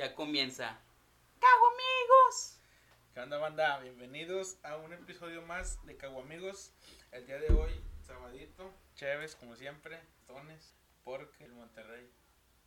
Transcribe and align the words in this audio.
Ya 0.00 0.14
comienza. 0.14 0.78
¡Cago 1.38 1.66
amigos! 1.66 2.58
¿Qué 3.12 3.20
onda 3.20 3.36
banda? 3.36 3.80
Bienvenidos 3.80 4.56
a 4.62 4.78
un 4.78 4.94
episodio 4.94 5.42
más 5.42 5.84
de 5.84 5.94
Cago 5.98 6.22
Amigos. 6.22 6.72
El 7.12 7.26
día 7.26 7.36
de 7.36 7.52
hoy, 7.52 7.70
sabadito, 8.06 8.72
chéves 8.94 9.36
como 9.36 9.56
siempre, 9.56 10.00
tones, 10.26 10.74
porque 11.04 11.44
el 11.44 11.52
Monterrey 11.52 12.10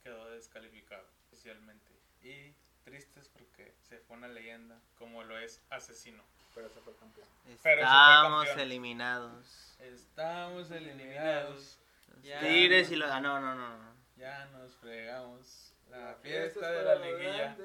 quedó 0.04 0.30
descalificado 0.30 1.08
oficialmente. 1.26 1.92
Y 2.22 2.54
tristes 2.84 3.27
porque 3.30 3.73
se 3.81 3.97
fue 3.97 4.18
una 4.18 4.27
leyenda 4.27 4.79
como 5.00 5.23
lo 5.23 5.36
es 5.39 5.59
Asesino. 5.71 6.21
Pero 6.54 6.70
se 6.70 6.81
fue 6.81 6.95
campeón. 6.97 7.27
Pero 7.45 7.57
se 7.57 7.57
fue 7.63 7.81
Estamos 7.81 8.45
campeón. 8.45 8.59
eliminados. 8.59 9.75
Estamos 9.79 10.70
eliminados. 10.70 11.79
Tigres 12.21 12.91
y 12.91 12.95
los... 12.95 13.09
Ah, 13.09 13.20
no, 13.20 13.41
no, 13.41 13.55
no. 13.55 13.75
no. 13.75 13.93
Ya 14.18 14.45
nos 14.54 14.75
fregamos. 14.75 15.73
La 15.94 16.16
fiesta 16.16 16.71
de 16.71 16.84
la 16.84 16.96
liguilla. 16.96 17.55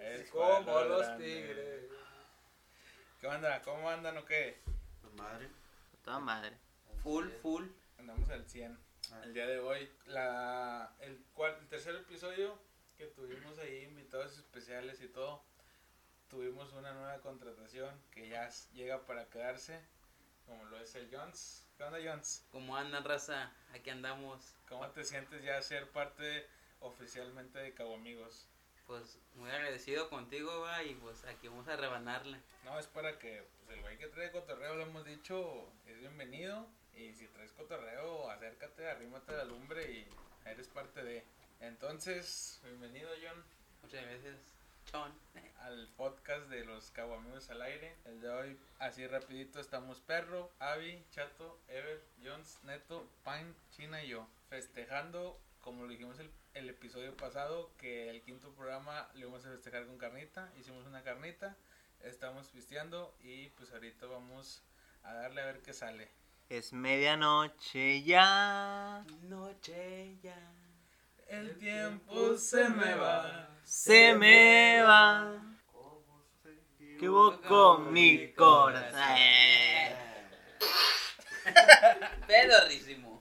es 0.00 0.30
como 0.30 0.80
los 0.84 1.18
tigres. 1.18 1.84
¿Qué 3.20 3.26
onda? 3.26 3.60
¿Cómo 3.60 3.90
andan 3.90 4.16
o 4.16 4.24
qué? 4.24 4.56
Madre. 5.18 5.50
Toda 6.02 6.18
madre. 6.18 6.56
Full, 7.02 7.28
full. 7.42 7.66
Andamos 7.98 8.30
al 8.30 8.48
100. 8.48 8.78
El 9.24 9.34
día 9.34 9.46
de 9.46 9.58
hoy, 9.58 9.90
la, 10.06 10.94
el, 11.00 11.22
cual, 11.34 11.58
el 11.60 11.68
tercer 11.68 11.94
episodio 11.96 12.58
que 12.96 13.06
tuvimos 13.08 13.58
ahí, 13.58 13.82
invitados 13.82 14.38
especiales 14.38 15.02
y 15.02 15.08
todo, 15.08 15.44
tuvimos 16.28 16.72
una 16.72 16.94
nueva 16.94 17.20
contratación 17.20 17.94
que 18.10 18.30
ya 18.30 18.48
llega 18.72 19.04
para 19.04 19.26
quedarse, 19.28 19.78
como 20.46 20.64
lo 20.64 20.78
es 20.78 20.94
el 20.94 21.14
Jones. 21.14 21.66
¿Qué 21.76 21.84
onda, 21.84 21.98
Jones? 22.02 22.46
¿Cómo 22.50 22.78
andan, 22.78 23.04
raza? 23.04 23.52
Aquí 23.74 23.90
andamos. 23.90 24.54
¿Cómo 24.70 24.88
te 24.88 25.04
sientes 25.04 25.42
ya 25.42 25.60
ser 25.60 25.90
parte 25.90 26.48
oficialmente 26.84 27.58
de 27.58 27.74
Cabo 27.74 27.94
Amigos? 27.94 28.46
Pues 28.86 29.18
muy 29.34 29.50
agradecido 29.50 30.08
contigo, 30.10 30.60
va. 30.60 30.82
Y 30.84 30.94
pues 30.94 31.24
aquí 31.24 31.48
vamos 31.48 31.66
a 31.68 31.76
rebanarle. 31.76 32.38
No, 32.64 32.78
es 32.78 32.86
para 32.86 33.18
que 33.18 33.44
pues, 33.64 33.76
el 33.76 33.82
güey 33.82 33.98
que 33.98 34.08
trae 34.08 34.30
cotorreo, 34.30 34.76
lo 34.76 34.82
hemos 34.82 35.04
dicho, 35.04 35.72
es 35.86 35.98
bienvenido. 35.98 36.66
Y 36.94 37.12
si 37.14 37.26
traes 37.28 37.52
cotorreo, 37.52 38.30
acércate, 38.30 38.88
arrímate 38.88 39.32
a 39.32 39.38
la 39.38 39.44
lumbre 39.44 39.90
y 39.90 40.06
eres 40.44 40.68
parte 40.68 41.02
de. 41.02 41.24
Entonces, 41.60 42.60
bienvenido, 42.62 43.10
John. 43.22 43.42
Muchas 43.82 44.04
veces. 44.06 44.36
Chon. 44.90 45.12
al 45.60 45.88
podcast 45.96 46.46
de 46.50 46.62
los 46.64 46.90
Cabo 46.90 47.14
Amigos 47.14 47.48
al 47.48 47.62
aire. 47.62 47.96
El 48.04 48.20
de 48.20 48.28
hoy, 48.28 48.60
así 48.78 49.06
rapidito, 49.06 49.58
estamos 49.58 50.00
Perro, 50.00 50.52
Avi, 50.58 51.02
Chato, 51.10 51.58
Ever, 51.68 52.02
Jones, 52.22 52.58
Neto, 52.64 53.08
Pine, 53.24 53.54
China 53.70 54.04
y 54.04 54.08
yo. 54.08 54.28
Festejando, 54.50 55.40
como 55.64 55.84
lo 55.84 55.88
dijimos 55.88 56.18
el, 56.18 56.30
el 56.52 56.68
episodio 56.68 57.16
pasado, 57.16 57.70
que 57.78 58.10
el 58.10 58.22
quinto 58.22 58.52
programa 58.52 59.08
lo 59.14 59.20
íbamos 59.20 59.46
a 59.46 59.50
festejar 59.50 59.86
con 59.86 59.96
carnita. 59.96 60.52
Hicimos 60.60 60.86
una 60.86 61.02
carnita, 61.02 61.56
estamos 62.02 62.48
pisteando 62.48 63.16
y 63.20 63.48
pues 63.48 63.72
ahorita 63.72 64.04
vamos 64.04 64.62
a 65.02 65.14
darle 65.14 65.40
a 65.40 65.46
ver 65.46 65.62
qué 65.62 65.72
sale. 65.72 66.10
Es 66.50 66.74
medianoche 66.74 68.02
ya. 68.02 69.06
Noche 69.22 70.18
ya. 70.22 70.52
El 71.28 71.56
tiempo 71.56 72.36
se 72.36 72.68
me 72.68 72.94
va. 72.94 73.48
Se 73.64 74.14
me 74.14 74.82
va. 74.82 75.40
Que 76.98 77.08
hubo 77.08 77.40
con 77.40 77.90
mi 77.90 78.32
corazón. 78.34 79.00
Pedorrísimo. 82.26 83.13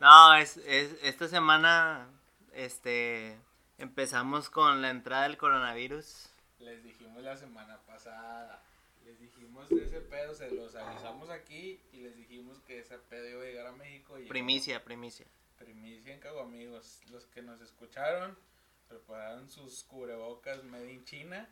No, 0.00 0.34
es, 0.34 0.58
es 0.58 0.96
esta 1.02 1.28
semana 1.28 2.08
este 2.52 3.36
empezamos 3.78 4.50
con 4.50 4.82
la 4.82 4.90
entrada 4.90 5.24
del 5.24 5.36
coronavirus. 5.36 6.28
Les 6.58 6.82
dijimos 6.82 7.22
la 7.22 7.36
semana 7.36 7.78
pasada. 7.86 8.62
Les 9.04 9.20
dijimos 9.20 9.70
ese 9.70 10.00
pedo, 10.00 10.34
se 10.34 10.50
los 10.50 10.74
avisamos 10.74 11.30
aquí 11.30 11.80
y 11.92 11.98
les 12.00 12.16
dijimos 12.16 12.60
que 12.60 12.80
ese 12.80 12.98
pedo 12.98 13.28
iba 13.28 13.42
a 13.42 13.46
llegar 13.46 13.66
a 13.68 13.72
México. 13.72 14.16
Y 14.16 14.22
llegó. 14.22 14.30
Primicia, 14.30 14.82
primicia. 14.84 15.26
Primicia 15.58 16.12
en 16.12 16.20
Cago 16.20 16.40
Amigos. 16.40 17.00
Los 17.10 17.26
que 17.26 17.42
nos 17.42 17.60
escucharon 17.60 18.36
prepararon 18.88 19.48
sus 19.48 19.84
cubrebocas 19.84 20.62
made 20.64 20.92
in 20.92 21.04
China 21.04 21.48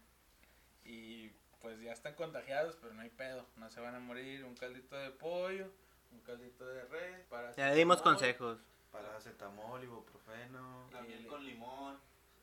y 0.84 1.31
pues 1.60 1.81
ya 1.81 1.93
están 1.93 2.15
contagiados, 2.15 2.77
pero 2.81 2.93
no 2.93 3.03
hay 3.03 3.10
pedo. 3.10 3.47
No 3.56 3.71
se 3.71 3.81
van 3.81 3.94
a 3.94 4.00
morir. 4.00 4.44
Un 4.44 4.54
caldito 4.54 4.97
de 4.97 5.10
pollo, 5.10 5.71
un 6.14 6.20
caldito 6.20 6.66
de 6.66 6.84
res. 6.84 7.26
Para 7.28 7.54
Ya 7.56 7.72
dimos 7.72 8.00
consejos. 8.02 8.58
Paracetamol, 8.92 9.82
ibuprofeno. 9.82 10.88
La 10.92 11.02
miel 11.02 11.26
con 11.26 11.44
limón. 11.44 11.98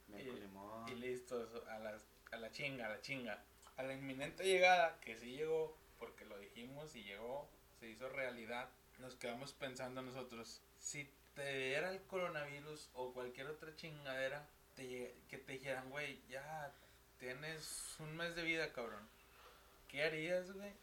miel 0.08 0.28
Y- 0.28 0.30
con 0.30 0.40
limón. 0.40 0.90
Y 0.90 0.96
listos, 0.96 1.50
a 1.68 1.80
la, 1.80 1.98
a 2.32 2.38
la 2.38 2.52
chinga, 2.52 2.86
a 2.86 2.90
la 2.90 3.02
chinga. 3.02 3.42
A 3.78 3.84
la 3.84 3.94
inminente 3.94 4.44
llegada, 4.44 5.00
que 5.00 5.18
sí 5.18 5.32
llegó, 5.38 5.76
porque 5.98 6.26
lo 6.26 6.38
dijimos 6.38 6.96
y 6.96 7.04
llegó, 7.04 7.48
se 7.80 7.90
hizo 7.90 8.10
realidad, 8.10 8.70
nos 9.00 9.16
quedamos 9.16 9.54
pensando 9.54 10.02
nosotros, 10.02 10.62
si 10.80 11.10
te 11.36 11.54
diera 11.58 11.90
el 11.92 12.02
coronavirus 12.04 12.90
o 12.94 13.14
cualquier 13.14 13.48
otra 13.48 13.74
chingadera, 13.76 14.46
te 14.76 15.16
que 15.30 15.38
te 15.38 15.54
dijeran, 15.54 15.90
güey, 15.90 16.22
ya 16.28 16.72
tienes 17.18 17.96
un 18.00 18.16
mes 18.18 18.36
de 18.36 18.44
vida, 18.44 18.72
cabrón. 18.74 19.08
¿Qué 19.88 20.04
harías, 20.04 20.52
güey? 20.52 20.74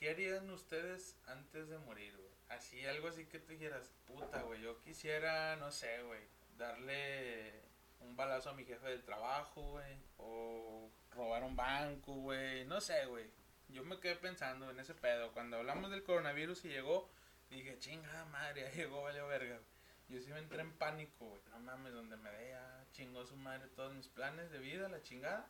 ¿Qué 0.00 0.08
harían 0.08 0.48
ustedes 0.48 1.14
antes 1.26 1.68
de 1.68 1.76
morir, 1.76 2.16
güey? 2.16 2.30
Así, 2.48 2.86
algo 2.86 3.08
así 3.08 3.26
que 3.26 3.38
te 3.38 3.52
dijeras, 3.52 3.90
puta, 4.06 4.40
güey, 4.42 4.62
yo 4.62 4.80
quisiera, 4.80 5.56
no 5.56 5.70
sé, 5.70 6.02
güey, 6.04 6.22
darle 6.56 7.52
un 8.00 8.16
balazo 8.16 8.48
a 8.48 8.54
mi 8.54 8.64
jefe 8.64 8.88
del 8.88 9.04
trabajo, 9.04 9.60
güey, 9.72 9.98
o 10.16 10.90
robar 11.10 11.44
un 11.44 11.54
banco, 11.54 12.14
güey, 12.14 12.64
no 12.64 12.80
sé, 12.80 13.04
güey. 13.04 13.26
Yo 13.68 13.84
me 13.84 14.00
quedé 14.00 14.16
pensando 14.16 14.70
en 14.70 14.80
ese 14.80 14.94
pedo. 14.94 15.32
Cuando 15.32 15.58
hablamos 15.58 15.90
del 15.90 16.02
coronavirus 16.02 16.64
y 16.64 16.68
llegó, 16.70 17.10
dije, 17.50 17.78
chingada 17.78 18.24
madre, 18.24 18.62
ya 18.70 18.70
llegó, 18.70 19.02
valió 19.02 19.26
verga. 19.26 19.56
güey". 19.56 19.66
Yo 20.08 20.24
sí 20.24 20.32
me 20.32 20.38
entré 20.38 20.62
en 20.62 20.72
pánico, 20.72 21.26
güey. 21.26 21.42
No 21.50 21.58
mames, 21.58 21.92
donde 21.92 22.16
me 22.16 22.30
vea, 22.30 22.86
chingó 22.92 23.26
su 23.26 23.36
madre 23.36 23.68
todos 23.76 23.92
mis 23.92 24.08
planes 24.08 24.50
de 24.50 24.60
vida, 24.60 24.88
la 24.88 25.02
chingada. 25.02 25.46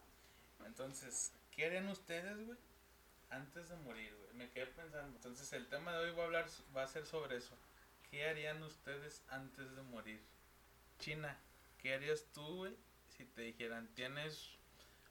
Entonces, 0.66 1.32
¿qué 1.52 1.66
harían 1.66 1.88
ustedes, 1.88 2.44
güey? 2.44 2.58
Antes 3.30 3.68
de 3.68 3.76
morir, 3.76 4.14
güey. 4.16 4.34
Me 4.34 4.50
quedé 4.50 4.66
pensando. 4.66 5.14
Entonces, 5.16 5.52
el 5.52 5.66
tema 5.68 5.92
de 5.92 5.98
hoy 6.06 6.16
va 6.16 6.22
a 6.22 6.26
hablar, 6.26 6.46
va 6.76 6.82
a 6.82 6.86
ser 6.86 7.06
sobre 7.06 7.36
eso. 7.36 7.56
¿Qué 8.10 8.28
harían 8.28 8.62
ustedes 8.62 9.22
antes 9.28 9.74
de 9.76 9.82
morir? 9.82 10.20
China, 10.98 11.38
¿qué 11.78 11.94
harías 11.94 12.24
tú, 12.34 12.42
güey? 12.56 12.74
Si 13.16 13.24
te 13.24 13.42
dijeran, 13.42 13.88
tienes 13.94 14.56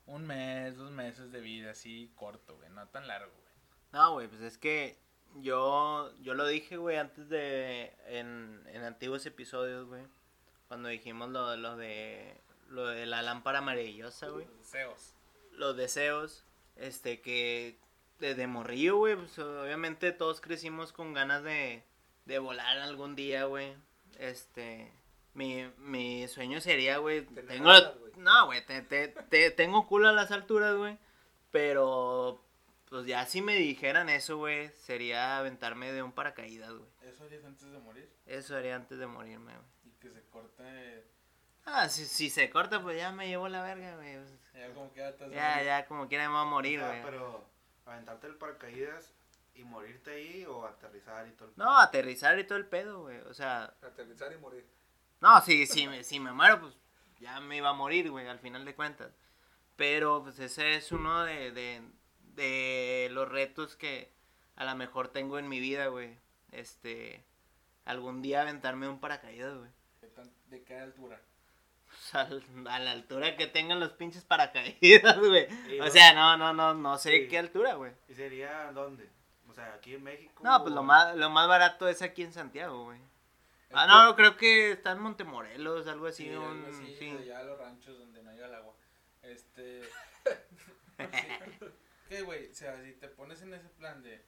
un 0.06 0.25
mes, 0.28 0.75
dos 0.75 0.91
meses 0.91 1.31
de 1.31 1.40
vida 1.40 1.72
así 1.72 2.12
corto, 2.16 2.58
güey, 2.58 2.69
no 2.72 2.88
tan 2.88 3.08
largo, 3.08 3.31
güey. 3.31 3.53
No, 3.91 4.13
güey, 4.13 4.28
pues 4.28 4.41
es 4.41 4.58
que 4.58 4.97
yo, 5.35 6.12
yo 6.22 6.34
lo 6.34 6.46
dije, 6.47 6.78
güey, 6.78 6.97
antes 6.97 7.29
de, 7.29 7.94
en, 8.08 8.62
en 8.68 8.84
antiguos 8.84 9.25
episodios, 9.25 9.88
güey, 9.88 10.03
cuando 10.68 10.90
dijimos 10.90 11.29
lo, 11.29 11.56
lo 11.58 11.78
de, 11.78 12.35
lo 12.69 12.88
de 12.88 13.06
la 13.06 13.22
lámpara 13.22 13.62
maravillosa, 13.62 14.28
güey, 14.29 14.46
Los 14.46 14.58
deseos. 14.59 15.13
los 15.53 15.78
deseos, 15.78 16.44
este, 16.75 17.22
que 17.22 17.78
desde 18.19 18.47
morrillo, 18.47 18.97
güey, 18.97 19.16
pues 19.16 19.38
obviamente 19.40 20.12
todos 20.12 20.41
crecimos 20.41 20.91
con 20.94 21.13
ganas 21.13 21.44
de, 21.44 21.84
de 22.25 22.40
volar 22.40 22.78
algún 22.80 23.16
día, 23.16 23.46
güey, 23.46 23.74
este, 24.18 24.91
mi, 25.34 25.66
mi 25.78 26.28
sueño 26.28 26.59
sería, 26.62 26.97
güey, 26.97 27.22
tengo, 27.25 27.72
no, 28.18 28.46
güey, 28.47 28.66
te, 28.66 28.81
te, 28.81 29.08
te- 29.08 29.52
tengo 29.52 29.88
culo 29.88 30.09
a 30.09 30.13
las 30.13 30.31
alturas, 30.31 30.75
güey, 30.75 30.97
pero, 31.52 32.44
pues 32.90 33.06
ya 33.06 33.25
si 33.25 33.41
me 33.41 33.56
dijeran 33.56 34.09
eso, 34.09 34.38
güey, 34.38 34.69
sería 34.69 35.38
aventarme 35.38 35.91
de 35.91 36.03
un 36.03 36.12
paracaídas, 36.12 36.72
güey, 36.74 36.90
¿Eso 37.03 37.24
harías 37.24 37.44
antes 37.46 37.72
de 37.72 37.79
morir? 37.79 38.09
eso 38.25 38.56
haría 38.56 38.75
antes 38.75 39.00
de 39.00 39.08
morirme, 39.08 39.52
güey. 39.53 39.66
Y 39.85 39.91
que 40.00 40.09
se 40.12 40.22
corte, 40.29 41.03
Ah, 41.66 41.88
si, 41.90 42.06
si 42.06 42.29
se 42.29 42.50
corta, 42.50 42.81
pues 42.81 42.97
ya 42.97 43.12
me 43.12 43.28
llevó 43.28 43.47
la 43.47 43.62
verga, 43.63 43.96
güey. 43.96 44.16
ya 44.53 44.74
como 44.74 44.91
que 44.94 45.00
ya 45.00 45.16
Ya, 45.29 45.64
ya, 45.64 45.85
como 45.88 46.08
quiera 46.08 46.28
me 46.28 46.34
voy 46.34 46.41
a 46.41 46.46
morir, 46.46 46.79
güey. 46.82 47.02
pero 47.03 47.46
aventarte 47.91 48.28
el 48.28 48.36
paracaídas 48.36 49.14
y 49.56 49.64
morirte 49.64 50.12
ahí 50.12 50.46
o 50.46 50.66
aterrizar 50.66 51.28
y 51.28 51.32
todo 51.32 51.50
el 51.50 51.53
No, 51.58 51.78
aterrizar 51.78 52.38
y 52.40 52.44
todo 52.46 52.58
el 52.58 52.66
pedo, 52.66 53.02
güey. 53.02 53.20
O 53.22 53.34
sea, 53.34 53.74
Aterrizar 53.82 54.32
y 54.34 54.38
morir. 54.38 54.66
no, 55.22 55.41
si, 55.41 55.66
si, 55.68 55.88
me, 55.88 56.03
si 56.03 56.20
me 56.20 56.32
muero, 56.32 56.62
pues 56.62 56.74
ya 57.20 57.40
me 57.41 57.58
iba 57.58 57.70
a 57.70 57.74
morir, 57.74 58.09
güey, 58.09 58.28
al 58.28 58.40
final 58.40 58.64
de 58.66 58.76
cuentas. 58.76 59.12
Pero, 59.76 60.24
pues 60.24 60.40
ese 60.40 60.76
es 60.76 60.91
uno 60.91 61.24
de, 61.24 61.52
de, 61.52 61.82
de 62.36 63.09
los 63.12 63.28
retos 63.30 63.76
que 63.76 64.12
a 64.56 64.66
lo 64.66 64.76
mejor 64.76 65.08
tengo 65.09 65.40
en 65.40 65.47
mi 65.50 65.59
vida, 65.59 65.88
güey. 65.88 66.18
Este, 66.52 67.24
algún 67.85 68.22
día 68.22 68.42
aventarme 68.42 68.88
un 68.88 69.00
paracaídas, 69.00 69.58
güey. 69.58 69.70
¿De, 70.02 70.09
de 70.58 70.64
qué 70.64 70.80
altura? 70.80 71.22
Al- 72.16 72.44
a 72.67 72.79
la 72.79 72.91
altura 72.91 73.35
que 73.38 73.47
tengan 73.47 73.79
los 73.79 73.91
pinches 73.94 74.23
paracaídas, 74.26 75.17
güey. 75.20 75.47
¿Y 75.73 75.79
O 75.79 75.90
sea, 75.90 76.14
no, 76.14 76.38
no, 76.38 76.53
no, 76.53 76.73
no 76.73 76.97
sé 76.97 77.11
Sí. 77.23 77.28
qué 77.28 77.38
altura, 77.40 77.73
güey. 77.76 77.91
¿Y 78.08 78.14
sería 78.14 78.72
dónde? 78.73 79.09
O 79.47 79.53
sea, 79.53 79.73
aquí 79.73 79.96
en 79.96 80.03
México. 80.03 80.41
No, 80.44 80.61
pues 80.61 80.73
lo 80.73 80.84
más, 80.84 81.16
lo 81.16 81.29
más 81.29 81.47
barato 81.47 81.88
es 81.88 82.02
aquí 82.02 82.23
en 82.23 82.32
Santiago, 82.34 82.84
güey. 82.85 83.00
Ah, 83.72 83.84
Es 83.84 83.88
no, 83.90 84.16
creo 84.16 84.35
que 84.38 84.72
está 84.72 84.91
en 84.91 85.00
Montemorelos, 85.00 85.88
algo 85.88 86.08
así. 86.08 86.26
Sí, 86.26 86.35
un- 86.35 86.44
algo 86.66 86.67
así, 86.70 86.96
sí. 86.97 87.11
de 87.11 87.20
allá 87.23 87.40
a 87.40 87.44
los 87.44 87.59
ranchos 87.59 87.97
donde 88.00 88.22
no 88.23 88.32
llega 88.32 88.47
el 88.47 88.56
agua. 88.56 88.73
Este. 89.23 89.82
¿Qué, 92.09 92.22
güey? 92.23 92.50
O 92.50 92.53
sea, 92.53 92.82
si 92.84 92.94
te 92.94 93.08
pones 93.08 93.41
en 93.41 93.53
ese 93.53 93.70
plan 93.70 94.02
de. 94.02 94.23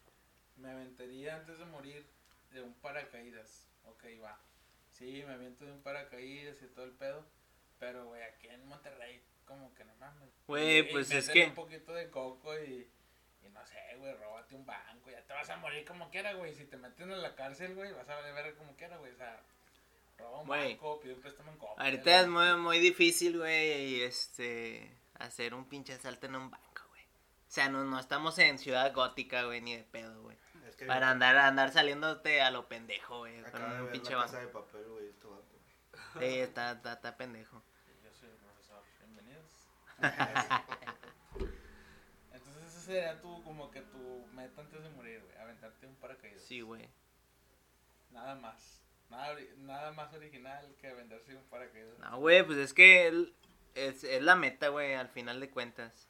Me 0.57 0.69
aventaría 0.72 1.36
antes 1.38 1.57
de 1.57 1.66
morir 1.66 2.06
de 2.51 2.62
un 2.62 2.74
paracaídas. 2.75 3.66
Ok, 3.86 4.04
va. 4.24 4.38
Sí, 4.89 5.24
me 5.25 5.33
aviento 5.33 5.66
de 5.66 5.72
un 5.72 5.81
paracaídas 5.81 6.62
y 6.62 6.68
todo 6.68 6.86
el 6.86 6.92
pedo. 6.92 7.25
Pero, 7.81 8.06
güey, 8.06 8.22
aquí 8.22 8.48
en 8.48 8.66
Monterrey, 8.68 9.22
como 9.44 9.74
que 9.74 9.83
no 9.83 9.94
mames. 9.95 10.30
Güey, 10.48 10.75
Y- 10.75 10.80
y 10.80 10.83
pues 10.83 11.12
es 11.12 11.30
que. 11.30 11.48
un 11.48 11.56
poquito 11.56 11.94
de 11.94 12.10
coco 12.10 12.57
y. 12.57 12.89
Y 13.44 13.50
no 13.50 13.66
sé, 13.66 13.75
güey, 13.98 14.13
róbate 14.13 14.54
un 14.56 14.66
banco. 14.68 15.10
Ya 15.10 15.22
te 15.25 15.33
vas 15.33 15.50
a 15.50 15.57
morir 15.57 15.83
como 15.83 16.10
quiera, 16.12 16.33
güey. 16.33 16.54
Si 16.54 16.66
te 16.66 16.78
meten 16.78 17.12
en 17.12 17.22
la 17.24 17.36
cárcel, 17.36 17.74
güey, 17.75 17.92
vas 17.92 18.07
a 18.07 18.22
ver 18.22 18.56
como 18.56 18.75
quiera, 18.78 18.98
güey. 18.98 19.12
O 19.12 19.18
sea, 19.18 19.42
roba 20.19 20.42
un 20.42 20.48
Güey. 20.48 20.74
banco, 20.75 21.00
pide 21.00 21.16
un 21.16 21.22
préstamo 21.22 21.51
en 21.51 21.57
coco. 21.57 21.75
Ahorita 21.81 22.22
es 22.22 22.28
muy, 22.28 22.56
muy 22.57 22.78
difícil, 22.80 23.39
güey, 23.39 24.04
este, 24.04 24.95
hacer 25.16 25.56
un 25.56 25.68
pinche 25.68 25.94
asalto 25.94 26.28
en 26.28 26.36
un 26.36 26.51
banco, 26.51 26.83
güey. 26.89 27.01
O 27.04 27.48
sea, 27.51 27.68
no, 27.69 27.83
no 27.83 28.00
estamos 28.00 28.38
en 28.38 28.60
ciudad 28.60 28.94
gótica, 28.94 29.44
güey, 29.45 29.60
ni 29.62 29.75
de 29.75 29.83
pedo, 29.86 30.22
güey. 30.22 30.38
Es 30.68 30.75
que 30.75 30.86
Para 30.86 31.10
andar, 31.10 31.36
andar 31.38 31.72
saliéndote 31.72 32.42
a 32.44 32.51
lo 32.51 32.68
pendejo, 32.68 33.18
güey, 33.19 33.42
con 33.50 33.63
un 33.63 33.89
pinche 33.92 34.13
banco. 34.13 34.36
de 34.38 34.48
papel, 34.50 34.86
güey, 34.88 35.07
este. 35.10 35.28
Sí, 36.19 36.39
está, 36.39 36.74
está, 36.74 36.94
está 36.94 37.18
pendejo. 37.18 37.63
Yo 38.04 38.12
soy 38.13 38.30
el 38.30 38.36
profesor, 38.36 38.83
bienvenidos. 39.00 39.45
Entonces 42.33 42.63
ese 42.68 42.80
sería 42.81 43.21
tu, 43.21 43.44
como 43.44 43.69
que 43.71 43.81
tu 43.81 44.25
meta 44.33 44.62
antes 44.62 44.83
de 44.83 44.89
morir, 44.92 45.21
güey, 45.21 45.38
aventarte 45.38 45.86
un 45.88 45.95
paracaídas. 45.95 46.42
Sí, 46.42 46.62
güey. 46.62 46.88
Nada 48.12 48.36
más. 48.36 48.80
Nada, 49.09 49.92
más 49.92 50.13
original 50.13 50.74
que 50.80 50.88
aventarse 50.88 51.36
un 51.36 51.44
paracaídas. 51.44 52.00
No, 52.00 52.18
güey, 52.19 52.44
pues 52.45 52.57
es 52.57 52.74
que 52.74 53.07
el- 53.07 53.33
es, 53.75 54.03
es 54.06 54.21
la 54.21 54.36
meta, 54.36 54.69
güey, 54.69 54.94
al 54.94 55.09
final 55.09 55.39
de 55.39 55.50
cuentas. 55.50 56.07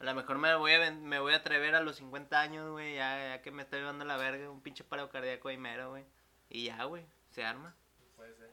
A 0.00 0.04
lo 0.04 0.14
mejor 0.14 0.38
me 0.38 0.54
voy 0.56 0.72
a, 0.72 0.90
me 0.92 1.18
voy 1.18 1.32
a 1.32 1.36
atrever 1.38 1.74
a 1.74 1.80
los 1.80 1.96
50 1.96 2.40
años, 2.40 2.70
güey, 2.70 2.96
ya, 2.96 3.36
ya 3.36 3.42
que 3.42 3.50
me 3.50 3.62
estoy 3.62 3.80
llevando 3.80 4.04
la 4.04 4.16
verga, 4.16 4.50
un 4.50 4.60
pinche 4.60 4.84
paro 4.84 5.08
cardíaco 5.10 5.48
ahí 5.48 5.56
mero, 5.56 5.90
güey. 5.90 6.04
Y 6.48 6.64
ya, 6.64 6.84
güey, 6.84 7.04
se 7.30 7.44
arma. 7.44 7.74
Puede 8.16 8.34
ser. 8.34 8.50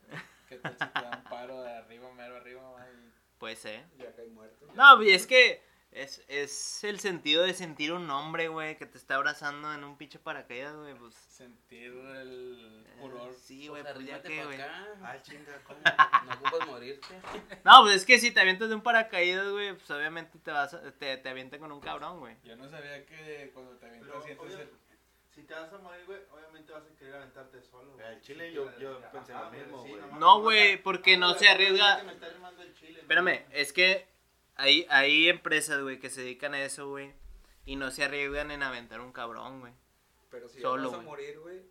Que 0.49 0.57
te, 0.57 0.69
te 0.69 0.75
da 0.85 1.11
un 1.17 1.23
paro 1.29 1.61
de 1.61 1.71
arriba, 1.73 2.11
mero 2.13 2.35
arriba, 2.37 2.61
va, 2.71 2.85
y 2.89 3.10
Puede 3.41 3.55
ser. 3.55 3.83
Ya 3.97 4.13
cae 4.15 4.27
muerto. 4.27 4.67
No, 4.75 5.01
es 5.01 5.25
que 5.25 5.61
es, 5.91 6.23
es 6.27 6.83
el 6.83 6.99
sentido 6.99 7.41
de 7.43 7.53
sentir 7.55 7.91
un 7.91 8.07
hombre, 8.11 8.47
güey, 8.49 8.77
que 8.77 8.85
te 8.85 8.97
está 8.99 9.15
abrazando 9.15 9.73
en 9.73 9.83
un 9.83 9.97
pinche 9.97 10.19
paracaídas, 10.19 10.75
güey, 10.75 10.93
pues... 10.93 11.15
sentir 11.15 11.91
el 11.91 12.85
eh, 12.87 12.93
furor. 13.01 13.33
sí, 13.33 13.67
güey, 13.67 13.81
pues 13.81 14.05
ya 14.05 14.21
que, 14.21 14.45
güey. 14.45 14.61
acá. 14.61 14.87
Ah, 15.01 15.17
chinga, 15.23 15.59
¿cómo? 15.63 15.79
No 16.27 16.33
ocupas 16.35 16.67
morirte. 16.67 17.07
No, 17.65 17.81
pues 17.81 17.95
es 17.95 18.05
que 18.05 18.19
si 18.19 18.29
te 18.31 18.39
avientas 18.39 18.69
de 18.69 18.75
un 18.75 18.81
paracaídas, 18.81 19.49
güey, 19.49 19.73
pues 19.73 19.89
obviamente 19.89 20.37
te 20.37 20.51
vas 20.51 20.75
a- 20.75 20.91
te, 20.91 21.17
te 21.17 21.29
avientan 21.29 21.59
con 21.59 21.71
un 21.71 21.81
cabrón, 21.81 22.19
güey. 22.19 22.37
Yo 22.43 22.55
no 22.55 22.69
sabía 22.69 23.03
que 23.07 23.49
cuando 23.55 23.71
te 23.77 23.87
avientas 23.87 24.07
Pero, 24.11 24.21
sientes 24.23 24.45
obvio- 24.45 24.59
el... 24.61 24.69
Si 25.33 25.43
te 25.43 25.53
vas 25.53 25.71
a 25.71 25.77
morir, 25.77 26.05
güey, 26.05 26.19
obviamente 26.31 26.71
vas 26.73 26.83
a 26.83 26.95
querer 26.97 27.15
aventarte 27.15 27.61
solo. 27.61 27.93
güey. 27.93 28.05
Al 28.05 28.21
chile 28.21 28.49
Sí, 28.49 28.55
yo- 28.55 28.77
yo 28.79 29.01
pensé 29.11 29.33
ajá, 29.33 29.45
lo 29.45 29.51
mismo, 29.51 29.83
sí, 29.83 29.89
güey. 29.89 30.01
nomás- 30.01 30.19
No, 30.19 30.41
güey, 30.41 30.77
porque 30.83 31.17
no 31.17 31.29
güey, 31.29 31.39
se 31.39 31.47
arriesga- 31.47 31.97
que 31.99 32.03
me 32.03 32.11
está 32.13 32.27
el 32.63 32.73
chile, 32.75 32.93
¿no? 32.93 32.99
Espérame, 32.99 33.45
es 33.51 33.71
que 33.73 34.07
hay, 34.55 34.85
hay 34.89 35.29
empresas, 35.29 35.81
güey, 35.81 35.99
que 35.99 36.09
se 36.09 36.21
dedican 36.21 36.53
a 36.53 36.61
eso, 36.63 36.89
güey, 36.89 37.13
y 37.65 37.77
no 37.77 37.91
se 37.91 38.03
arriesgan 38.03 38.51
en 38.51 38.61
aventar 38.61 38.99
un 38.99 39.13
cabrón, 39.13 39.61
güey. 39.61 39.73
Pero 40.29 40.49
si 40.49 40.59
Solo, 40.61 40.83
vas 40.83 40.93
a 40.93 40.95
güey. 40.97 41.07
morir, 41.07 41.39
güey. 41.39 41.61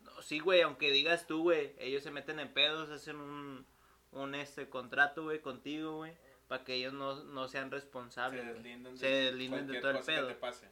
No, 0.00 0.22
sí, 0.22 0.38
güey, 0.38 0.62
aunque 0.62 0.90
digas 0.92 1.26
tú, 1.26 1.42
güey, 1.42 1.74
ellos 1.78 2.02
se 2.04 2.10
meten 2.12 2.38
en 2.38 2.52
pedos, 2.52 2.90
hacen 2.90 3.16
un, 3.16 3.66
un 4.12 4.34
este 4.36 4.68
contrato, 4.68 5.24
güey, 5.24 5.40
contigo, 5.40 5.96
güey, 5.96 6.16
para 6.48 6.64
que 6.64 6.74
ellos 6.74 6.92
no, 6.92 7.24
no 7.24 7.48
sean 7.48 7.70
Se 7.70 7.76
responsables. 7.76 8.42
güey. 8.42 8.54
deslindan 8.54 8.96
Se 8.96 9.06
deslindan 9.08 9.66
de 9.66 9.80
todo 9.80 9.90
el 9.90 9.96
cosa 9.98 10.12
que 10.12 10.18
pedo. 10.18 10.28
te 10.28 10.34
pase. 10.34 10.68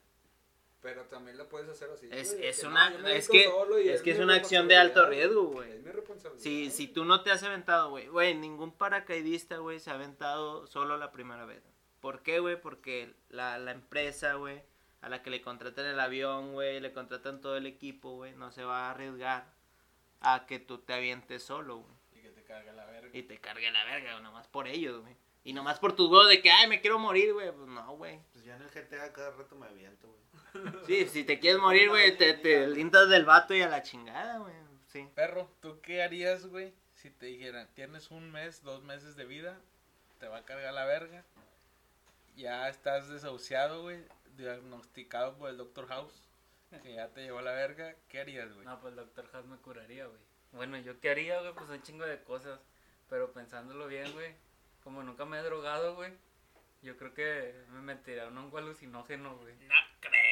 Pero 0.81 1.03
también 1.07 1.37
la 1.37 1.49
puedes 1.49 1.69
hacer 1.69 1.91
así. 1.91 2.09
Es, 2.11 2.35
güey, 2.35 2.47
es 2.47 2.61
que, 2.61 2.67
una, 2.67 2.91
no, 2.91 3.01
yo 3.01 3.09
es 3.09 3.29
que, 3.29 3.45
solo 3.45 3.81
y 3.81 3.89
es 3.89 4.03
que 4.03 4.13
es 4.13 4.21
una 4.21 4.35
acción 4.35 4.69
de 4.69 4.77
alto 4.77 5.07
riesgo, 5.07 5.45
güey. 5.49 5.73
Es 5.73 5.83
mi 5.83 5.91
responsabilidad. 5.91 6.43
Si, 6.43 6.71
si 6.71 6.87
tú 6.87 7.05
no 7.05 7.23
te 7.23 7.33
has 7.33 7.43
aventado, 7.43 7.91
güey, 7.91 8.07
güey, 8.07 8.35
ningún 8.35 8.71
paracaidista, 8.71 9.59
güey, 9.59 9.81
se 9.81 9.91
ha 9.91 9.95
aventado 9.95 10.67
solo 10.69 10.97
la 10.97 11.11
primera 11.11 11.47
vez. 11.47 11.63
¿Por 12.01 12.23
qué, 12.23 12.39
güey? 12.39 12.61
Porque 12.61 13.13
la, 13.29 13.59
la 13.59 13.73
empresa, 13.73 14.35
güey, 14.35 14.63
a 15.01 15.09
la 15.09 15.23
que 15.23 15.31
le 15.31 15.43
contratan 15.43 15.87
el 15.87 15.99
avión, 15.99 16.53
güey, 16.53 16.79
le 16.79 16.93
contratan 16.93 17.41
todo 17.41 17.57
el 17.57 17.67
equipo, 17.67 18.15
güey, 18.15 18.33
no 18.35 18.53
se 18.53 18.63
va 18.63 18.87
a 18.87 18.91
arriesgar 18.93 19.53
a 20.21 20.47
que 20.47 20.61
tú 20.61 20.79
te 20.79 20.95
avientes 20.95 21.43
solo, 21.43 21.79
güey. 21.79 21.97
Y 22.13 22.23
que 22.23 22.31
te 22.31 22.45
carga 22.45 22.73
la 22.73 22.87
verga. 22.87 23.11
Y 23.13 23.23
te 23.25 23.39
cargue 23.39 23.71
la 23.73 23.85
verga, 23.85 24.13
güey, 24.13 24.23
nomás 24.23 24.47
por 24.47 24.69
ellos, 24.69 25.01
güey. 25.01 25.17
Y 25.45 25.55
nomás 25.55 25.79
por 25.79 25.95
tus 25.95 26.11
huevos 26.11 26.29
de 26.29 26.43
que, 26.43 26.51
ay, 26.51 26.69
me 26.69 26.81
quiero 26.81 26.99
morir, 26.99 27.33
güey. 27.33 27.51
Pues 27.51 27.69
no, 27.69 27.97
güey. 27.97 28.21
Pues 28.33 28.45
ya 28.45 28.57
en 28.57 28.63
el 28.63 28.69
GTA 28.69 29.13
cada 29.13 29.31
rato 29.31 29.57
me 29.57 29.67
aviento, 29.67 30.07
güey. 30.07 30.21
Sí, 30.87 31.07
si 31.07 31.25
te 31.25 31.39
quieres 31.39 31.61
morir, 31.61 31.89
güey, 31.89 32.17
te, 32.17 32.35
te 32.35 32.67
lindas 32.67 33.09
del 33.09 33.25
vato 33.25 33.55
y 33.55 33.63
a 33.63 33.69
la 33.69 33.83
chingada, 33.83 34.39
güey. 34.39 34.55
Sí. 34.89 35.09
Perro, 35.15 35.51
¿tú 35.61 35.81
qué 35.81 36.03
harías, 36.03 36.47
güey? 36.47 36.73
Si 36.95 37.11
te 37.11 37.27
dijeran, 37.27 37.69
tienes 37.75 38.11
un 38.11 38.33
mes, 38.33 38.63
dos 38.63 38.83
meses 38.83 39.17
de 39.17 39.25
vida, 39.25 39.59
te 40.19 40.29
va 40.29 40.39
a 40.39 40.45
cargar 40.45 40.75
la 40.75 40.85
verga, 40.85 41.25
ya 42.37 42.69
estás 42.69 43.09
desahuciado, 43.09 43.83
güey, 43.83 43.99
diagnosticado 44.37 45.37
por 45.37 45.51
el 45.51 45.59
Doctor 45.59 45.87
House, 45.89 46.23
que 46.83 46.95
ya 46.95 47.09
te 47.09 47.23
llevó 47.23 47.41
la 47.41 47.53
verga, 47.53 47.95
¿qué 48.09 48.21
harías, 48.21 48.53
güey? 48.53 48.67
No, 48.67 48.79
pues 48.81 48.93
el 48.93 48.97
doctor 48.97 49.29
Haas 49.33 49.47
me 49.47 49.57
curaría, 49.57 50.07
güey. 50.07 50.21
Bueno, 50.53 50.79
¿yo 50.79 51.01
qué 51.01 51.11
haría, 51.11 51.41
güey? 51.41 51.55
Pues 51.55 51.71
un 51.71 51.83
chingo 51.83 52.05
de 52.05 52.23
cosas. 52.23 52.61
Pero 53.09 53.33
pensándolo 53.33 53.87
bien, 53.87 54.13
güey. 54.13 54.35
Como 54.85 55.03
nunca 55.03 55.25
me 55.25 55.39
he 55.39 55.43
drogado, 55.43 55.95
güey. 55.95 56.13
Yo 56.83 56.97
creo 56.97 57.15
que 57.15 57.55
me 57.71 57.81
metería 57.81 58.29
un 58.29 58.39
hongo 58.39 58.59
alucinógeno, 58.59 59.37
güey. 59.39 59.55
No 59.55 59.75
creo. 60.01 60.28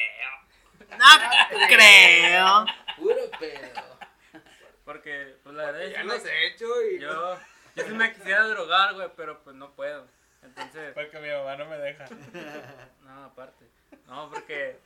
No 0.91 1.67
creo. 1.67 2.65
Puro 2.97 3.31
pedo. 3.39 3.97
Porque, 4.85 5.35
pues 5.43 5.55
la 5.55 5.65
verdad, 5.71 5.87
Ya 5.87 6.01
sí 6.01 6.07
los 6.07 6.25
he 6.25 6.47
hecho 6.47 6.65
y. 6.89 6.99
yo, 6.99 7.37
yo 7.75 7.83
sí 7.83 7.91
me 7.93 8.13
quisiera 8.13 8.47
drogar, 8.47 8.93
güey, 8.95 9.09
pero 9.15 9.43
pues 9.43 9.55
no 9.55 9.71
puedo. 9.73 10.07
Entonces, 10.41 10.93
Porque 10.93 11.19
mi 11.19 11.29
mamá 11.29 11.57
no 11.57 11.65
me 11.65 11.77
deja. 11.77 12.05
no, 13.01 13.25
aparte. 13.25 13.65
No, 14.05 14.29
porque, 14.29 14.79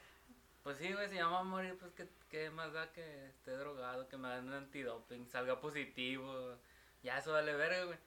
pues 0.64 0.78
sí, 0.78 0.92
güey, 0.92 1.08
si 1.10 1.16
ya 1.16 1.26
me 1.28 1.34
va 1.34 1.40
a 1.42 1.44
morir, 1.44 1.78
pues 1.80 1.92
que, 1.94 2.08
que 2.30 2.50
más 2.50 2.74
da 2.74 2.92
que 2.92 3.28
esté 3.28 3.52
drogado, 3.52 4.08
que 4.08 4.18
me 4.18 4.30
den 4.30 4.48
un 4.48 4.54
antidoping, 4.54 5.28
salga 5.30 5.60
positivo. 5.62 6.58
Ya 7.04 7.18
eso 7.20 7.32
vale 7.34 7.54
verga, 7.56 7.84
güey. 7.86 7.98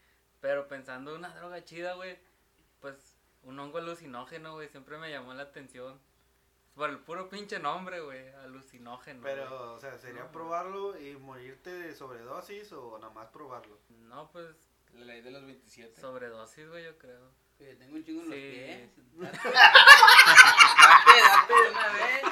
Pero 0.40 0.66
pensando 0.66 1.14
una 1.14 1.34
droga 1.34 1.64
chida, 1.64 1.94
güey, 1.94 2.18
pues 2.80 3.16
un 3.44 3.58
hongo 3.60 3.78
alucinógeno, 3.78 4.54
güey, 4.54 4.68
siempre 4.68 4.98
me 4.98 5.10
llamó 5.10 5.32
la 5.34 5.44
atención. 5.44 6.00
Por 6.74 6.90
el 6.90 6.98
puro 6.98 7.28
pinche 7.28 7.58
nombre, 7.60 8.00
güey, 8.00 8.28
alucinógeno. 8.44 9.20
Pero, 9.22 9.74
o 9.74 9.78
sea, 9.80 9.96
¿sería 9.96 10.22
No. 10.24 10.32
probarlo 10.32 10.98
y 10.98 11.16
morirte 11.16 11.70
de 11.72 11.94
sobredosis 11.94 12.72
o 12.72 12.98
nada 12.98 13.12
más 13.12 13.28
probarlo? 13.28 13.78
No, 13.90 14.28
pues 14.32 14.48
La 14.92 15.04
ley 15.04 15.20
de 15.22 15.30
los 15.30 15.44
27. 15.44 16.00
sobredosis, 16.00 16.68
güey, 16.68 16.84
yo 16.84 16.98
creo. 16.98 17.30
Que 17.58 17.76
tengo 17.76 17.94
un 17.94 18.04
chingo 18.04 18.22
en 18.22 18.30
los 18.30 18.36
pies. 18.36 18.90
Date, 19.20 19.38
date 21.20 21.54
de 21.54 21.70
una 21.70 21.88
vez. 21.92 22.22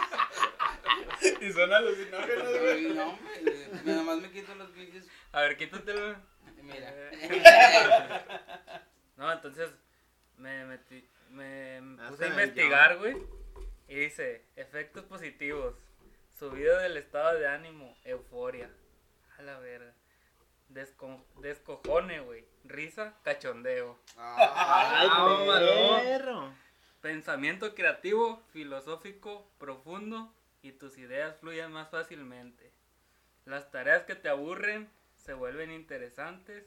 y 1.41 1.53
son 1.53 1.73
alucinógenos, 1.73 2.59
güey. 2.61 2.95
No, 2.95 3.11
hombre, 3.11 3.69
nada 3.85 4.03
más 4.03 4.19
me 4.21 4.31
quito 4.33 4.55
los 4.57 4.71
pinches. 4.71 5.07
A 5.31 5.41
ver, 5.43 5.57
quítatelo. 5.57 6.17
Mira. 6.63 6.93
No, 9.17 9.31
entonces 9.31 9.71
me 10.37 10.65
metí, 10.65 11.07
me 11.31 11.77
Hazte 12.01 12.09
puse 12.11 12.25
a 12.25 12.29
investigar, 12.29 12.99
güey. 12.99 13.17
Y 13.93 13.95
dice, 13.97 14.47
efectos 14.57 15.05
positivos. 15.05 15.75
Subida 16.39 16.79
del 16.81 16.97
estado 16.97 17.39
de 17.39 17.47
ánimo, 17.47 17.95
euforia. 18.05 18.71
A 19.39 19.43
la 19.43 19.59
verga. 19.59 19.93
Desco- 20.71 21.23
descojone, 21.43 22.21
güey. 22.21 22.47
Risa, 22.65 23.15
cachondeo. 23.23 23.99
Ay, 24.17 24.49
Ah, 25.13 25.99
perro. 26.03 26.55
Pensamiento 27.03 27.75
creativo, 27.75 28.43
filosófico, 28.55 29.47
profundo 29.59 30.35
y 30.63 30.73
tus 30.73 30.97
ideas 30.97 31.37
fluyen 31.41 31.71
más 31.71 31.91
fácilmente. 31.91 32.73
Las 33.45 33.71
tareas 33.71 34.05
que 34.05 34.15
te 34.15 34.31
aburren 34.31 34.89
se 35.17 35.35
vuelven 35.35 35.71
interesantes. 35.71 36.65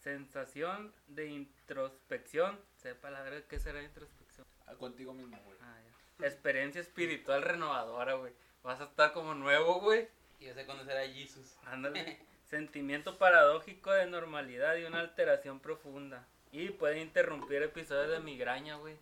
Sensación 0.00 0.92
de 1.06 1.26
introspección. 1.26 2.58
Sepa 2.78 3.10
la 3.10 3.22
verdad 3.22 3.44
qué 3.48 3.60
será 3.60 3.80
introspección. 3.80 4.44
Ah, 4.66 4.74
Contigo 4.74 5.14
mismo, 5.14 5.38
güey. 5.44 5.56
Ah. 5.62 5.77
Experiencia 6.20 6.80
espiritual 6.80 7.42
renovadora, 7.42 8.14
güey. 8.14 8.32
Vas 8.62 8.80
a 8.80 8.84
estar 8.84 9.12
como 9.12 9.34
nuevo, 9.34 9.80
güey. 9.80 10.08
Y 10.40 10.48
vas 10.48 10.58
a 10.58 10.66
conocer 10.66 10.96
a 10.96 11.06
Jesus. 11.06 11.56
Ándale. 11.64 12.18
Sentimiento 12.44 13.18
paradójico 13.18 13.92
de 13.92 14.06
normalidad 14.06 14.76
y 14.76 14.84
una 14.84 15.00
alteración 15.00 15.60
profunda. 15.60 16.26
Y 16.50 16.70
puede 16.70 17.00
interrumpir 17.00 17.62
episodios 17.62 18.10
de 18.10 18.20
migraña, 18.20 18.76
güey. 18.76 18.96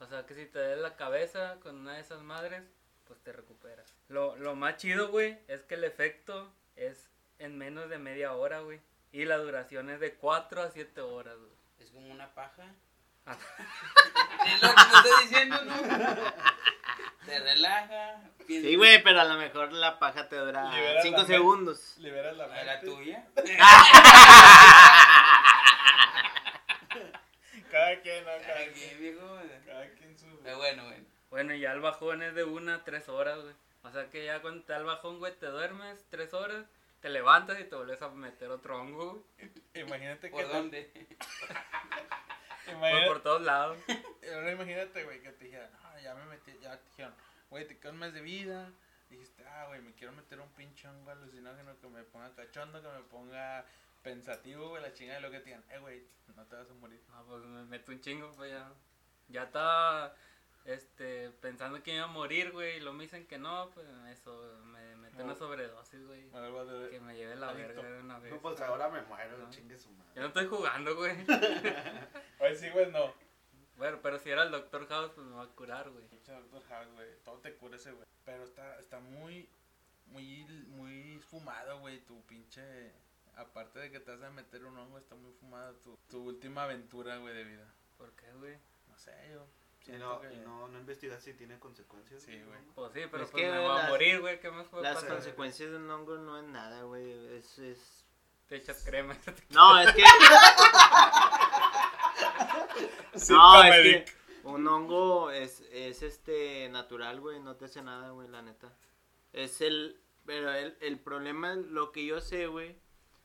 O 0.00 0.06
sea 0.06 0.26
que 0.26 0.34
si 0.34 0.46
te 0.46 0.58
des 0.58 0.78
la 0.78 0.96
cabeza 0.96 1.58
con 1.60 1.76
una 1.76 1.94
de 1.94 2.00
esas 2.00 2.20
madres, 2.22 2.62
pues 3.06 3.20
te 3.20 3.32
recuperas. 3.32 3.92
Lo, 4.08 4.36
lo 4.36 4.54
más 4.54 4.76
chido, 4.76 5.08
güey, 5.08 5.38
es 5.48 5.62
que 5.62 5.74
el 5.74 5.84
efecto 5.84 6.52
es 6.76 7.10
en 7.38 7.56
menos 7.56 7.88
de 7.88 7.98
media 7.98 8.34
hora, 8.34 8.60
güey. 8.60 8.80
Y 9.12 9.24
la 9.24 9.38
duración 9.38 9.90
es 9.90 10.00
de 10.00 10.14
4 10.14 10.62
a 10.62 10.70
7 10.70 11.00
horas, 11.00 11.36
güey. 11.36 11.50
Es 11.80 11.90
como 11.90 12.10
una 12.12 12.34
paja. 12.34 12.74
Es 14.46 14.62
lo 14.62 14.68
que 14.68 14.74
me 14.76 14.82
estás 14.82 15.20
diciendo, 15.22 15.64
¿no? 15.64 15.74
Te 17.26 17.38
relaja. 17.40 18.20
piensa- 18.46 18.68
Sí, 18.68 18.76
güey, 18.76 19.02
pero 19.02 19.20
a 19.20 19.24
lo 19.24 19.34
mejor 19.34 19.72
la 19.72 19.98
paja 19.98 20.28
te 20.28 20.36
dura 20.36 20.70
Liberas 20.74 21.02
5 21.02 21.16
la 21.16 21.22
mente. 21.22 21.34
segundos. 21.34 21.94
Liberas 21.98 22.36
la 22.36 22.44
¿A 22.44 22.64
la 22.64 22.80
tuya? 22.80 23.26
Cada 27.70 28.00
quien, 28.00 28.24
¿no? 28.24 28.30
Cada 28.46 28.60
Aquí, 28.60 28.80
quien. 28.80 28.98
viejo. 29.00 29.38
Cada 29.66 29.86
quien 29.90 30.18
su. 30.18 30.26
Pero 30.42 30.56
bueno, 30.56 30.84
bueno. 30.84 31.04
Bueno, 31.30 31.54
y 31.54 31.60
ya 31.60 31.72
el 31.72 31.80
bajón 31.80 32.22
es 32.22 32.34
de 32.34 32.44
una 32.44 32.76
a 32.76 32.84
tres 32.84 33.08
horas, 33.10 33.38
güey. 33.42 33.54
O 33.82 33.90
sea 33.92 34.08
que 34.10 34.24
ya 34.24 34.40
cuando 34.40 34.64
te 34.64 34.72
da 34.72 34.78
el 34.78 34.84
bajón, 34.86 35.18
güey, 35.18 35.34
te 35.38 35.46
duermes 35.46 36.06
tres 36.10 36.32
horas, 36.32 36.64
te 37.00 37.10
levantas 37.10 37.60
y 37.60 37.64
te 37.64 37.76
vuelves 37.76 38.00
a 38.00 38.08
meter 38.08 38.50
otro 38.50 38.78
hongo, 38.80 39.22
güey. 39.36 39.84
Imagínate 39.84 40.28
que. 40.28 40.32
¿Por 40.32 40.44
te- 40.46 40.52
dónde? 40.52 40.90
Por, 42.68 42.76
Imagínate, 42.76 43.06
por 43.06 43.22
todos 43.22 43.42
lados. 43.42 43.78
ahora 44.34 44.52
imagínate, 44.52 45.04
güey, 45.04 45.20
que 45.20 45.32
te 45.32 45.44
dijeran, 45.46 45.70
ah, 45.84 46.00
ya 46.00 46.14
me 46.14 46.24
metí, 46.26 46.52
ya 46.60 46.76
te 46.78 46.88
dijeron, 46.90 47.14
güey, 47.50 47.66
te 47.66 47.78
queda 47.78 47.92
un 47.92 47.98
mes 47.98 48.12
de 48.12 48.20
vida. 48.20 48.70
Dijiste, 49.10 49.44
ah, 49.46 49.66
güey, 49.68 49.80
me 49.80 49.94
quiero 49.94 50.12
meter 50.12 50.38
un 50.38 50.50
pinche 50.50 50.86
hongo 50.86 51.10
alucinógeno 51.10 51.78
que 51.80 51.88
me 51.88 52.02
ponga 52.02 52.34
cachondo, 52.34 52.82
que 52.82 52.88
me 52.88 53.02
ponga 53.04 53.64
pensativo, 54.02 54.68
güey, 54.68 54.82
la 54.82 54.92
chingada 54.92 55.20
de 55.20 55.26
lo 55.26 55.30
que 55.30 55.40
te 55.40 55.46
digan, 55.46 55.64
eh, 55.70 55.78
güey, 55.78 56.02
no 56.36 56.44
te 56.44 56.56
vas 56.56 56.70
a 56.70 56.74
morir. 56.74 57.00
No, 57.10 57.24
pues 57.24 57.42
me 57.44 57.64
meto 57.64 57.92
un 57.92 58.00
chingo, 58.00 58.32
pues 58.32 58.50
ya. 58.50 58.70
Ya 59.28 59.44
estaba 59.44 60.14
este, 60.64 61.30
pensando 61.40 61.82
que 61.82 61.94
iba 61.94 62.04
a 62.04 62.08
morir, 62.08 62.52
güey, 62.52 62.76
y 62.76 62.80
lo 62.80 62.92
me 62.92 63.04
dicen 63.04 63.26
que 63.26 63.38
no, 63.38 63.70
pues 63.74 63.86
eso, 64.12 64.60
me 64.64 64.87
una 65.24 65.34
sobredosis, 65.34 66.06
güey. 66.06 66.28
Que 66.90 67.00
me 67.00 67.16
lleve 67.16 67.36
la 67.36 67.50
Adicto. 67.50 67.74
verga 67.82 67.90
de 67.90 68.00
una 68.00 68.18
vez. 68.18 68.32
No, 68.32 68.40
pues 68.40 68.60
ahora 68.60 68.88
me 68.88 69.02
muero, 69.02 69.38
No. 69.38 69.50
chingue 69.50 69.78
su 69.78 69.90
madre. 69.92 70.12
Yo 70.14 70.22
no 70.22 70.28
estoy 70.28 70.46
jugando, 70.46 70.96
güey. 70.96 71.12
Oye, 72.40 72.56
sí, 72.56 72.68
güey, 72.70 72.90
no. 72.92 73.12
bueno, 73.76 73.98
pero 74.02 74.18
si 74.18 74.30
era 74.30 74.42
el 74.44 74.50
Doctor 74.50 74.86
House, 74.88 75.12
pues 75.14 75.26
me 75.26 75.34
va 75.36 75.42
a 75.44 75.48
curar, 75.48 75.90
güey. 75.90 76.04
Pinche 76.08 76.32
Doctor 76.32 76.62
House, 76.68 76.88
güey. 76.94 77.08
Todo 77.24 77.38
te 77.38 77.54
cura 77.54 77.76
ese, 77.76 77.92
güey. 77.92 78.06
Pero 78.24 78.44
está, 78.44 78.78
está 78.78 79.00
muy, 79.00 79.48
muy, 80.06 80.44
muy 80.68 81.18
fumado, 81.20 81.80
güey. 81.80 82.00
Tu 82.04 82.20
pinche. 82.26 82.92
Aparte 83.36 83.78
de 83.78 83.90
que 83.92 84.00
te 84.00 84.10
vas 84.16 84.22
a 84.22 84.30
meter 84.30 84.64
un 84.64 84.76
hongo, 84.76 84.98
está 84.98 85.14
muy 85.14 85.32
fumado 85.32 85.74
tu, 85.76 85.96
tu 86.08 86.24
última 86.24 86.64
aventura, 86.64 87.18
güey, 87.18 87.32
de 87.34 87.44
vida. 87.44 87.72
¿Por 87.96 88.12
qué, 88.16 88.32
güey? 88.32 88.58
No 88.88 88.98
sé, 88.98 89.12
yo. 89.32 89.46
No, 89.96 90.20
que- 90.20 90.32
y 90.34 90.36
no, 90.38 90.68
no 90.68 90.78
investigas 90.78 91.22
si 91.22 91.32
tiene 91.34 91.58
consecuencias. 91.58 92.22
Sí, 92.22 92.38
güey. 92.42 92.58
Pues 92.74 92.92
sí, 92.92 93.00
pero 93.10 93.24
Es 93.24 93.30
pues 93.30 93.42
que 93.42 93.50
me 93.50 93.58
voy 93.58 93.70
a 93.70 93.74
las- 93.74 93.88
morir, 93.88 94.20
güey. 94.20 94.38
¿Qué 94.40 94.50
más 94.50 94.66
puede 94.68 94.82
Las 94.82 94.94
pasar? 94.96 95.08
consecuencias 95.10 95.70
de 95.70 95.76
un 95.76 95.90
hongo 95.90 96.16
no 96.18 96.38
es 96.38 96.44
nada, 96.44 96.82
güey. 96.82 97.10
Es, 97.36 97.58
es... 97.58 98.04
Te 98.48 98.56
echas 98.56 98.82
crema. 98.84 99.16
No, 99.50 99.78
es 99.80 99.92
que... 99.94 100.02
No, 103.30 103.64
es 103.64 104.04
que 104.04 104.04
un 104.44 104.66
hongo 104.68 105.30
es, 105.30 105.60
es 105.72 106.02
este 106.02 106.68
natural, 106.68 107.20
güey. 107.20 107.40
No 107.40 107.56
te 107.56 107.64
hace 107.66 107.82
nada, 107.82 108.10
güey, 108.10 108.28
la 108.28 108.42
neta. 108.42 108.72
Es 109.32 109.60
el... 109.60 110.00
Pero 110.26 110.52
el, 110.52 110.76
el 110.80 110.98
problema, 110.98 111.54
lo 111.54 111.90
que 111.90 112.04
yo 112.04 112.20
sé, 112.20 112.46
güey, 112.48 112.76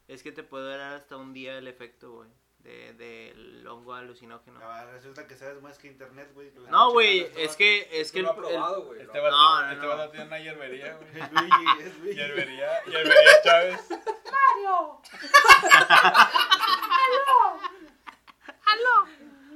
es 0.08 0.24
que 0.24 0.32
te 0.32 0.41
puede 0.43 0.70
dar 0.77 0.93
hasta 0.93 1.17
un 1.17 1.34
día 1.34 1.58
el 1.58 1.67
efecto, 1.67 2.13
güey. 2.13 2.29
De, 2.63 2.93
del 2.93 3.67
hongo 3.67 3.93
alucinógeno. 3.93 4.58
Ah, 4.63 4.86
resulta 4.93 5.27
que 5.27 5.36
sabes 5.36 5.62
más 5.62 5.77
que 5.77 5.88
internet, 5.88 6.32
güey. 6.34 6.50
No, 6.70 6.91
güey, 6.93 7.29
es 7.36 7.58
que, 7.58 7.89
es 7.91 8.10
que 8.13 8.20
el- 8.20 8.25
probado, 8.25 8.86
güey. 8.86 9.01
Este 9.01 9.20
vato, 9.20 9.36
No, 9.36 9.62
no, 9.62 9.72
este 9.74 9.86
no. 9.86 10.10
tiene 10.12 10.25
una 10.27 10.39
hierbería, 10.39 10.93
güey. 10.98 11.10
Es 11.22 11.32
Luigi, 11.34 11.82
es 11.82 11.98
Luigi. 12.00 12.15
Hierbería, 12.15 12.84
hierbería 12.86 13.41
Chávez. 13.43 13.89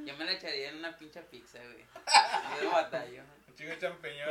Yo 0.06 0.16
me 0.16 0.26
la 0.26 0.34
echaría 0.34 0.70
en 0.70 0.78
una 0.78 0.98
pinche 0.98 1.22
pizza, 1.24 1.60
güey. 1.64 1.86
Yo 2.60 2.64
no 2.66 2.72
batallo. 2.72 3.24
Un 3.48 3.56
chico 3.56 3.70
de 3.70 3.80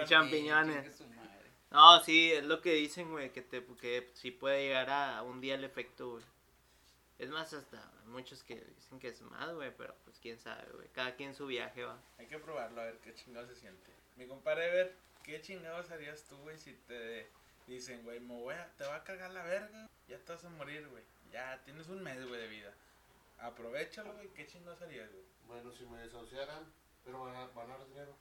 champiñones. 0.07 1.01
Madre. 1.01 1.51
No, 1.71 2.03
sí, 2.03 2.33
es 2.33 2.45
lo 2.45 2.61
que 2.61 2.73
dicen, 2.75 3.11
güey, 3.11 3.33
que, 3.33 3.43
te, 3.43 3.65
que 3.81 4.11
sí 4.15 4.31
puede 4.31 4.65
llegar 4.67 4.89
a 4.91 5.23
un 5.23 5.41
día 5.41 5.55
el 5.55 5.65
efecto, 5.65 6.11
güey. 6.13 6.25
Es 7.19 7.31
más, 7.31 7.53
hasta 7.55 7.83
muchos 8.07 8.43
que 8.43 8.57
dicen 8.57 8.99
que 8.99 9.09
es 9.09 9.23
más, 9.23 9.53
güey, 9.55 9.75
pero 9.77 9.95
pues 10.05 10.19
quién 10.21 10.39
sabe, 10.39 10.71
güey. 10.75 10.89
Cada 10.89 11.15
quien 11.17 11.35
su 11.35 11.47
viaje 11.47 11.85
va. 11.85 11.99
Hay 12.19 12.27
que 12.27 12.39
probarlo, 12.39 12.81
a 12.81 12.85
ver 12.85 12.99
qué 12.99 13.15
chingados 13.15 13.49
se 13.49 13.57
siente. 13.57 13.91
Mi 14.17 14.27
compadre 14.27 14.67
Ever, 14.69 14.97
¿qué 15.23 15.41
chingados 15.41 15.91
harías 15.91 16.25
tú, 16.25 16.37
güey, 16.39 16.59
si 16.59 16.73
te 16.87 17.27
dicen, 17.67 18.03
güey, 18.05 18.21
me 18.21 18.35
voy 18.35 18.55
a, 18.55 18.67
te 18.77 18.85
va 18.85 18.97
a 18.97 19.05
cargar 19.05 19.31
la 19.31 19.43
verga? 19.45 19.89
Ya 20.09 20.19
te 20.19 20.33
vas 20.33 20.45
a 20.45 20.51
morir, 20.51 20.87
güey. 20.89 21.03
Ya 21.33 21.59
tienes 21.65 21.89
un 21.89 22.03
mes, 22.03 22.27
güey, 22.29 22.41
de 22.41 22.49
vida. 22.49 22.73
Aprovechalo, 23.39 24.13
güey. 24.15 24.29
¿Qué 24.29 24.47
chingados 24.47 24.81
harías, 24.83 25.11
güey? 25.11 25.25
Bueno, 25.47 25.73
si 25.73 25.85
me 25.87 25.99
desahuciaran, 25.99 26.65
pero 27.05 27.21
van 27.25 27.37
a, 27.37 27.47
van 27.49 27.71
a 27.71 27.79
dar 27.79 27.87
dinero. 27.89 28.15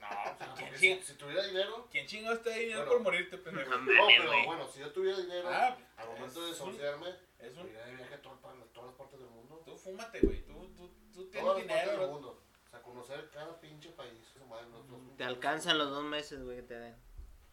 No, 0.00 0.06
O 0.32 0.36
sea, 0.36 0.54
¿quién, 0.56 0.68
porque 0.70 0.76
ching- 0.78 1.00
si, 1.00 1.12
si 1.12 1.14
tuviera 1.14 1.44
dinero, 1.44 1.88
¿quién 1.90 2.06
chingados 2.06 2.42
te 2.42 2.50
da 2.50 2.56
dinero 2.56 2.78
Bueno. 2.78 2.92
por 2.92 3.00
morirte, 3.02 3.38
pendejo? 3.38 3.70
No 3.76 4.06
pero 4.08 4.44
bueno, 4.46 4.68
si 4.68 4.80
yo 4.80 4.92
tuviera 4.92 5.18
dinero, 5.18 5.48
Ah, 5.48 5.76
al 5.96 6.06
momento 6.08 6.42
de 6.44 6.48
desahuciarme, 6.50 7.14
Es 7.42 7.56
un... 7.56 7.64
de 7.64 7.70
viaje 7.72 7.92
a 8.04 8.10
las- 8.10 8.22
todas 8.72 8.86
las 8.86 8.94
partes 8.96 9.18
del 9.20 9.28
mundo. 9.30 9.62
Tú 9.64 9.76
fúmate, 9.76 10.20
güey. 10.20 10.44
Tú, 10.46 10.68
tú, 10.76 10.88
tú 11.12 11.24
tienes 11.30 11.40
Todas 11.42 11.56
las 11.58 11.66
dinero, 11.66 11.90
del 11.90 12.00
bro. 12.00 12.08
mundo. 12.12 12.42
O 12.66 12.70
sea, 12.70 12.82
conocer 12.82 13.30
cada 13.30 13.60
pinche 13.60 13.90
país. 13.90 14.18
Su 14.32 14.46
madre, 14.46 14.66
Te 15.16 15.24
alcanzan 15.24 15.76
los 15.78 15.90
dos 15.90 16.04
meses, 16.04 16.42
güey, 16.42 16.56
que 16.56 16.62
te 16.62 16.74
den. 16.78 16.96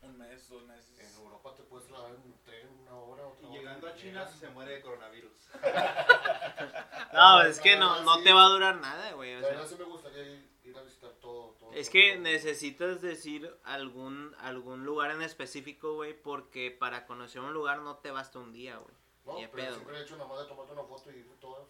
Un 0.02 0.18
mes, 0.18 0.48
dos 0.48 0.64
meses. 0.66 0.98
En 1.00 1.22
Europa 1.24 1.54
te 1.56 1.64
puedes 1.64 1.90
lavar 1.92 2.12
en 2.12 2.22
un 2.22 2.34
tren 2.46 2.70
una 2.84 2.96
hora, 2.96 3.28
otra 3.28 3.44
Y 3.44 3.50
hora. 3.50 3.58
llegando 3.60 3.88
a 3.88 3.96
China 3.96 4.28
se 4.28 4.48
muere 4.50 4.76
de 4.76 4.82
coronavirus. 4.82 5.32
No, 7.14 7.42
es 7.42 7.60
que 7.60 7.76
no, 7.78 8.04
no 8.04 8.22
te 8.22 8.32
va 8.34 8.46
a 8.46 8.50
durar 8.50 8.76
nada, 8.78 9.14
güey. 9.14 9.34
O 9.36 9.40
La 9.40 9.48
sea, 9.48 9.56
verdad 9.58 9.68
sí 9.70 9.76
me 9.80 9.84
gustaría 9.86 10.24
ir, 10.24 10.50
ir 10.64 10.78
a 10.78 10.82
visitar 10.84 11.12
todo. 11.20 11.56
todo 11.60 11.72
es 11.74 11.88
todo, 11.88 11.94
que 11.94 12.12
todo. 12.14 12.22
necesitas 12.22 13.02
decir 13.02 13.52
algún, 13.64 14.36
algún 14.40 14.86
lugar 14.86 15.12
en 15.12 15.22
específico, 15.22 15.96
güey, 15.96 16.14
porque 16.14 16.72
para 16.72 17.06
conocer 17.06 17.42
un 17.42 17.54
lugar 17.54 17.80
no 17.80 17.98
te 17.98 18.12
basta 18.12 18.40
un 18.40 18.54
día, 18.54 18.78
güey. 18.78 18.96
No, 19.30 19.36
ni 19.36 19.42
de 19.44 19.48
pero 19.50 19.64
pedo, 19.64 19.76
siempre 19.76 19.98
he 19.98 20.02
hecho 20.04 20.16
nada 20.18 20.30
más 20.30 20.40
de 20.40 20.46
tomarte 20.46 20.74
una 20.74 20.84
foto 20.84 21.12
y 21.12 21.16
ir 21.18 21.40
todas. 21.40 21.68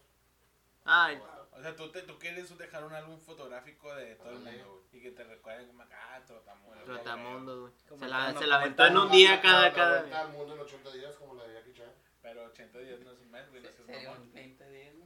Ay, 0.86 1.22
O 1.51 1.62
sea, 1.62 1.75
tú, 1.75 1.92
te, 1.92 2.01
tú 2.04 2.18
quieres 2.18 2.58
dejar 2.58 2.84
un 2.86 2.94
álbum 2.94 3.20
fotográfico 3.20 3.94
de 3.96 4.16
todo 4.16 4.30
el 4.32 4.39
mundo, 4.39 4.72
güey. 4.92 5.00
Y 5.00 5.01
que 5.04 5.12
te 5.12 5.24
recuerden 5.24 5.68
como 5.68 5.84
acá, 5.84 6.16
ah, 6.16 6.22
Trotamundo. 6.25 6.84
trotamundos, 6.86 7.60
güey. 7.62 8.00
Se 8.00 8.08
la, 8.08 8.34
se 8.34 8.48
la 8.48 8.56
aventó 8.56 8.86
en 8.86 8.98
un 8.98 9.12
día 9.12 9.42
cada, 9.42 9.63
la 9.70 9.74
cada. 9.74 10.00
vuelta 10.00 10.22
al 10.22 10.30
mundo 10.30 10.54
en 10.56 10.60
80 10.62 10.92
días 10.92 11.16
como 11.18 11.34
la 11.36 11.44
de 11.44 11.54
Jackie 11.56 11.74
Chan. 11.74 11.92
Pero 12.22 12.44
80 12.46 12.80
días 12.80 13.00
no 13.01 13.12
es 13.12 13.20
un 13.20 13.32
mes, 13.32 13.50
güey. 13.50 13.62
No 13.62 13.70
seas 13.70 13.86
Sería 13.86 14.10
mamón. 14.10 14.24
un 14.24 14.32
30 14.32 14.68
días, 14.68 14.96
¿no? 14.96 15.06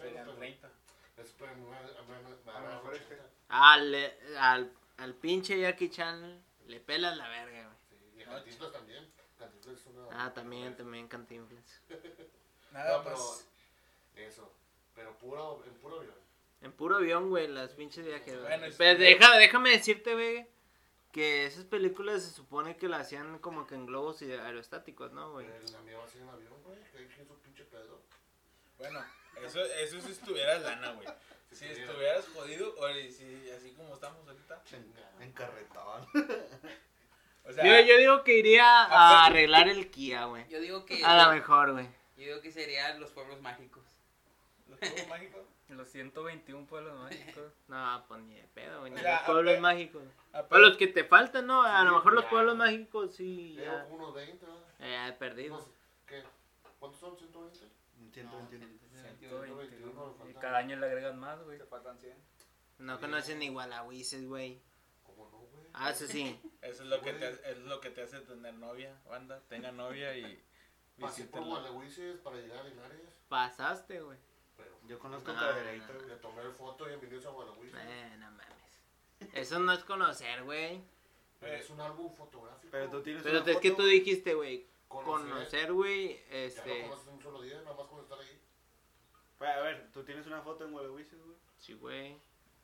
Serían 0.00 0.24
pero- 0.26 0.36
30. 0.36 0.70
Es 1.16 1.30
para 1.32 1.54
mí, 1.54 1.62
me- 1.62 1.70
me- 1.70 2.18
me- 2.22 2.36
me 2.44 2.50
A 2.50 2.52
lo 2.52 2.58
agarra 2.58 2.74
mejor 2.76 2.94
80. 2.94 3.24
Al, 3.48 4.12
al, 4.38 4.72
al 4.96 5.14
pinche 5.14 5.60
Jackie 5.60 5.90
Chan 5.90 6.42
le 6.66 6.80
pelas 6.80 7.16
la 7.16 7.28
verga, 7.28 7.64
güey. 7.64 7.76
Sí, 7.90 8.18
y 8.18 8.22
a 8.22 8.72
también. 8.72 9.12
Cantinflas 9.42 9.80
es 9.80 9.86
una... 9.86 10.24
Ah, 10.24 10.32
también, 10.34 10.76
también 10.76 11.08
Cantinflas. 11.08 11.80
Nada 12.72 12.98
No, 12.98 13.04
pero 13.04 13.16
más. 13.16 13.46
eso. 14.16 14.50
Pero 14.94 15.16
puro, 15.18 15.62
en 15.66 15.72
puro 15.74 15.98
avión. 16.00 16.14
En 16.60 16.72
puro 16.72 16.96
avión, 16.96 17.28
güey, 17.30 17.48
las 17.48 17.72
pinches 17.72 18.04
viajes. 18.06 18.34
güey. 18.34 18.46
Bueno, 18.46 18.66
es- 18.66 18.76
Pero 18.76 18.98
deja, 18.98 19.36
déjame 19.36 19.70
decirte, 19.70 20.14
güey, 20.14 20.46
que 21.10 21.44
esas 21.46 21.64
películas 21.64 22.22
se 22.22 22.30
supone 22.30 22.76
que 22.76 22.88
las 22.88 23.02
hacían 23.02 23.38
como 23.40 23.66
que 23.66 23.74
en 23.74 23.86
globos 23.86 24.22
y 24.22 24.30
aerostáticos, 24.32 25.12
¿no, 25.12 25.32
güey? 25.32 25.46
El 25.46 25.74
amigo 25.76 25.98
va 25.98 26.04
a 26.04 26.08
ser 26.08 26.22
en 26.22 26.28
avión, 26.28 26.54
güey. 26.64 26.78
Que 26.92 26.98
hay 26.98 27.08
su 27.26 27.34
pinche 27.40 27.64
pedo. 27.64 28.00
Bueno, 28.78 29.04
eso, 29.44 29.60
eso 29.60 30.00
si 30.00 30.12
estuvieras 30.12 30.62
lana, 30.62 30.92
güey. 30.92 31.08
Si 31.50 31.66
estuviera- 31.66 31.84
estuvieras 31.90 32.28
jodido, 32.28 32.74
o 32.78 32.88
si, 33.10 33.50
así 33.50 33.72
como 33.72 33.94
estamos 33.94 34.26
ahorita. 34.26 34.62
En, 34.72 35.22
en 35.22 35.32
carretón. 35.32 36.06
O 37.44 37.52
sea, 37.52 37.64
Yo, 37.64 37.86
yo 37.86 37.98
digo 37.98 38.22
que 38.24 38.38
iría 38.38 38.84
a 38.84 39.26
arreglar 39.26 39.68
el 39.68 39.90
Kia, 39.90 40.26
güey. 40.26 40.46
Yo 40.48 40.60
digo 40.60 40.84
que. 40.84 41.04
A 41.04 41.24
lo 41.26 41.32
mejor, 41.32 41.72
güey. 41.72 41.86
Yo 42.16 42.24
digo 42.24 42.40
que 42.40 42.52
serían 42.52 43.00
los 43.00 43.10
pueblos 43.10 43.40
mágicos. 43.40 43.82
los 44.68 44.78
juegos 44.78 45.08
mágicos. 45.08 45.40
Los 45.68 45.88
121 45.88 46.66
pueblos 46.66 46.98
mágicos. 47.00 47.52
No, 47.68 48.04
pues 48.06 48.20
ni 48.22 48.34
de 48.34 48.44
pedo, 48.54 48.80
güey. 48.80 48.92
O 48.92 48.94
Ni 48.94 49.00
sea, 49.00 49.14
los 49.14 49.22
pueblos 49.22 49.60
mágicos. 49.60 50.02
Pues 50.48 50.60
los 50.60 50.76
que 50.76 50.86
te 50.86 51.04
faltan, 51.04 51.46
¿no? 51.46 51.62
A 51.62 51.80
Sí, 51.80 51.86
lo 51.86 51.92
mejor 51.94 52.12
los 52.12 52.24
ya. 52.24 52.30
pueblos 52.30 52.56
mágicos 52.56 53.14
sí, 53.14 53.54
ya. 53.54 53.86
unos 53.90 54.14
20, 54.14 54.44
¿verdad? 54.46 54.60
Ya 54.80 55.08
he 55.08 55.12
perdido. 55.14 55.66
¿Qué? 56.06 56.22
¿Cuántos 56.78 57.00
son? 57.00 57.16
¿120? 57.16 57.68
121. 58.12 58.66
121. 59.18 60.16
Y 60.30 60.34
cada 60.34 60.58
año 60.58 60.76
le 60.76 60.86
agregan 60.86 61.18
más, 61.18 61.42
güey. 61.42 61.58
Te 61.58 61.64
faltan 61.64 61.98
100. 61.98 62.14
No 62.78 63.00
conocen 63.00 63.38
ni 63.38 63.48
Gualahuises, 63.48 64.26
güey. 64.26 64.60
¿Cómo 65.04 65.28
no, 65.30 65.38
güey? 65.38 65.51
Ah, 65.74 65.90
eso 65.90 66.06
sí. 66.06 66.38
Eso 66.60 66.82
es 66.82 66.88
lo 66.88 67.00
que 67.00 67.12
te, 67.12 67.26
hace- 67.26 67.50
es 67.50 67.58
lo 67.58 67.80
que 67.80 67.90
te 67.90 68.02
hace 68.02 68.20
tener 68.20 68.54
novia, 68.54 69.00
banda. 69.08 69.40
Tenga 69.48 69.72
novia 69.72 70.16
y 70.16 70.42
Pasé 71.00 71.24
por 71.24 71.42
para 72.22 72.36
llegar 72.36 72.58
a 72.60 72.68
Linares. 72.68 73.00
Pasaste, 73.28 74.00
güey. 74.02 74.18
Pero 74.56 74.78
Yo 74.86 74.98
conozco 74.98 75.32
No, 75.32 75.40
Cadereyta, 75.40 75.86
no, 75.88 75.94
güey. 75.94 76.08
le 76.08 76.16
tomé 76.16 76.42
foto 76.50 76.84
y 76.84 76.88
bienvenidos 76.88 77.26
a 77.26 77.30
Gualehuises. 77.30 77.80
Eh, 77.80 78.16
no 78.18 78.30
mames. 78.30 79.32
Eso 79.34 79.58
no 79.58 79.72
es 79.72 79.82
conocer, 79.84 80.44
güey. 80.44 80.80
Es 81.40 81.70
un 81.70 81.80
álbum 81.80 82.14
fotográfico. 82.14 82.70
Pero 82.70 82.88
tú 82.90 83.02
tienes 83.02 83.22
Pero 83.22 83.40
una 83.42 83.50
es 83.50 83.58
que 83.58 83.70
foto, 83.70 83.82
tú 83.82 83.88
dijiste, 83.88 84.34
güey, 84.34 84.66
Conocer. 84.88 85.28
conocer, 85.32 85.72
güey, 85.72 86.16
Ya 86.30 86.36
este... 86.36 86.78
lo 86.82 86.88
conoces 86.90 87.08
en 87.08 87.14
un 87.14 87.22
solo 87.22 87.42
día, 87.42 87.62
nada 87.62 87.74
más 87.76 87.86
con 87.88 88.00
estar 88.00 88.18
ahí. 88.20 88.40
güey. 89.38 89.50
A 89.50 89.60
ver, 89.60 89.90
tú 89.92 90.04
tienes 90.04 90.26
una 90.26 90.42
foto 90.42 90.64
en 90.66 90.72
Gualehuises, 90.72 91.18
güey. 91.24 91.36
Sí, 91.58 91.72
güey. 91.74 92.16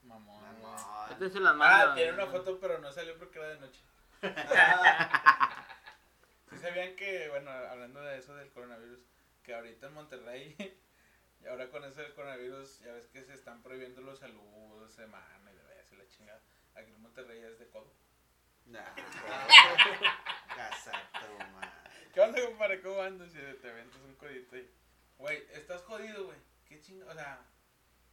Mamón, 0.09 0.61
güey. 0.61 0.73
Mamón. 0.73 1.13
Este 1.13 1.31
se 1.31 1.41
las 1.41 1.55
mando. 1.55 1.93
Ah, 1.93 1.95
tiene 1.95 2.13
una 2.13 2.27
foto, 2.27 2.59
pero 2.59 2.79
no 2.79 2.91
salió 2.91 3.17
porque 3.19 3.39
era 3.39 3.49
de 3.49 3.61
noche. 3.61 3.83
¿Sí 6.51 6.59
sabían 6.59 6.97
que, 6.97 7.29
bueno, 7.29 7.51
hablando 7.51 8.01
de 8.01 8.19
eso 8.19 8.35
del 8.35 8.51
coronavirus, 8.51 9.05
que 9.43 9.55
ahorita 9.55 9.89
en 9.89 9.93
Monterrey, 9.93 10.57
y 11.41 11.47
ahora 11.47 11.71
con 11.71 11.85
eso 11.85 12.01
del 12.01 12.15
coronavirus, 12.15 12.81
ya 12.81 12.93
ves 12.93 13.07
que 13.09 13.23
se 13.23 13.35
están 13.35 13.63
prohibiendo 13.63 14.01
los 14.01 14.19
saludos, 14.19 14.93
semana 14.93 15.53
y 15.53 15.55
de 15.55 15.63
vez 15.63 15.93
y 15.93 15.97
la 15.97 16.09
chingada. 16.09 16.41
Aquí 16.75 16.91
en 16.91 17.03
Monterrey 17.03 17.43
es 17.43 17.59
de 17.59 17.69
codo. 17.69 17.93
Nah. 18.67 18.95
¿Qué 22.15 22.21
onda, 22.21 22.45
compadre? 22.47 22.81
¿Cómo 22.81 23.01
andas? 23.01 23.31
Si 23.31 23.39
te 23.39 23.71
aventas 23.71 24.01
un 24.01 24.17
codito 24.17 24.57
y... 24.57 24.69
Güey, 25.19 25.47
estás 25.53 25.83
jodido, 25.83 26.27
güey. 26.27 26.39
¿Qué 26.67 26.81
chingada? 26.81 27.13
O 27.13 27.15
sea, 27.15 27.41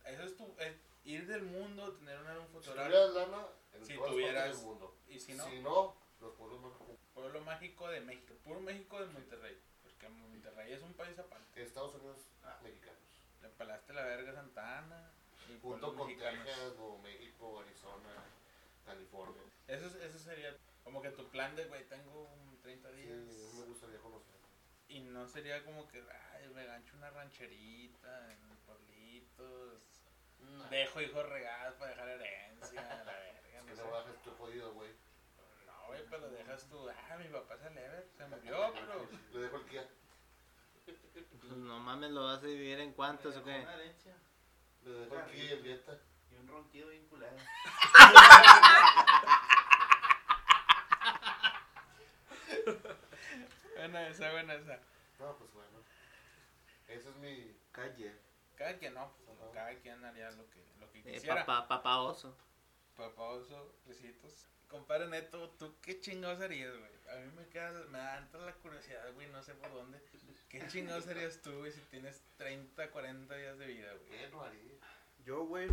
eso 0.05 0.23
es 0.23 0.37
tu... 0.37 0.55
es 0.59 0.75
ir 1.05 1.27
del 1.27 1.43
mundo, 1.43 1.93
tener 1.93 2.19
un 2.19 2.27
álbum 2.27 2.47
Si 2.47 2.53
fotográfico. 2.53 2.97
tuvieras 2.97 3.13
lana, 3.29 3.47
en 3.73 3.85
Si 3.85 3.93
todas 3.95 4.11
tuvieras- 4.11 4.57
del 4.57 4.65
mundo. 4.65 4.95
Y 5.07 5.19
si 5.19 5.33
no, 5.33 5.45
Si 5.49 5.59
no, 5.59 5.95
los 6.19 6.33
pueblos 6.35 6.59
mágicos. 6.61 6.97
pueblo 7.13 7.41
mágico 7.41 7.87
de 7.87 8.01
México. 8.01 8.33
Puro 8.43 8.59
México 8.59 8.99
de 8.99 9.05
Monterrey. 9.13 9.57
Porque 9.83 10.09
Monterrey 10.09 10.73
es 10.73 10.81
un 10.81 10.93
país 10.93 11.17
aparte. 11.19 11.61
Estados 11.63 11.95
Unidos 11.95 12.17
mexicanos. 12.63 12.99
Le 13.41 13.49
pelaste 13.49 13.93
la 13.93 14.03
verga 14.03 14.31
a 14.31 14.35
Santa 14.35 14.79
Ana. 14.79 15.11
Y 15.47 15.59
Junto 15.61 15.95
con 15.95 16.07
mexicanos. 16.07 16.43
Texas, 16.45 16.75
Nuevo 16.75 16.97
México, 16.99 17.59
Arizona, 17.59 18.23
California. 18.85 19.41
Eso, 19.67 19.85
es- 19.87 19.95
eso 19.95 20.17
sería 20.19 20.57
como 20.83 21.01
que 21.01 21.11
tu 21.11 21.27
plan 21.29 21.55
de, 21.55 21.65
güey, 21.65 21.87
tengo 21.87 22.23
un 22.23 22.59
30 22.61 22.89
Sí, 22.91 22.95
días. 22.97 23.17
me 23.59 23.65
gustaría 23.65 23.99
conocer. 23.99 24.33
Y 24.87 25.01
no 25.01 25.27
sería 25.27 25.63
como 25.63 25.87
que, 25.87 26.03
ay, 26.33 26.49
me 26.53 26.65
gancho 26.65 26.95
una 26.97 27.09
rancherita 27.11 28.31
en 28.33 28.39
pueblitos. 28.65 29.81
Dejo 30.69 31.01
hijos 31.01 31.29
regados 31.29 31.75
para 31.75 31.91
dejar 31.91 32.09
herencia, 32.09 32.81
la 33.05 33.13
verga. 33.13 33.39
Es 33.39 33.65
que 33.65 33.75
No, 33.83 33.91
bajes, 33.91 34.15
estoy 34.15 34.33
jodido, 34.37 34.73
güey. 34.73 34.91
no, 35.65 35.87
güey, 35.87 36.03
pero 36.09 36.29
dejas 36.29 36.67
tú, 36.69 36.89
ah, 36.89 37.17
mi 37.17 37.27
papá 37.27 37.57
se 37.57 37.69
leve, 37.71 38.07
se 38.17 38.25
murió, 38.27 38.73
pero. 38.73 39.07
Le 39.33 39.39
dejo 39.39 39.57
el 39.57 39.65
Kia. 39.65 39.87
Pues 40.85 41.57
no 41.57 41.79
mames, 41.79 42.11
¿lo 42.11 42.25
vas 42.25 42.39
a 42.43 42.45
dividir 42.45 42.79
en 42.79 42.93
cuántos 42.93 43.35
o 43.37 43.43
qué? 43.43 43.59
Una 43.61 43.73
herencia 43.75 44.15
Le 44.83 44.91
dejo 44.91 45.19
el 45.19 45.25
Kia 45.31 45.43
y 45.43 45.49
el 45.51 45.63
dieta. 45.63 45.97
y 46.31 46.35
un 46.35 46.47
ronquido 46.47 46.89
bien 46.89 47.07
culero. 47.07 47.35
Buena 53.75 54.07
esa, 54.07 54.31
buena 54.31 54.53
esa. 54.55 54.79
No, 55.19 55.35
pues 55.37 55.51
bueno. 55.53 55.79
Ese 56.87 57.09
es 57.09 57.15
mi. 57.17 57.55
Calle. 57.71 58.13
Cada 58.55 58.77
quien 58.77 58.93
no, 58.93 59.11
pues, 59.25 59.37
cada 59.53 59.73
quien 59.79 60.03
haría 60.03 60.31
lo 60.31 60.49
que, 60.49 60.63
lo 60.79 60.91
que 60.91 60.99
Eh, 60.99 61.13
quisiera. 61.13 61.45
papá, 61.45 61.67
papá 61.67 61.99
oso. 62.01 62.35
Papá 62.95 63.23
oso, 63.23 63.73
besitos. 63.85 64.47
Compadre 64.69 65.07
Neto, 65.07 65.49
¿tú 65.51 65.75
qué 65.81 65.99
chingados 65.99 66.41
harías, 66.41 66.75
güey? 66.75 66.91
A 67.09 67.19
mí 67.23 67.31
me 67.37 67.47
queda, 67.49 67.71
me 67.89 67.97
da 67.99 68.15
tanta 68.15 68.37
la 68.39 68.53
curiosidad, 68.55 69.13
güey, 69.13 69.27
no 69.29 69.41
sé 69.43 69.53
por 69.55 69.71
dónde. 69.71 70.01
¿Qué 70.49 70.65
chingados 70.67 71.07
harías 71.07 71.41
tú, 71.41 71.51
güey, 71.59 71.71
si 71.71 71.81
tienes 71.81 72.23
30, 72.37 72.89
40 72.91 73.35
días 73.35 73.57
de 73.59 73.67
vida, 73.67 73.93
güey? 73.93 74.05
¿Qué 74.05 74.27
no 74.29 74.41
haría? 74.41 74.73
Yo, 75.23 75.45
güey, 75.45 75.69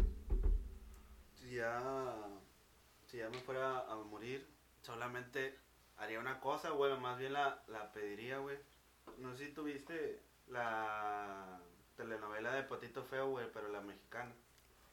si 1.36 1.54
ya, 1.54 2.28
si 3.06 3.18
ya 3.18 3.28
me 3.30 3.38
fuera 3.40 3.80
a 3.80 3.96
morir, 3.96 4.46
solamente 4.82 5.58
haría 5.96 6.18
una 6.20 6.40
cosa, 6.40 6.70
güey, 6.70 6.96
más 6.98 7.18
bien 7.18 7.32
la, 7.32 7.62
la 7.68 7.92
pediría, 7.92 8.38
güey. 8.38 8.58
No 9.18 9.34
sé 9.36 9.46
si 9.46 9.52
tuviste 9.52 10.22
la 10.48 11.60
telenovela 11.96 12.52
de 12.52 12.62
Potito 12.64 13.02
Feo, 13.04 13.28
güey, 13.30 13.46
pero 13.52 13.68
la 13.68 13.80
mexicana. 13.80 14.32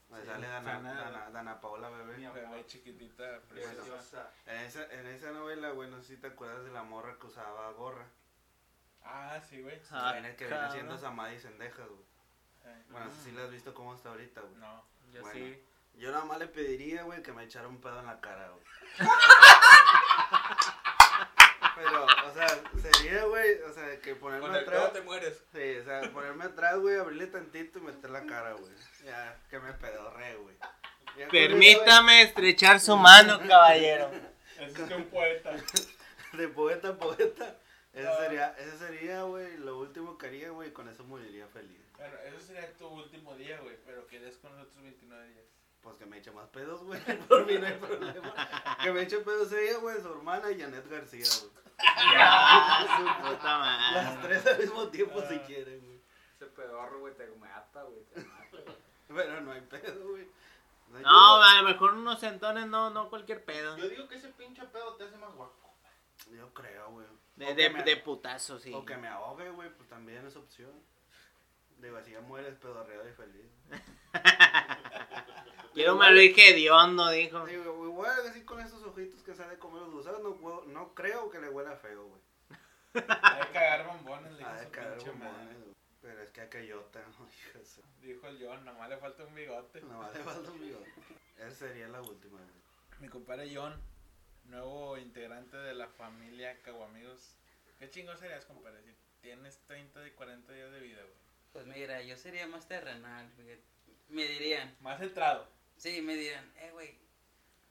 Donde 0.08 0.24
Sí, 0.24 0.30
sale 0.32 0.48
Dana, 0.48 0.80
Dana, 0.80 1.30
Dana 1.30 1.60
Paola 1.60 1.88
Bebé. 1.90 2.16
Mi 2.16 2.24
amor. 2.24 2.40
Bebé 2.40 2.66
chiquitita, 2.66 3.40
preciosa. 3.48 4.30
En 4.46 4.56
esa, 4.60 4.84
en 4.92 5.06
esa 5.06 5.30
novela, 5.30 5.70
güey, 5.70 5.88
no 5.90 6.00
sé 6.00 6.08
si 6.08 6.16
te 6.16 6.26
acuerdas 6.28 6.64
de 6.64 6.72
la 6.72 6.82
morra 6.82 7.16
que 7.20 7.26
usaba 7.28 7.70
gorra. 7.72 8.06
Ah, 9.04 9.40
sí, 9.48 9.62
güey. 9.62 9.80
Ah, 9.92 10.12
Viene 10.12 10.34
que 10.36 10.46
viene 10.46 10.70
siendo 10.72 10.98
Samadhi 10.98 11.38
Sendejas, 11.38 11.88
güey. 11.88 12.10
Bueno, 12.90 13.06
no 13.06 13.12
sé 13.12 13.22
si 13.22 13.32
la 13.32 13.44
has 13.44 13.50
visto 13.50 13.72
cómo 13.72 13.94
está 13.94 14.10
ahorita, 14.10 14.40
güey. 14.40 14.54
No. 14.56 14.84
Yo 15.12 15.22
Bueno. 15.22 15.38
sí. 15.38 15.64
Yo 15.94 16.12
nada 16.12 16.24
más 16.24 16.38
le 16.38 16.46
pediría, 16.46 17.02
güey, 17.02 17.22
que 17.22 17.32
me 17.32 17.44
echara 17.44 17.68
un 17.68 17.80
pedo 17.80 17.98
en 18.00 18.06
la 18.06 18.20
cara, 18.20 18.48
güey. 18.50 18.64
Pero, 21.82 22.04
o 22.04 22.34
sea, 22.34 22.48
sería, 22.92 23.24
güey, 23.24 23.62
o 23.62 23.72
sea, 23.72 23.98
que 24.00 24.14
ponerme 24.14 24.46
Con 24.46 24.54
el 24.56 24.62
atrás. 24.62 24.92
te 24.92 25.00
mueres. 25.00 25.42
Sí, 25.52 25.78
o 25.80 25.84
sea, 25.84 26.02
ponerme 26.12 26.44
atrás, 26.44 26.78
güey, 26.78 26.98
abrirle 26.98 27.26
tantito 27.28 27.78
y 27.78 27.82
meter 27.82 28.10
la 28.10 28.24
cara, 28.26 28.52
güey. 28.52 28.72
Ya, 29.04 29.38
que 29.48 29.58
me 29.58 29.72
pedorre, 29.72 30.36
güey. 30.36 30.56
Permítame 31.30 32.22
estrechar 32.22 32.80
su 32.80 32.96
mano, 32.96 33.38
caballero. 33.46 34.10
Es 34.60 34.74
que 34.74 34.94
un 34.94 35.04
poeta. 35.06 35.52
eso, 35.54 35.88
De 36.34 36.48
poeta 36.48 36.88
a 36.90 36.96
poeta. 36.98 37.56
Ese 37.94 38.06
Ah. 38.06 38.16
sería, 38.20 38.54
ese 38.58 38.76
sería, 38.78 39.22
güey, 39.22 39.56
lo 39.56 39.78
último 39.78 40.18
que 40.18 40.26
haría, 40.26 40.50
güey, 40.50 40.68
y 40.68 40.72
con 40.72 40.86
eso 40.90 41.02
moriría 41.04 41.46
feliz. 41.48 41.80
Bueno, 41.96 42.14
eso 42.26 42.40
sería 42.46 42.70
tu 42.74 42.86
último 42.88 43.34
día, 43.36 43.58
güey, 43.60 43.76
pero 43.86 44.06
quedes 44.06 44.36
con 44.36 44.52
los 44.54 44.66
otros 44.68 44.82
29 44.82 45.28
días. 45.28 45.46
Pues 45.82 45.96
que 45.96 46.04
me 46.06 46.18
eche 46.18 46.30
más 46.30 46.48
pedos, 46.50 46.82
güey, 46.84 47.00
por 47.28 47.46
mí 47.46 47.56
no 47.58 47.66
hay 47.66 47.72
problema. 47.78 48.34
Que 48.82 48.92
me 48.92 49.02
eche 49.02 49.18
pedos 49.20 49.50
ella, 49.52 49.78
güey, 49.78 50.00
su 50.02 50.08
hermana 50.12 50.50
y 50.50 50.60
Janet 50.60 50.86
García, 50.88 51.24
güey. 51.40 51.50
Su 52.96 53.06
puta 53.22 53.58
Las 53.58 54.16
madre. 54.16 54.28
tres 54.28 54.46
al 54.46 54.58
mismo 54.58 54.88
tiempo 54.88 55.20
si 55.22 55.34
Ah. 55.36 55.42
quieren, 55.46 55.80
güey. 55.80 56.00
Ese 56.36 56.46
pedorro, 56.46 57.00
güey, 57.00 57.14
te 57.16 57.26
mata, 57.36 57.82
güey. 57.84 58.04
Te 58.14 58.20
mata, 58.24 58.46
güey. 58.50 58.76
Pero 59.08 59.40
no 59.40 59.52
hay 59.52 59.60
pedo, 59.62 60.08
güey. 60.10 60.24
O 60.24 60.92
sea, 60.92 61.00
No, 61.00 61.38
yo- 61.38 61.42
a 61.42 61.62
lo 61.62 61.68
mejor 61.68 61.94
unos 61.94 62.20
centones, 62.20 62.66
no, 62.66 62.90
no 62.90 63.08
cualquier 63.08 63.42
pedo. 63.44 63.76
Yo 63.78 63.88
digo 63.88 64.06
que 64.08 64.16
ese 64.16 64.28
pinche 64.28 64.64
pedo 64.66 64.94
te 64.96 65.04
hace 65.04 65.16
más 65.16 65.32
guapo. 65.34 65.54
Yo 66.30 66.52
creo, 66.52 66.90
güey. 66.90 67.06
De, 67.36 67.54
de, 67.54 67.70
me- 67.70 67.82
de 67.82 67.96
putazo, 67.96 68.58
sí. 68.58 68.72
O 68.74 68.84
que 68.84 68.96
me 68.98 69.08
ahogue, 69.08 69.48
güey, 69.50 69.70
pues 69.74 69.88
también 69.88 70.26
es 70.26 70.36
opción. 70.36 70.72
Digo, 71.78 71.96
así 71.96 72.10
ya 72.12 72.20
mueres 72.20 72.54
pedorreado 72.56 73.08
y 73.08 73.12
feliz. 73.12 73.46
Quiero 75.74 75.96
me 75.96 76.10
lo 76.10 76.18
dije 76.20 76.50
hediondo, 76.50 77.08
dijo. 77.10 77.44
Digo, 77.46 77.84
igual 77.86 78.26
así 78.28 78.42
con 78.42 78.60
esos 78.60 78.82
ojitos 78.82 79.22
que 79.22 79.34
sale 79.34 79.58
comer 79.58 79.82
los 79.82 79.92
gusanos, 79.92 80.20
no, 80.22 80.34
puedo- 80.36 80.64
no 80.66 80.94
creo 80.94 81.30
que 81.30 81.40
le 81.40 81.48
huela 81.48 81.76
feo, 81.76 82.06
güey. 82.06 82.20
Hay 82.94 83.46
que 83.46 83.52
cagar 83.52 83.86
bombones, 83.86 84.32
le 84.32 84.38
dijo 84.38 84.50
su 84.64 84.70
cagar 84.70 84.94
pinche 84.94 85.10
bombones, 85.10 85.58
güey. 85.60 85.74
Pero 86.02 86.22
es 86.22 86.30
que 86.30 86.40
a 86.40 86.48
Cayota, 86.48 87.00
no, 87.18 87.28
su- 87.64 87.82
Dijo 88.00 88.26
el 88.26 88.44
John, 88.44 88.64
nomás 88.64 88.88
le 88.88 88.96
falta 88.96 89.24
un 89.24 89.34
bigote. 89.34 89.80
No 89.82 89.98
vale 90.00 90.18
falta 90.20 90.50
un 90.50 90.60
bigote. 90.60 90.90
Esa 91.36 91.50
sería 91.50 91.88
la 91.88 92.00
última, 92.00 92.38
güey. 92.38 93.00
Mi 93.00 93.08
compadre 93.08 93.50
John, 93.54 93.80
nuevo 94.44 94.96
integrante 94.98 95.56
de 95.56 95.74
la 95.74 95.88
familia 95.88 96.58
Caguamigos. 96.62 97.36
¿Qué 97.78 97.88
chingo 97.90 98.16
serías, 98.16 98.44
compadre? 98.46 98.82
Si 98.82 98.92
tienes 99.20 99.58
30 99.66 100.06
y 100.06 100.10
40 100.12 100.52
días 100.52 100.72
de 100.72 100.80
vida, 100.80 101.00
güey. 101.02 101.14
Pues 101.52 101.66
mira, 101.66 102.02
yo 102.02 102.16
sería 102.16 102.46
más 102.46 102.66
terrenal, 102.66 103.30
fíjate. 103.36 103.60
Me 104.08 104.24
dirían, 104.26 104.74
Más 104.80 104.98
centrado. 104.98 105.46
Sí, 105.80 106.00
me 106.02 106.14
dirían, 106.14 106.52
eh, 106.58 106.70
güey, 106.72 106.96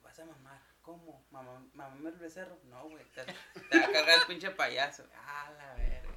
vas 0.03 0.17
a 0.19 0.25
mamar. 0.25 0.59
¿Cómo? 0.81 1.23
¿Mamá, 1.29 1.63
¿Mamá 1.73 2.09
el 2.09 2.15
becerro? 2.15 2.57
No, 2.63 2.89
güey, 2.89 3.03
te, 3.11 3.23
te 3.25 3.79
va 3.79 3.85
a 3.85 3.91
cargar 3.91 4.19
el 4.19 4.25
pinche 4.25 4.49
payaso. 4.49 5.05
Ah, 5.15 5.51
la 5.57 5.75
verga. 5.75 6.09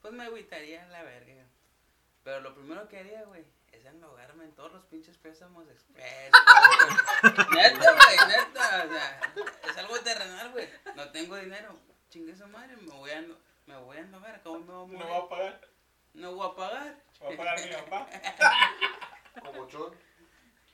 Pues 0.00 0.14
me 0.14 0.24
agüitaría 0.24 0.86
la 0.88 1.02
verga. 1.02 1.44
Pero 2.24 2.40
lo 2.40 2.54
primero 2.54 2.88
que 2.88 2.98
haría, 3.00 3.22
güey, 3.24 3.44
es 3.72 3.84
enlogarme 3.84 4.44
en 4.44 4.52
todos 4.54 4.72
los 4.72 4.84
pinches 4.86 5.18
préstamos 5.18 5.64
güey. 5.64 5.76
neta, 7.54 7.92
güey, 7.92 8.16
neta. 8.28 8.84
O 8.86 8.92
sea, 8.92 9.32
es 9.70 9.76
algo 9.76 10.00
terrenal, 10.00 10.52
güey. 10.52 10.68
No 10.96 11.10
tengo 11.10 11.36
dinero. 11.36 11.78
Chingue 12.08 12.34
su 12.36 12.46
madre, 12.46 12.76
me 12.76 12.92
voy 12.94 13.10
a, 13.10 13.24
me 13.66 13.76
voy 13.76 13.96
a 13.96 14.00
enlogar. 14.00 14.40
¿Cómo 14.42 14.60
me 14.60 14.72
voy 14.72 14.96
a 14.96 14.98
No 14.98 15.04
morir? 15.04 15.10
va 15.10 15.18
a 15.18 15.28
pagar. 15.28 15.60
No 16.14 16.34
voy 16.34 16.50
a 16.50 16.54
pagar. 16.54 16.96
Va 17.22 17.32
a 17.32 17.36
pagar 17.36 17.60
mi 17.60 17.72
papá. 17.74 18.08
Como 19.44 19.68
Chon. 19.68 19.94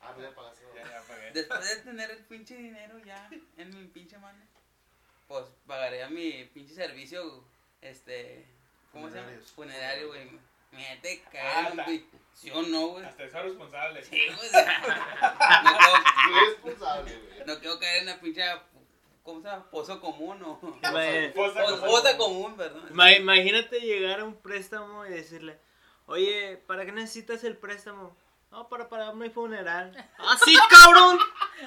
Ah, 0.01 0.15
no, 0.17 0.23
ya 0.23 0.35
pagaste. 0.35 0.65
¿no? 0.65 0.75
Ya, 0.77 0.83
ya 0.91 1.03
pagué. 1.03 1.31
Después 1.33 1.69
de 1.69 1.77
tener 1.83 2.11
el 2.11 2.25
pinche 2.25 2.57
dinero 2.57 2.99
ya 3.01 3.29
en 3.57 3.77
mi 3.77 3.87
pinche 3.89 4.17
mano, 4.19 4.39
pues 5.27 5.45
pagaría 5.67 6.09
mi 6.09 6.45
pinche 6.55 6.75
servicio, 6.75 7.45
este, 7.81 8.47
¿cómo 8.93 9.09
se 9.11 9.17
llama? 9.17 9.33
Funerario, 9.55 10.09
güey. 10.09 10.31
Me 10.71 10.97
te 11.03 11.23
caer 11.33 11.71
un 11.73 11.77
ta- 11.79 11.87
pi- 11.87 12.07
¿Sí 12.35 12.51
o 12.51 12.63
no, 12.63 12.89
güey? 12.89 13.05
Hasta 13.07 13.25
eso 13.25 13.43
responsable. 13.43 14.03
Sí, 14.05 14.21
güey. 14.37 14.51
no, 14.53 15.79
quiero, 15.79 16.47
Responsable, 16.51 17.19
güey. 17.19 17.47
no 17.47 17.59
quiero 17.59 17.79
caer 17.79 18.01
en 18.01 18.07
la 18.07 18.21
pinche, 18.21 18.43
¿cómo 19.23 19.41
se 19.41 19.49
llama? 19.49 19.71
Pozo 19.71 20.01
común 20.01 20.43
o... 20.43 20.59
Fosa 21.81 22.17
común, 22.17 22.57
perdón. 22.57 22.89
ima- 22.91 23.17
Imagínate 23.17 23.81
llegar 23.81 24.21
a 24.21 24.25
un 24.25 24.37
préstamo 24.37 25.07
y 25.07 25.11
decirle, 25.11 25.59
oye, 26.07 26.59
¿para 26.67 26.85
qué 26.85 26.93
necesitas 26.93 27.45
el 27.45 27.57
préstamo? 27.57 28.17
No, 28.51 28.69
para 28.69 28.89
pagar 28.89 29.15
mi 29.15 29.31
funeral. 29.31 29.93
¡Ah, 30.19 30.37
sí, 30.45 30.57
cabrón! 30.71 31.19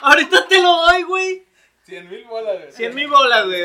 Ahorita 0.02 0.48
te 0.48 0.62
lo 0.62 0.70
doy, 0.78 1.04
güey. 1.04 1.46
100 1.86 2.10
mil 2.10 2.24
bolas, 2.26 2.58
güey. 2.60 2.72
100 2.72 2.96
mil 2.96 3.08
bolas, 3.08 3.46
güey. 3.46 3.62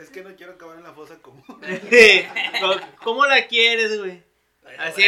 Es 0.00 0.10
que 0.10 0.22
no 0.22 0.34
quiero 0.36 0.52
acabar 0.52 0.76
en 0.78 0.84
la 0.84 0.92
fosa 0.92 1.16
común. 1.20 1.44
¿Cómo- 2.60 2.80
¿Cómo 3.02 3.26
la 3.26 3.46
quieres, 3.46 3.98
güey? 3.98 4.24
Así, 4.80 5.02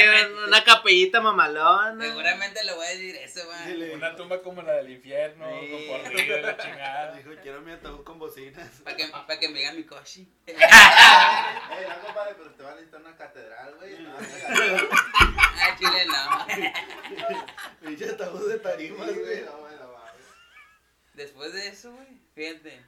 una 0.46 0.62
capellita 0.62 1.20
mamalona. 1.20 2.02
Seguramente 2.04 2.62
le 2.64 2.72
voy 2.74 2.86
a 2.86 2.90
decir 2.90 3.16
eso. 3.16 3.40
Dile, 3.66 3.92
Una 3.96 4.14
tumba 4.14 4.40
como 4.40 4.62
la 4.62 4.74
del 4.74 4.90
infierno, 4.90 5.46
Sí. 5.60 5.68
con 5.90 6.02
porrillo 6.02 6.34
de 6.36 6.42
la 6.42 6.56
chingada. 6.56 7.12
Dijo, 7.16 7.30
quiero 7.42 7.60
mi 7.62 7.72
ataúd 7.72 8.04
con 8.04 8.20
bocinas. 8.20 8.68
Para 8.84 8.96
que, 8.96 9.08
pa' 9.08 9.38
que 9.38 9.48
me 9.48 9.58
diga 9.58 9.72
mi 9.72 9.82
coshi. 9.84 10.32
Eh, 10.46 11.86
no, 11.88 12.06
compadre, 12.06 12.34
pero 12.38 12.50
te 12.54 12.62
va 12.62 12.70
a 12.70 12.74
necesitar 12.74 13.00
una 13.00 13.16
catedral, 13.16 13.74
güey. 13.76 13.98
No, 13.98 14.10
Ah, 15.60 15.76
chile 15.78 16.06
no. 16.06 17.46
Pinche 17.88 18.10
ataúd 18.10 18.48
de 18.48 18.58
tarimas, 18.58 19.06
güey. 19.14 19.42
no, 19.44 19.52
güey, 19.58 19.74
no, 19.76 19.92
mames. 19.92 20.26
Después 21.14 21.52
de 21.52 21.68
eso, 21.68 21.92
güey, 21.92 22.06
fíjate. 22.34 22.84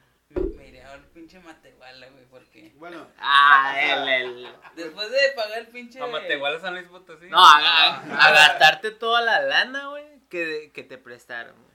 Me, 0.57 0.69
iré 0.69 0.85
al 0.85 1.01
pinche 1.09 1.41
Matehuala, 1.41 2.07
güey, 2.09 2.25
porque. 2.27 2.73
Bueno, 2.77 3.09
Ah, 3.19 3.75
el, 3.77 4.09
el. 4.09 4.49
Después 4.77 5.11
de 5.11 5.19
pagar 5.35 5.59
el 5.59 5.67
pinche. 5.69 6.01
A 6.01 6.07
Matehuala 6.07 6.61
San 6.61 6.75
Luis 6.75 6.87
Potosí. 6.87 7.27
No, 7.29 7.45
a, 7.45 7.57
a- 7.59 8.27
a 8.29 8.31
gastarte 8.33 8.93
toda 8.93 9.21
la 9.23 9.41
lana, 9.41 9.89
güey, 9.89 10.05
que, 10.29 10.71
que 10.73 10.85
te 10.85 10.99
prestaron. 10.99 11.57
güey. 11.57 11.71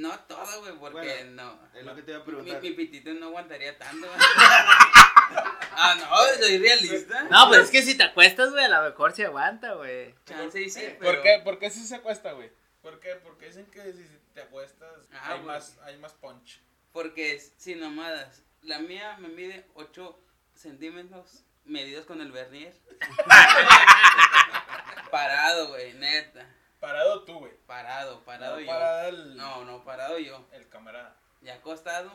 No 0.00 0.18
todo, 0.20 0.60
güey, 0.62 0.72
porque 0.78 0.96
Bueno, 0.98 1.42
no. 1.44 1.78
es 1.78 1.84
lo 1.84 1.94
que 1.94 2.02
te 2.02 2.10
iba 2.12 2.20
a 2.20 2.24
Mi, 2.24 2.26
preguntar. 2.32 2.62
mi 2.62 2.70
pitito 2.72 3.10
no 3.14 3.26
aguantaría 3.26 3.78
tanto, 3.78 4.06
güey. 4.08 4.18
ah, 5.78 5.94
no, 5.94 6.42
soy 6.44 6.58
realista. 6.58 7.22
No, 7.24 7.48
pues 7.48 7.60
es 7.64 7.70
que 7.70 7.82
si 7.82 7.96
te 7.96 8.04
acuestas, 8.04 8.50
güey, 8.50 8.64
a 8.64 8.68
lo 8.68 8.82
mejor 8.82 9.12
se 9.14 9.24
aguanta, 9.24 9.74
güey. 9.74 10.14
Chance 10.26 10.60
y 10.60 10.70
sí, 10.70 10.82
¿Por 11.00 11.22
qué? 11.22 11.40
¿Por 11.44 11.58
qué 11.58 11.70
si 11.70 11.86
se 11.86 11.94
acuesta, 11.96 12.32
güey? 12.32 12.50
¿Por 12.82 13.00
qué? 13.00 13.14
Porque 13.16 13.46
dicen 13.46 13.66
que 13.66 13.92
si 13.92 14.06
te 14.34 14.42
acuestas 14.42 14.90
Ah, 15.12 15.32
hay, 15.32 15.34
güey. 15.36 15.46
más, 15.46 15.78
hay 15.84 15.96
más 15.98 16.12
punch. 16.14 16.60
Porque 16.92 17.34
es 17.34 17.52
sin 17.56 17.80
mamadas. 17.80 18.42
La 18.62 18.78
mía 18.80 19.16
me 19.18 19.28
mide 19.28 19.66
8 19.74 20.18
centímetros 20.54 21.44
medidos 21.64 22.06
con 22.06 22.20
el 22.20 22.32
vernier. 22.32 22.74
parado, 25.10 25.68
güey, 25.68 25.94
neta. 25.94 26.46
Parado 26.80 27.24
tú, 27.24 27.38
güey. 27.40 27.52
Parado, 27.66 28.24
parado 28.24 28.54
No 28.56 28.60
yo. 28.60 28.66
parado 28.66 29.08
el, 29.08 29.36
No, 29.36 29.64
no, 29.64 29.84
parado 29.84 30.18
yo. 30.18 30.46
el 30.52 30.68
camarada. 30.68 31.16
Ya 31.40 31.54
acostado, 31.54 32.10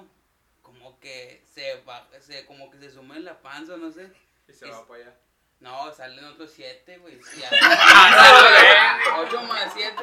como 0.84 1.00
que 1.00 1.42
se 1.54 1.82
va, 1.84 2.06
se, 2.20 2.46
como 2.46 2.70
que 2.70 2.78
se 2.78 2.92
suma 2.92 3.16
en 3.16 3.24
la 3.24 3.42
panza, 3.42 3.78
no 3.78 3.90
sé. 3.90 4.12
Y 4.50 4.54
se 4.54 4.70
va 4.70 4.86
para 4.86 5.02
allá. 5.02 5.16
No, 5.62 5.94
salen 5.94 6.26
otros 6.26 6.52
7, 6.54 6.98
güey. 6.98 7.18
ya. 7.40 7.50
Ah, 7.62 9.24
8 9.26 9.42
más 9.44 9.72
7, 9.74 9.96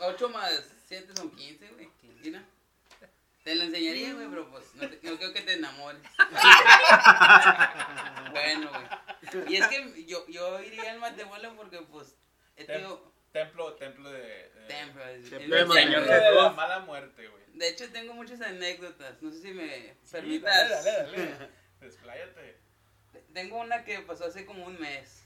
8 0.00 0.28
más 0.28 0.52
7 0.86 1.12
son 1.16 1.30
15, 1.32 1.68
güey. 1.70 1.90
Mira. 2.22 2.44
Te 3.42 3.54
lo 3.56 3.64
enseñaría, 3.64 4.14
güey, 4.14 4.28
pero 4.28 4.48
pues 4.50 4.72
no, 4.74 4.88
te- 4.88 5.00
no 5.02 5.16
creo 5.16 5.32
que 5.32 5.40
te 5.40 5.54
enamores. 5.54 6.02
bueno, 8.30 8.70
güey. 8.70 9.52
Y 9.52 9.56
es 9.56 9.66
que 9.66 10.04
yo, 10.06 10.24
yo 10.28 10.60
iría 10.62 10.92
al 10.92 11.00
Matehuala 11.00 11.50
porque 11.54 11.78
pues 11.82 12.14
he 12.56 12.64
tenido 12.64 13.12
Templo, 13.44 13.74
templo 13.74 14.10
de... 14.10 14.20
de 14.20 14.50
templo. 14.68 15.04
de 15.04 15.22
Señor 15.24 15.72
templo 16.04 16.12
de 16.14 16.34
la 16.34 16.50
mala 16.50 16.78
muerte, 16.80 17.26
güey. 17.28 17.42
De 17.54 17.68
hecho, 17.68 17.90
tengo 17.90 18.14
muchas 18.14 18.40
anécdotas. 18.40 19.20
No 19.20 19.30
sé 19.30 19.40
si 19.40 19.52
me 19.52 19.68
Sí, 20.04 20.12
permitas. 20.12 20.84
Dale, 20.84 20.92
dale, 21.02 21.18
dale. 21.28 21.48
Despláyate. 21.80 22.56
Tengo 23.34 23.58
una 23.58 23.84
que 23.84 23.98
pasó 24.00 24.26
hace 24.26 24.44
como 24.46 24.64
un 24.64 24.78
mes. 24.80 25.22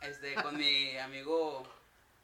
Este, 0.00 0.34
con 0.34 0.56
mi 0.56 0.96
amigo 0.98 1.66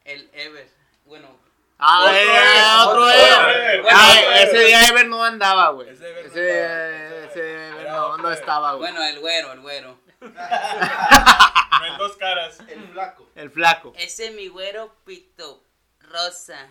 el 0.04 0.28
Ever. 0.32 0.68
Bueno, 1.04 1.38
Ah, 1.80 2.02
otro, 2.04 2.18
Ever, 2.18 2.34
Ever. 2.34 2.86
otro 2.88 3.10
Ever. 3.10 3.86
Ah, 3.90 4.08
Otro 4.18 4.30
Ever. 4.32 4.48
ese 4.48 4.58
día 4.64 4.80
Ever 4.88 5.06
no 5.08 5.22
andaba, 5.24 5.70
güey. 5.70 5.88
Ese 5.90 6.10
Ever 6.10 6.24
no 6.24 6.30
Ese, 6.30 6.50
estaba. 6.50 7.24
ese 7.30 7.68
Ever 7.68 7.80
Era 7.80 7.92
no, 7.92 8.16
no 8.18 8.30
estaba, 8.32 8.72
güey. 8.74 8.80
bueno, 8.90 9.04
el 9.06 9.20
güero, 9.20 9.52
el 9.52 9.60
güero. 9.60 9.98
No 11.78 11.87
en 11.87 11.98
dos 11.98 12.16
caras. 12.16 12.59
El 12.68 12.88
flaco. 12.88 13.28
El 13.37 13.50
flaco. 13.50 13.92
Ese 13.96 14.33
mi 14.33 14.48
güero 14.48 14.94
pito 15.04 15.62
rosa. 16.00 16.68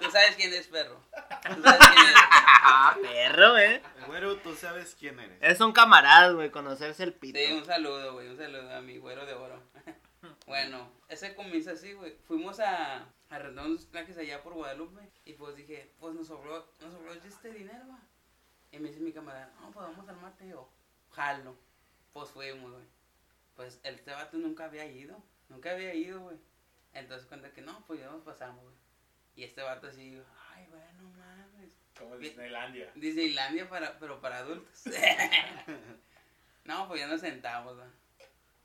Tú 0.00 0.10
sabes 0.10 0.36
quién 0.36 0.52
es, 0.52 0.66
perro. 0.66 1.00
Tú 1.54 1.62
sabes 1.62 1.88
quién 1.88 2.06
es. 2.06 2.14
Ah, 2.68 2.96
perro, 3.00 3.56
eh. 3.58 3.82
Güero, 4.06 4.36
tú 4.38 4.54
sabes 4.54 4.96
quién 4.98 5.18
eres. 5.20 5.38
Es 5.40 5.60
un 5.60 5.72
camarada, 5.72 6.32
güey, 6.32 6.50
conocerse 6.50 7.04
el 7.04 7.14
pito. 7.14 7.38
Sí, 7.38 7.52
un 7.52 7.64
saludo, 7.64 8.14
güey, 8.14 8.28
un 8.28 8.36
saludo 8.36 8.74
a 8.74 8.80
mi 8.80 8.98
güero 8.98 9.24
de 9.26 9.34
oro. 9.34 9.62
Bueno, 10.46 10.90
ese 11.08 11.36
comienza 11.36 11.72
así, 11.72 11.92
güey. 11.92 12.16
Fuimos 12.26 12.58
a, 12.58 13.06
a 13.30 13.38
rentar 13.38 13.66
unos 13.66 13.88
trajes 13.90 14.18
allá 14.18 14.42
por 14.42 14.54
Guadalupe 14.54 15.08
y 15.24 15.34
pues 15.34 15.54
dije, 15.54 15.92
pues 16.00 16.14
nos 16.14 16.26
sobró, 16.26 16.68
nos 16.80 16.92
sobró 16.92 17.12
este 17.12 17.52
dinero, 17.52 17.84
va. 17.88 18.00
Y 18.72 18.78
me 18.78 18.88
dice 18.88 19.00
mi 19.00 19.12
camarada, 19.12 19.52
no, 19.60 19.70
pues 19.70 19.86
vamos 19.86 20.08
al 20.08 20.16
mate, 20.16 20.48
yo, 20.48 20.68
jalo. 21.12 21.56
Pues 22.16 22.30
fuimos, 22.30 22.72
güey. 22.72 22.84
Pues 23.56 23.78
el 23.82 23.96
este 23.96 24.10
vato 24.10 24.38
nunca 24.38 24.64
había 24.64 24.86
ido, 24.86 25.22
nunca 25.50 25.72
había 25.72 25.92
ido, 25.92 26.18
güey. 26.18 26.38
Entonces 26.94 27.28
cuenta 27.28 27.52
que 27.52 27.60
no, 27.60 27.84
pues 27.86 28.00
ya 28.00 28.06
nos 28.06 28.22
pasamos, 28.22 28.62
güey. 28.62 28.74
Y 29.34 29.44
este 29.44 29.60
vato 29.60 29.88
así, 29.88 30.18
ay, 30.48 30.66
bueno, 30.70 31.10
mames. 31.18 31.70
Como. 31.98 32.16
Disneylandia. 32.16 32.90
Disneylandia, 32.94 33.68
para, 33.68 33.98
pero 33.98 34.18
para 34.18 34.38
adultos. 34.38 34.84
no, 36.64 36.88
pues 36.88 37.00
ya 37.00 37.06
nos 37.06 37.20
sentamos, 37.20 37.78
¿va? 37.78 37.90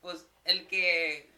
Pues 0.00 0.26
el 0.44 0.66
que 0.66 1.28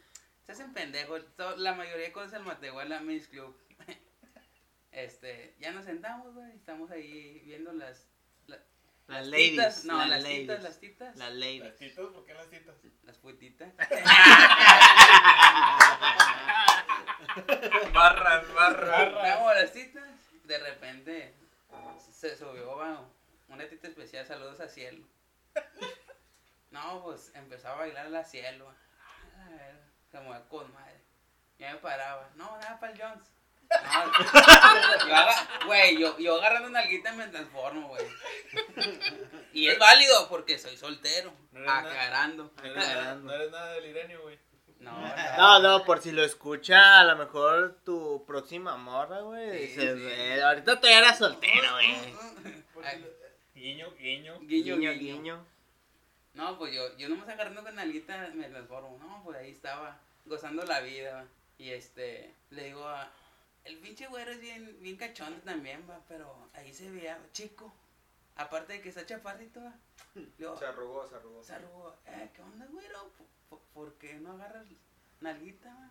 se 0.45 0.53
hacen 0.53 0.71
pendejos, 0.71 1.21
la 1.57 1.73
mayoría 1.73 2.13
conoce 2.13 2.37
el 2.37 2.43
Matehuala 2.43 3.01
Men's 3.01 3.27
Club. 3.27 3.53
este, 4.93 5.53
ya 5.59 5.73
nos 5.73 5.83
sentamos, 5.83 6.33
güey, 6.33 6.53
estamos 6.53 6.91
ahí 6.91 7.41
viendo 7.43 7.73
las... 7.73 8.07
la- 9.07 9.21
Las 9.21 9.31
titas, 9.31 9.57
ladies. 9.57 9.85
no, 9.85 9.97
las 9.99 10.09
las 10.09 10.23
ladies. 10.23 10.39
titas, 10.41 10.63
las 10.63 10.79
titas. 10.79 11.15
Las 11.15 11.33
ladies. 11.33 11.63
¿Las 11.63 11.75
titas? 11.77 12.05
¿Por 12.07 12.25
qué 12.25 12.33
las 12.33 12.49
titas? 12.49 12.75
Las 13.03 13.17
puititas. 13.17 13.69
Barras, 17.93 18.53
barras. 18.53 19.13
Vamos 19.13 19.55
las 19.55 19.71
titas. 19.71 20.03
De 20.43 20.57
repente 20.59 21.33
se 22.11 22.37
subió 22.37 22.75
va, 22.77 23.01
una 23.49 23.67
tita 23.67 23.87
especial. 23.87 24.25
Saludos 24.25 24.59
a 24.59 24.67
Cielo. 24.67 25.05
No, 26.71 27.03
pues 27.03 27.31
empezó 27.35 27.69
a 27.69 27.75
bailar 27.75 28.09
la 28.09 28.23
Cielo. 28.23 28.69
A 28.69 29.39
la 29.39 29.45
verga, 29.49 29.79
Se 30.11 30.19
mueve 30.19 30.43
con 30.49 30.73
madre. 30.73 30.99
Ya 31.59 31.73
me 31.73 31.79
paraba. 31.79 32.29
No, 32.35 32.57
nada 32.57 32.79
para 32.79 32.93
el 32.93 33.01
Jones. 33.01 33.25
No, 33.69 34.11
yo 35.07 35.65
güey, 35.67 35.97
yo, 35.99 36.17
yo 36.19 36.35
agarrando 36.37 36.67
una 36.69 36.79
alguita 36.79 37.11
me 37.13 37.27
transformo, 37.27 37.87
güey. 37.89 38.05
Y 39.53 39.67
es 39.67 39.79
válido 39.79 40.27
porque 40.29 40.57
soy 40.59 40.75
soltero. 40.77 41.33
No 41.51 41.59
eres 41.59 41.67
nada. 41.67 41.89
Aclarando. 41.89 42.51
No 42.57 42.63
eres, 42.63 42.75
nada, 42.77 43.15
no 43.15 43.33
eres 43.33 43.51
nada 43.51 43.73
del 43.73 43.85
Irenio, 43.85 44.21
güey. 44.21 44.37
No, 44.79 44.91
No, 45.37 45.59
no, 45.59 45.83
por 45.85 46.01
si 46.01 46.11
lo 46.11 46.23
escucha, 46.23 46.99
a 46.99 47.03
lo 47.05 47.15
mejor 47.15 47.79
tu 47.85 48.23
próxima 48.27 48.75
morra, 48.77 49.21
güey. 49.21 49.67
Sí, 49.69 49.79
sí. 49.79 49.85
ve- 49.87 50.43
Ahorita 50.43 50.75
todavía 50.79 50.99
era 50.99 51.15
soltero, 51.15 51.71
güey. 51.73 51.95
Guiño. 53.55 53.89
Guiño, 53.97 54.39
Guiño, 54.41 54.75
guiño. 54.77 54.93
guiño. 54.93 55.45
No, 56.33 56.57
pues 56.57 56.73
yo, 56.73 56.95
yo 56.97 57.07
nomás 57.09 57.29
agarrando 57.29 57.63
con 57.63 57.79
alguita 57.79 58.29
me 58.33 58.47
transformo. 58.49 58.97
No, 58.99 59.21
pues 59.23 59.37
ahí 59.37 59.51
estaba, 59.51 59.97
gozando 60.25 60.63
la 60.65 60.81
vida. 60.81 61.25
Y 61.57 61.71
este, 61.71 62.33
le 62.51 62.65
digo 62.65 62.85
a. 62.87 63.09
El 63.65 63.79
pinche 63.79 64.05
güero 64.07 64.31
es 64.31 64.39
bien, 64.39 64.77
bien 64.79 64.95
cachondo 64.95 65.41
también, 65.41 65.83
va, 65.89 65.99
pero 66.07 66.49
ahí 66.53 66.71
se 66.71 66.89
veía 66.91 67.19
chico. 67.33 67.73
Aparte 68.35 68.73
de 68.73 68.81
que 68.81 68.89
está 68.89 69.05
chaparrito, 69.05 69.63
va. 69.63 69.73
Digo, 70.37 70.55
Se 70.57 70.65
arrugó, 70.65 71.07
se 71.07 71.15
arrugó. 71.15 71.43
se 71.43 71.53
arrugó, 71.53 71.95
eh, 72.05 72.29
¿qué 72.33 72.41
onda, 72.43 72.67
güero? 72.67 73.11
¿Por, 73.73 73.93
qué 73.95 74.15
no 74.15 74.33
agarras 74.33 74.67
nalguita, 75.19 75.73
va? 75.73 75.89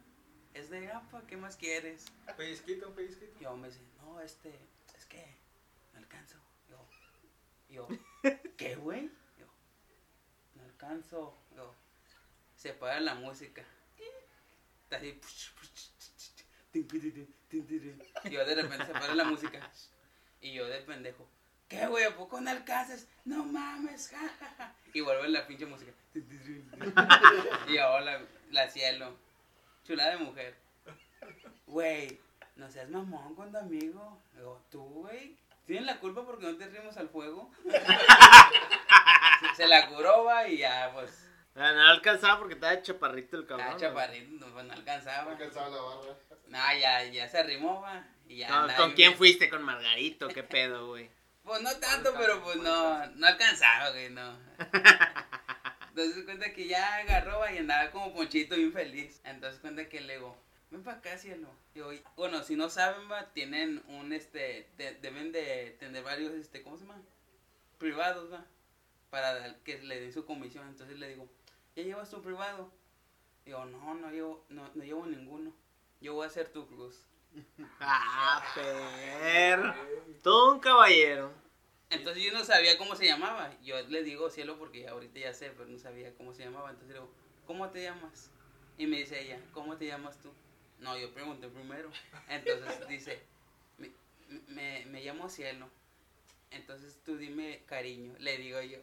Es 0.55 0.71
de 0.71 0.87
gapa, 0.87 1.25
¿qué 1.27 1.37
más 1.37 1.57
quieres? 1.57 2.05
Pellizquito, 2.37 2.89
un 2.89 2.95
pellizquito. 2.95 3.41
Yo 3.41 3.57
me 3.57 3.69
dice, 3.69 3.81
no, 3.97 4.21
este, 4.21 4.57
es 4.97 5.05
que 5.07 5.37
no 5.93 5.99
alcanzo. 5.99 6.37
Yo, 6.69 6.87
yo, 7.69 7.89
¿qué, 8.57 8.77
güey? 8.77 9.11
Yo, 9.37 9.47
no 10.55 10.63
alcanzo. 10.63 11.37
Yo, 11.57 11.75
se 12.57 12.73
para 12.73 13.01
la 13.01 13.17
música. 13.17 13.65
Está 14.85 14.99
así. 14.99 15.21
Y 17.55 18.31
yo 18.31 18.45
de 18.45 18.55
repente 18.55 18.87
se 18.87 18.93
para 18.93 19.15
la 19.15 19.25
música. 19.25 19.71
Y 20.41 20.53
yo 20.53 20.67
de 20.67 20.81
pendejo, 20.81 21.27
¿qué, 21.69 21.87
güey? 21.87 22.05
¿A 22.05 22.17
poco 22.17 22.41
no 22.41 22.51
alcanzas? 22.51 23.07
No 23.25 23.45
mames, 23.45 24.09
jajaja. 24.09 24.75
Y 24.93 25.01
vuelve 25.01 25.29
la 25.29 25.47
pinche 25.47 25.67
música. 25.67 25.93
Y 27.69 27.79
ahora 27.79 28.21
la, 28.51 28.69
cielo. 28.69 29.17
Chula 29.85 30.11
de 30.11 30.17
mujer. 30.19 30.57
Güey, 31.67 32.21
no 32.57 32.71
seas 32.71 32.89
mamón 32.89 33.35
con 33.35 33.51
tu 33.51 33.59
amigo. 33.59 34.21
Digo, 34.35 34.63
tú, 34.71 34.83
güey, 34.85 35.37
tienes 35.67 35.87
la 35.87 35.99
culpa 35.99 36.25
porque 36.25 36.47
no 36.47 36.57
te 36.57 36.69
rimos 36.69 36.97
al 36.97 37.09
fuego. 37.09 37.51
se, 37.65 39.57
se 39.57 39.69
la 39.69 39.89
curó, 39.89 40.25
va, 40.25 40.49
y 40.49 40.59
ya, 40.59 40.91
pues, 40.95 41.24
No 41.55 41.65
alcanzaba 41.65 42.39
porque 42.39 42.55
estaba 42.55 42.83
chaparrito 42.83 43.37
el 43.37 43.47
cabrón. 43.47 43.69
ah, 43.73 43.77
chaparrito, 43.77 44.45
no, 44.47 44.53
pues, 44.53 44.65
no 44.67 44.73
alcanzaba. 44.73 45.31
Alcanzaba 45.33 45.69
la 45.69 45.81
barra. 45.83 46.17
No, 46.49 46.79
ya, 46.81 47.05
ya 47.05 47.29
se 47.29 47.39
arrimó, 47.39 47.81
va, 47.81 48.05
y 48.29 48.39
ya 48.39 48.49
No, 48.49 48.75
¿Con 48.77 48.93
quién 48.93 49.11
bien. 49.11 49.15
fuiste? 49.19 49.49
¿Con 49.49 49.63
Margarito? 49.63 50.29
¿Qué 50.29 50.43
pedo, 50.43 50.89
güey? 50.89 51.11
Pues 51.45 51.61
no 51.61 51.71
tanto, 51.77 52.15
pero 52.17 52.43
pues 52.43 52.57
no, 52.57 53.07
no 53.07 53.27
alcanzaba, 53.27 53.91
güey, 53.91 54.09
no. 54.09 54.35
Entonces 55.91 56.25
cuenta 56.25 56.53
que 56.55 56.67
ya 56.67 56.97
agarró 56.97 57.39
y 57.53 57.59
andaba 57.59 57.91
como 57.91 58.15
ponchito 58.15 58.57
bien 58.57 58.73
feliz. 58.73 59.21
Entonces 59.25 59.61
cuenta 59.61 59.87
que 59.89 60.01
le 60.01 60.15
digo, 60.15 60.37
ven 60.71 60.83
para 60.83 60.97
acá, 60.99 61.19
cielo. 61.19 61.49
Y 61.75 61.81
yo, 61.81 61.91
bueno, 62.17 62.43
si 62.43 62.57
no 62.57 62.71
saben, 62.71 63.11
va, 63.13 63.27
tienen 63.35 63.83
un, 63.89 64.13
este, 64.15 64.69
de- 64.79 64.95
deben 65.03 65.33
de 65.33 65.77
tener 65.79 66.03
varios, 66.03 66.33
este, 66.33 66.63
¿cómo 66.63 66.79
se 66.79 66.87
llama? 66.87 67.01
Privados, 67.79 68.33
va, 68.33 68.45
para 69.11 69.35
dar- 69.35 69.57
que 69.59 69.79
le 69.83 70.01
den 70.01 70.13
su 70.15 70.25
comisión. 70.25 70.67
Entonces 70.67 70.99
le 70.99 71.09
digo, 71.09 71.29
¿ya 71.77 71.83
llevas 71.83 72.11
tu 72.11 72.23
privado? 72.23 72.71
Digo, 73.45 73.65
no, 73.67 73.95
no 73.95 74.11
llevo, 74.11 74.45
no, 74.49 74.69
no 74.75 74.85
llevo 74.85 75.07
ninguno. 75.07 75.53
Yo 76.01 76.15
voy 76.15 76.25
a 76.25 76.29
hacer 76.29 76.49
tu 76.49 76.67
cruz. 76.67 77.03
Ah, 77.81 78.43
per. 78.55 79.75
Todo 80.23 80.53
un 80.55 80.61
caballero. 80.61 81.33
Entonces 81.91 82.23
yo 82.23 82.33
no 82.33 82.45
sabía 82.45 82.79
cómo 82.79 82.97
se 82.97 83.07
llamaba. 83.07 83.53
Yo 83.63 83.81
le 83.89 84.03
digo 84.03 84.31
cielo 84.31 84.59
porque 84.59 84.89
ahorita 84.89 85.21
ya 85.21 85.35
sé, 85.35 85.51
pero 85.51 85.69
no 85.69 85.79
sabía 85.79 86.15
cómo 86.15 86.33
se 86.33 86.45
llamaba. 86.45 86.71
Entonces 86.71 86.95
le 86.95 87.01
digo, 87.01 87.13
¿cómo 87.47 87.71
te 87.71 87.83
llamas? 87.83 88.31
Y 88.79 88.87
me 88.87 88.99
dice 88.99 89.21
ella, 89.21 89.41
¿cómo 89.53 89.77
te 89.77 89.87
llamas 89.87 90.19
tú? 90.19 90.31
No, 90.81 90.97
yo 90.99 91.13
pregunté 91.13 91.49
primero. 91.49 91.91
Entonces 92.29 92.89
dice, 92.89 93.23
me, 93.79 93.91
me, 94.49 94.87
me 94.87 95.05
llamo 95.05 95.29
cielo. 95.29 95.69
Entonces 96.55 96.99
tú 97.05 97.17
dime 97.17 97.63
cariño, 97.67 98.15
le 98.19 98.39
digo 98.39 98.61
yo. 98.63 98.79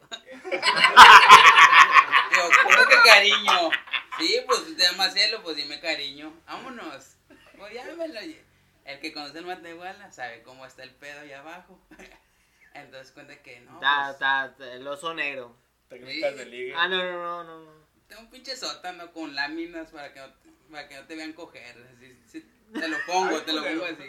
digo, 2.31 2.49
¿cómo 2.63 2.87
que 2.89 2.95
cariño? 3.09 3.69
Sí, 4.19 4.41
pues 4.45 4.65
tú 4.65 4.75
te 4.75 4.83
llamas 4.83 5.13
cielo, 5.13 5.41
pues 5.41 5.55
dime 5.57 5.79
cariño. 5.79 6.33
Vámonos. 6.45 7.15
Pues 7.57 7.73
ya 7.73 7.85
me 7.95 8.07
lo 8.07 8.19
lle- 8.19 8.41
El 8.85 8.99
que 8.99 9.13
conoce 9.13 9.39
el 9.39 9.45
Matehuala 9.45 10.11
sabe 10.11 10.43
cómo 10.43 10.65
está 10.65 10.83
el 10.83 10.91
pedo 10.91 11.21
allá 11.21 11.39
abajo. 11.39 11.79
Entonces 12.73 13.11
cuenta 13.11 13.41
que 13.41 13.59
no. 13.61 13.79
Ta, 13.79 14.07
pues, 14.07 14.19
ta, 14.19 14.55
ta, 14.57 14.73
el 14.73 14.87
oso 14.87 15.13
negro. 15.13 15.55
Técnicas 15.89 16.35
de 16.37 16.45
ligue. 16.45 16.73
Ah, 16.75 16.87
no, 16.87 16.97
no, 17.03 17.11
no, 17.11 17.43
no. 17.43 17.59
no. 17.65 17.71
Tengo 18.07 18.21
un 18.23 18.29
pinche 18.29 18.55
sótano 18.57 19.11
con 19.13 19.33
láminas 19.35 19.91
para 19.91 20.13
que 20.13 20.19
no, 20.19 20.27
para 20.69 20.87
que 20.87 20.95
no 20.95 21.05
te 21.05 21.15
vean 21.15 21.33
coger. 21.33 21.75
así, 21.95 22.19
sí, 22.27 22.45
te 22.73 22.87
lo 22.87 22.97
pongo, 23.05 23.41
te 23.41 23.53
lo 23.53 23.63
pongo 23.63 23.85
así. 23.85 24.03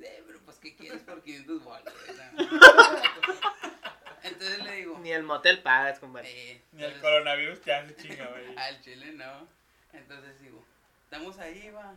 Eh, 0.00 0.22
pero 0.26 0.38
pues, 0.44 0.47
¿qué 0.60 0.74
quieres 0.76 1.02
por 1.02 1.22
500 1.22 1.64
bolas? 1.64 1.94
Entonces 4.22 4.62
le 4.64 4.72
digo, 4.76 4.98
Ni 4.98 5.12
el 5.12 5.22
motel 5.22 5.62
pagas, 5.62 5.98
compadre. 6.00 6.28
eh, 6.52 6.62
Ni 6.72 6.84
el 6.84 7.00
coronavirus 7.00 7.62
ya 7.64 7.86
se 7.86 7.96
chinga, 7.96 8.26
güey. 8.28 8.56
Al 8.58 8.80
chile 8.80 9.12
no. 9.12 9.46
Entonces 9.92 10.40
digo, 10.40 10.64
estamos 11.04 11.38
ahí, 11.38 11.70
va, 11.70 11.94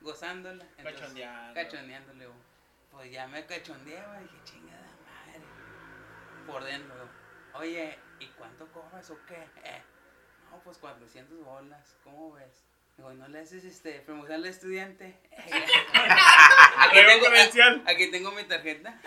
gozándola. 0.00 0.64
Entonces, 0.76 1.00
Cachondeando. 1.00 1.54
Cachondeando, 1.54 2.12
le 2.14 2.20
digo, 2.20 2.34
pues 2.90 3.10
ya 3.10 3.26
me 3.26 3.44
cachondeaba. 3.46 4.18
Dije, 4.20 4.36
chingada 4.44 4.82
madre. 4.82 5.40
Por 6.46 6.64
dentro, 6.64 6.94
digo, 6.94 7.08
oye, 7.54 7.98
¿y 8.20 8.26
cuánto 8.28 8.66
cobras 8.68 9.10
o 9.10 9.18
qué? 9.26 9.36
Eh, 9.64 9.82
no, 10.50 10.58
pues 10.60 10.78
400 10.78 11.44
bolas, 11.44 11.96
¿cómo 12.04 12.32
ves? 12.34 12.64
Digo, 12.96 13.10
¿no 13.14 13.26
le 13.28 13.40
haces 13.40 13.64
este, 13.64 14.00
promoción 14.00 14.34
al 14.34 14.46
estudiante? 14.46 15.18
aquí, 16.78 16.96
tengo, 17.06 17.26
credencial. 17.26 17.82
aquí 17.86 18.10
tengo 18.10 18.32
mi 18.32 18.44
tarjeta. 18.44 19.00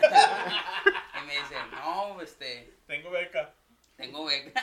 y 1.22 1.26
me 1.26 1.34
dice, 1.38 1.56
no, 1.72 2.22
este, 2.22 2.74
Tengo 2.88 3.10
beca. 3.12 3.54
tengo 3.98 4.26
beca. 4.26 4.62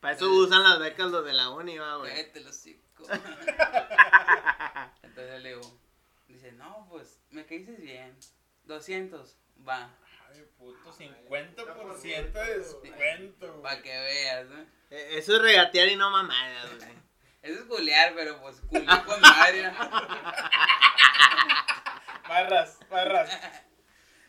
Para 0.00 0.14
eso 0.14 0.28
usan 0.30 0.62
las 0.62 0.78
becas 0.78 1.10
los 1.10 1.24
de 1.24 1.32
la 1.32 1.50
uni, 1.50 1.78
va, 1.78 1.96
güey. 1.96 2.10
Cállate 2.12 2.40
los 2.40 2.56
hocico. 2.56 3.04
Entonces 5.02 5.42
le 5.42 5.48
digo, 5.50 5.80
dice, 6.28 6.52
no, 6.52 6.86
pues, 6.90 7.18
me 7.30 7.44
caíces 7.46 7.80
bien. 7.80 8.16
200, 8.64 9.36
va, 9.66 9.90
Ay, 10.28 10.44
puto, 10.58 10.92
50% 10.92 12.32
de 12.32 12.58
descuento, 12.58 13.62
para 13.62 13.74
güey. 13.76 13.82
que 13.82 13.98
veas, 13.98 14.46
¿no? 14.46 14.60
Eh, 14.90 15.18
Eso 15.18 15.36
es 15.36 15.42
regatear 15.42 15.88
y 15.88 15.96
no 15.96 16.10
mamadas, 16.10 16.76
güey. 16.76 16.90
Eso 17.42 17.60
es 17.60 17.66
culear, 17.66 18.12
pero 18.16 18.40
pues 18.40 18.60
culió 18.68 19.04
con 19.06 19.20
madre. 19.20 19.72
Barras, 22.28 22.78
barras. 22.90 23.30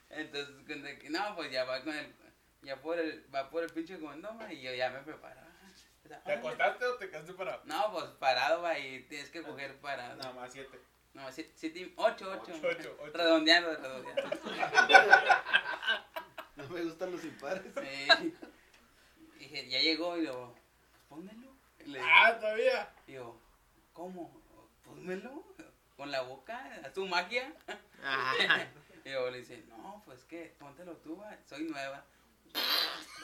Entonces, 0.10 0.56
cuenta 0.66 0.98
que, 0.98 1.10
no, 1.10 1.36
pues 1.36 1.52
ya 1.52 1.64
va 1.66 1.84
con 1.84 1.94
el, 1.96 2.14
ya 2.62 2.78
por 2.82 2.98
el, 3.00 3.26
va 3.34 3.50
por 3.50 3.64
el 3.64 3.70
pinche 3.72 4.00
condón, 4.00 4.40
va, 4.40 4.52
y 4.52 4.62
yo 4.62 4.74
ya 4.74 4.90
me 4.90 5.00
preparo. 5.00 5.42
O 6.06 6.08
sea, 6.08 6.24
¿Te 6.24 6.34
acostaste 6.34 6.86
o 6.86 6.96
te 6.98 7.10
quedaste 7.10 7.34
parado? 7.34 7.62
No, 7.66 7.92
pues 7.92 8.06
parado, 8.20 8.62
va, 8.62 8.78
y 8.80 9.04
tienes 9.04 9.30
que 9.30 9.42
coger 9.42 9.76
parado. 9.82 10.16
Nada 10.16 10.32
más 10.34 10.54
siete. 10.54 10.80
No, 11.14 11.30
siete, 11.32 11.52
siete, 11.56 11.94
ocho, 11.98 12.30
ocho. 12.32 12.54
Ocho, 12.54 12.68
ocho, 12.70 12.98
ocho. 13.02 13.12
Redondeando, 13.14 13.76
redondeando. 13.76 14.22
No 16.56 16.68
me 16.70 16.82
gustan 16.84 17.12
los 17.12 17.24
impares. 17.24 17.62
Sí. 17.76 18.34
Dije, 19.38 19.70
ya 19.70 19.80
llegó 19.80 20.18
y 20.18 20.24
luego, 20.24 20.54
pues 20.54 21.02
pónmelo. 21.08 21.52
Y 21.80 21.90
le 21.90 22.00
digo, 22.00 22.10
Ah, 22.12 22.36
todavía. 22.40 22.90
digo, 23.06 23.40
¿cómo? 23.94 24.42
Pónmelo. 24.84 25.44
Con 25.96 26.12
la 26.12 26.22
boca, 26.22 26.80
haz 26.84 26.94
tu 26.94 27.06
magia. 27.06 27.54
Y 29.04 29.10
luego 29.10 29.30
le 29.30 29.40
dice, 29.40 29.64
no, 29.70 30.02
pues 30.06 30.24
que, 30.26 30.54
póntelo 30.60 30.94
tú, 30.98 31.18
va, 31.18 31.36
soy 31.48 31.64
nueva. 31.64 32.04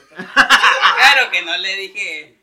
claro 0.07 1.31
que 1.31 1.41
no 1.41 1.57
le 1.57 1.75
dije, 1.75 2.39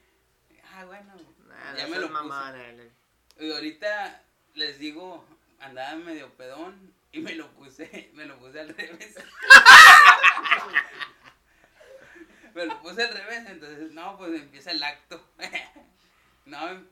ah, 0.75 0.85
bueno, 0.85 1.15
nada, 1.49 1.77
ya 1.77 1.87
me 1.87 1.99
lo 1.99 2.09
puse. 2.09 2.91
Y 3.39 3.53
ahorita 3.53 4.23
les 4.55 4.79
digo, 4.79 5.25
andaba 5.61 5.95
medio 5.97 6.29
pedón 6.35 6.93
y 7.13 7.21
me 7.21 7.35
lo 7.35 7.51
puse, 7.53 8.11
me 8.15 8.27
lo 8.27 8.39
puse 8.39 8.61
al 8.61 8.69
revés. 8.69 9.15
me 12.55 12.67
lo 12.67 12.83
puse 12.83 13.03
al 13.03 13.15
revés, 13.15 13.49
entonces, 13.49 13.93
no, 13.93 14.19
pues 14.19 14.35
empieza 14.35 14.73
el 14.73 14.83
acto. 14.83 15.25
no, 16.45 16.85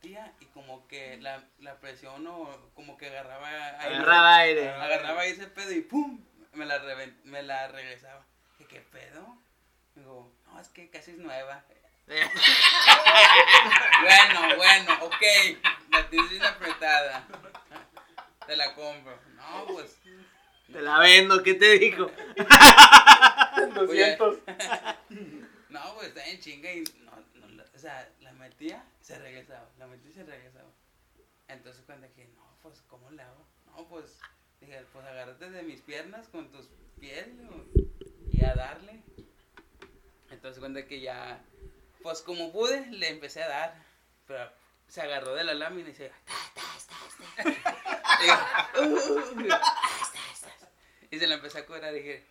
metía 0.00 0.32
y 0.40 0.46
como 0.46 0.86
que 0.86 1.16
la, 1.18 1.42
la 1.60 1.74
presión 1.80 2.26
o 2.26 2.70
como 2.74 2.96
que 2.96 3.08
agarraba 3.08 3.48
aire. 3.48 3.96
Agarraba 3.96 4.36
aire. 4.36 4.68
Agarraba 4.70 5.24
ese 5.24 5.46
pedo 5.48 5.72
y 5.72 5.80
¡pum! 5.80 6.20
Me 6.52 6.64
la, 6.66 6.80
reven- 6.82 7.16
me 7.24 7.42
la 7.42 7.68
regresaba. 7.68 8.24
¿qué 8.68 8.80
pedo? 8.80 9.36
Digo, 9.94 10.30
no, 10.46 10.60
es 10.60 10.68
que 10.68 10.88
casi 10.90 11.12
es 11.12 11.18
nueva. 11.18 11.64
Bueno, 14.00 14.56
bueno, 14.56 14.92
ok. 15.02 15.22
La 15.90 16.08
tienes 16.08 16.30
bien 16.30 16.44
apretada. 16.44 17.26
Te 18.46 18.56
la 18.56 18.74
compro. 18.74 19.18
No, 19.34 19.66
pues. 19.66 19.98
Te 20.72 20.80
la 20.80 20.98
vendo, 21.00 21.42
¿qué 21.42 21.54
te 21.54 21.78
dijo? 21.78 22.10
200. 23.74 24.38
No, 25.68 25.94
pues 25.96 26.08
está 26.08 26.24
en 26.26 26.40
chinga 26.40 26.72
y 26.72 26.82
no, 27.04 27.12
no, 27.46 27.62
o 27.74 27.78
sea, 27.78 28.08
la 28.20 28.32
metía 28.32 28.82
se 29.08 29.18
regresaba. 29.18 29.70
La 29.78 29.86
metía 29.86 30.10
y 30.10 30.12
se 30.12 30.22
regresaba. 30.22 30.70
Entonces 31.48 31.82
cuando 31.86 32.06
dije, 32.08 32.28
no, 32.36 32.58
pues, 32.62 32.82
¿cómo 32.82 33.10
le 33.10 33.22
hago? 33.22 33.46
No, 33.64 33.88
pues, 33.88 34.20
dije, 34.60 34.84
pues 34.92 35.06
agárrate 35.06 35.50
de 35.50 35.62
mis 35.62 35.80
piernas 35.80 36.28
con 36.28 36.52
tus 36.52 36.68
pies 37.00 37.26
y 38.30 38.44
a 38.44 38.54
darle. 38.54 39.02
Entonces 40.30 40.58
cuando 40.60 40.84
que 40.86 41.00
ya, 41.00 41.42
pues 42.02 42.20
como 42.20 42.52
pude, 42.52 42.86
le 42.90 43.08
empecé 43.08 43.42
a 43.42 43.48
dar. 43.48 43.82
Pero 44.26 44.52
se 44.88 45.00
agarró 45.00 45.34
de 45.34 45.44
la 45.44 45.54
lámina 45.54 45.88
y 45.88 45.94
se... 45.94 46.12
Digo, 48.20 48.36
y 51.10 51.18
se 51.18 51.26
la 51.26 51.36
empezó 51.36 51.58
a 51.58 51.64
curar, 51.64 51.94
dije, 51.94 52.26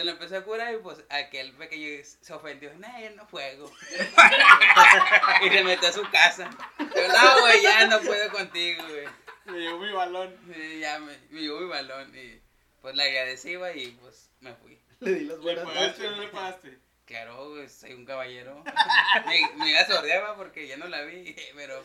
se 0.00 0.04
la 0.06 0.12
empezó 0.12 0.38
a 0.38 0.44
curar 0.44 0.72
y 0.72 0.78
pues 0.78 0.96
aquel 1.10 1.52
pequeño 1.52 2.02
se 2.02 2.32
ofendió, 2.32 2.72
no, 2.78 2.88
yo 3.00 3.10
no 3.10 3.26
juego. 3.26 3.70
y 5.44 5.50
se 5.50 5.62
metió 5.62 5.90
a 5.90 5.92
su 5.92 6.10
casa. 6.10 6.48
Yo, 6.78 7.08
no, 7.08 7.40
güey, 7.42 7.62
ya 7.62 7.86
no 7.86 8.00
puedo 8.00 8.32
contigo, 8.32 8.82
güey. 8.88 9.06
Me 9.44 9.58
llevó 9.58 9.78
mi 9.78 9.92
balón. 9.92 10.34
Y 10.56 10.80
ya 10.80 10.98
me, 11.00 11.18
me 11.28 11.42
llevó 11.42 11.60
mi 11.60 11.68
balón 11.68 12.16
y 12.16 12.40
pues 12.80 12.94
le 12.94 13.02
agradecí, 13.02 13.56
güey, 13.56 13.88
y 13.88 13.90
pues 13.90 14.30
me 14.40 14.54
fui. 14.54 14.78
Le 15.00 15.12
di 15.16 15.24
las 15.26 15.36
¿Le 15.36 15.42
buenas 15.42 15.64
pagaste 15.66 16.06
o 16.06 16.10
noches. 16.10 16.16
no 16.16 16.22
le 16.22 16.28
pagaste? 16.28 16.78
Claro, 17.04 17.50
güey, 17.50 17.68
soy 17.68 17.92
un 17.92 18.06
caballero. 18.06 18.64
me, 19.26 19.56
me 19.56 19.70
iba 19.70 19.80
a 19.80 19.86
sordear, 19.86 20.24
va, 20.24 20.36
porque 20.36 20.66
ya 20.66 20.78
no 20.78 20.88
la 20.88 21.02
vi, 21.02 21.36
pero 21.54 21.84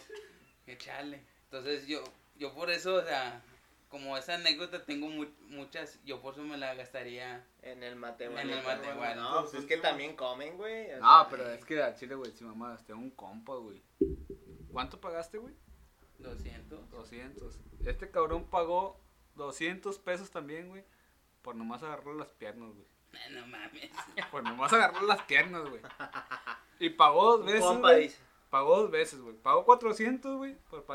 echale. 0.67 1.21
Entonces 1.51 1.85
yo, 1.85 2.01
yo 2.35 2.53
por 2.53 2.71
eso, 2.71 2.93
o 2.95 3.03
sea, 3.03 3.41
como 3.89 4.17
esa 4.17 4.35
anécdota 4.35 4.85
tengo 4.85 5.07
mu- 5.07 5.25
muchas, 5.49 5.99
yo 6.03 6.21
por 6.21 6.33
eso 6.33 6.43
me 6.43 6.57
la 6.57 6.73
gastaría. 6.75 7.45
En 7.61 7.81
el 7.83 7.95
Matehuala. 7.95 8.41
En 8.41 8.49
el 8.49 8.63
Matehuala. 8.63 9.15
No, 9.15 9.41
pues 9.41 9.53
es 9.55 9.65
que 9.65 9.77
también 9.77 10.15
comen, 10.15 10.57
güey. 10.57 10.87
No, 10.99 11.21
sea, 11.21 11.27
pero 11.29 11.49
es 11.51 11.63
que 11.65 11.81
a 11.81 11.95
Chile, 11.95 12.15
güey, 12.15 12.31
si 12.31 12.43
mamá, 12.43 12.77
tengo 12.85 12.99
un 12.99 13.11
compa, 13.11 13.55
güey. 13.55 13.81
¿Cuánto 14.71 14.99
pagaste, 14.99 15.37
güey? 15.37 15.53
200. 16.19 16.89
200. 16.89 17.59
Este 17.85 18.09
cabrón 18.09 18.45
pagó 18.49 18.99
200 19.35 19.99
pesos 19.99 20.31
también, 20.31 20.69
güey. 20.69 20.83
Por 21.41 21.55
nomás 21.55 21.83
agarrar 21.83 22.15
las 22.15 22.31
piernas, 22.33 22.71
güey. 22.73 22.85
Eh, 23.13 23.29
No 23.31 23.47
mames. 23.47 23.91
Por 24.31 24.43
nomás 24.43 24.73
agarrar 24.73 25.03
las 25.03 25.21
piernas, 25.23 25.63
güey. 25.69 25.81
Y 26.79 26.89
pagó 26.89 27.37
dos 27.37 27.45
veces, 27.45 27.61
compa 27.61 27.91
güey. 27.91 28.03
dice. 28.03 28.17
Pagó 28.49 28.81
dos 28.81 28.91
veces, 28.91 29.21
güey. 29.21 29.35
Pagó 29.37 29.63
400, 29.65 30.37
güey. 30.37 30.55
Por 30.69 30.85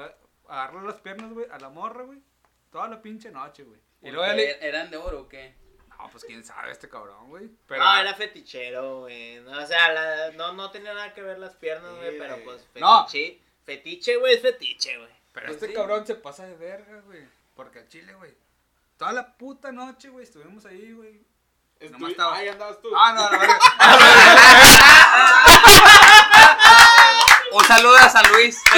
agarrar 0.48 0.82
las 0.82 1.00
piernas, 1.00 1.32
güey. 1.32 1.46
A 1.50 1.58
la 1.58 1.68
morra, 1.70 2.04
güey. 2.04 2.20
Toda 2.70 2.88
la 2.88 3.02
pinche 3.02 3.30
noche, 3.30 3.64
güey. 3.64 3.80
Y 4.02 4.10
luego 4.10 4.32
le... 4.32 4.66
¿Eran 4.66 4.90
de 4.90 4.96
oro 4.96 5.22
o 5.22 5.28
qué? 5.28 5.54
No, 5.88 5.96
No, 6.04 6.10
pues 6.10 6.24
quién 6.24 6.44
sabe 6.44 6.70
este 6.72 6.88
cabrón, 6.88 7.28
güey. 7.28 7.50
Pero, 7.66 7.82
No, 7.84 7.96
era 7.98 8.14
fetichero, 8.14 9.00
güey. 9.00 9.40
No, 9.40 9.62
o 9.62 9.66
sea, 9.66 9.92
la- 9.92 10.30
no, 10.32 10.52
no 10.52 10.70
tenía 10.70 10.94
nada 10.94 11.12
que 11.12 11.22
ver 11.22 11.38
las 11.38 11.54
piernas, 11.56 11.92
güey, 11.96 12.12
Sí, 12.12 12.16
pero 12.18 12.34
güey. 12.34 12.44
pues 12.44 12.66
No. 12.76 13.06
fetiche. 13.06 13.40
Fetiche, 13.64 14.16
güey, 14.16 14.34
es 14.34 14.42
fetiche, 14.42 14.96
güey. 14.98 15.10
pero 15.32 15.46
pues 15.46 15.56
este 15.56 15.68
sí. 15.68 15.74
cabrón 15.74 16.06
se 16.06 16.14
pasa 16.14 16.46
de 16.46 16.54
verga, 16.56 17.00
güey. 17.06 17.26
Porque 17.54 17.80
al 17.80 17.88
chile, 17.88 18.14
güey. 18.14 18.34
Toda 18.96 19.12
la 19.12 19.36
puta 19.36 19.70
noche, 19.72 20.08
güey, 20.08 20.24
estuvimos 20.24 20.64
ahí, 20.64 20.92
güey. 20.92 21.20
Estu- 21.80 21.90
Nomás 21.92 22.10
estaba- 22.12 22.36
Ahí 22.36 22.48
andabas 22.48 22.80
tú. 22.80 22.88
Ah, 22.96 23.12
no, 23.12 23.30
la 23.30 23.38
verga. 23.38 23.58
Un 27.52 27.64
saludo 27.64 27.96
a 27.96 28.08
San 28.08 28.30
Luis. 28.32 28.62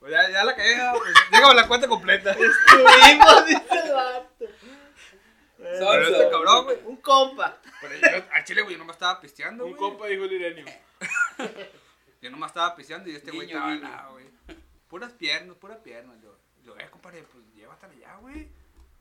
Pues 0.00 0.12
ya, 0.12 0.30
ya 0.30 0.44
la 0.44 0.56
cagué, 0.56 0.76
la 1.54 1.66
cuenta 1.68 1.88
completa. 1.88 2.30
Estuvimos, 2.32 3.46
dice 3.46 3.80
el 3.84 3.92
vato. 3.94 4.44
Pero 5.58 6.02
este 6.08 6.30
cabrón, 6.30 6.64
güey. 6.64 6.78
Un 6.86 6.96
compa. 6.96 7.58
Pero 7.80 7.94
yo, 7.96 8.24
al 8.32 8.44
chile, 8.44 8.62
güey, 8.62 8.74
yo 8.74 8.78
nomás 8.78 8.96
estaba 8.96 9.20
pisteando, 9.20 9.64
Un 9.64 9.72
güey. 9.76 9.80
compa 9.90 10.06
dijo 10.06 10.24
el 10.24 10.32
Irenio. 10.32 10.64
Yo 12.22 12.30
nomás 12.30 12.50
estaba 12.50 12.76
pisteando 12.76 13.08
y 13.08 13.16
este 13.16 13.30
güey 13.30 13.46
Guiño, 13.46 13.56
estaba 13.58 13.72
al 13.72 13.78
guiño. 13.80 13.90
lado, 13.90 14.12
güey. 14.12 14.26
Puras 14.88 15.12
piernas, 15.14 15.56
puras 15.56 15.78
piernas. 15.78 16.20
Yo, 16.20 16.36
yo, 16.62 16.76
eh, 16.76 16.86
compadre, 16.90 17.22
pues 17.22 17.42
llévatela 17.54 17.94
ya, 17.94 18.16
güey. 18.16 18.46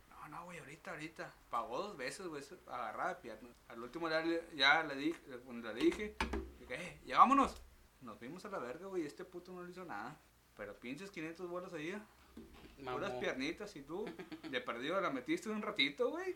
No, 0.09 0.27
no, 0.29 0.45
güey, 0.45 0.57
ahorita, 0.59 0.91
ahorita. 0.91 1.29
Pagó 1.49 1.79
dos 1.79 1.97
veces, 1.97 2.27
güey, 2.27 2.41
eso, 2.41 2.57
agarrada 2.67 3.15
de 3.15 3.21
piernas. 3.21 3.51
Al 3.67 3.83
último 3.83 4.07
ya, 4.09 4.21
le- 4.21 4.47
ya 4.55 4.83
le 4.83 4.95
dije, 4.95 5.19
cuando 5.43 5.73
le 5.73 5.81
dije, 5.81 6.15
dije, 6.59 6.75
eh, 6.75 7.01
ya 7.05 7.17
vámonos. 7.17 7.61
Nos 7.99 8.17
vimos 8.21 8.45
a 8.45 8.49
la 8.49 8.59
verga, 8.59 8.85
güey, 8.87 9.05
este 9.05 9.25
puto 9.25 9.51
no 9.51 9.63
le 9.63 9.71
hizo 9.71 9.83
nada. 9.83 10.15
Pero 10.55 10.73
pinches 10.79 11.11
500 11.11 11.49
bolas 11.49 11.73
ahí, 11.73 12.01
puras 12.79 13.09
Mamó. 13.09 13.19
piernitas 13.19 13.75
y 13.75 13.81
tú, 13.81 14.05
de 14.49 14.61
perdido 14.61 14.99
la 15.01 15.09
metiste 15.09 15.49
un 15.49 15.61
ratito, 15.61 16.09
güey. 16.09 16.35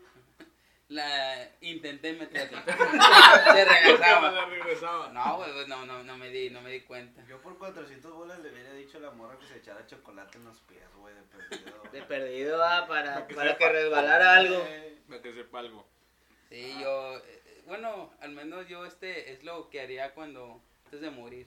La 0.88 1.50
intenté 1.62 2.12
meter. 2.12 2.48
Se 2.64 3.64
regresaba. 3.64 4.44
regresaba. 4.46 5.08
No, 5.12 5.36
güey, 5.38 5.66
no, 5.66 5.86
no, 5.86 6.02
no 6.02 6.16
me 6.18 6.28
di, 6.28 6.50
no 6.50 6.60
me 6.60 6.70
di 6.70 6.80
cuenta. 6.82 7.24
Yo 7.26 7.40
por 7.40 7.56
400 7.56 8.12
bolas 8.12 8.38
le 8.40 8.50
hubiera 8.52 8.70
dicho 8.74 8.98
a 8.98 9.00
la 9.00 9.10
morra 9.10 9.38
que 9.38 9.46
se 9.46 9.56
echara 9.56 9.86
chocolate 9.86 10.36
en 10.36 10.44
los 10.44 10.60
pies, 10.60 10.82
güey, 10.98 11.14
de 11.14 11.22
perdido. 11.22 11.82
De 11.90 12.02
perdido, 12.02 12.62
ah, 12.62 12.84
para, 12.86 13.14
Para 13.14 13.26
que 13.26 13.34
para 13.34 13.48
sepa. 13.52 13.58
que 13.58 13.72
resbalara 13.72 14.34
algo. 14.36 14.62
Para 15.08 15.22
que 15.22 15.32
sepa 15.32 15.58
algo. 15.60 15.86
Sí, 16.50 16.74
yo, 16.80 17.16
eh, 17.16 17.62
bueno, 17.66 18.12
al 18.20 18.32
menos 18.32 18.68
yo 18.68 18.84
este 18.84 19.32
es 19.32 19.42
lo 19.42 19.70
que 19.70 19.80
haría 19.80 20.12
cuando, 20.12 20.60
antes 20.84 21.00
de 21.00 21.10
morir. 21.10 21.46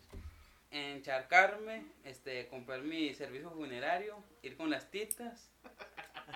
Encharcarme, 0.72 1.86
este, 2.04 2.48
comprar 2.48 2.82
mi 2.82 3.14
servicio 3.14 3.52
funerario, 3.52 4.22
ir 4.42 4.58
con 4.58 4.70
las 4.70 4.92
titas. 4.92 5.50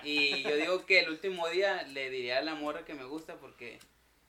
Y 0.04 0.42
yo 0.42 0.56
digo 0.56 0.86
que 0.86 1.00
el 1.00 1.10
último 1.10 1.48
día 1.48 1.82
le 1.82 2.10
diría 2.10 2.38
a 2.38 2.42
la 2.42 2.54
morra 2.54 2.84
que 2.84 2.94
me 2.94 3.04
gusta 3.04 3.36
porque 3.36 3.78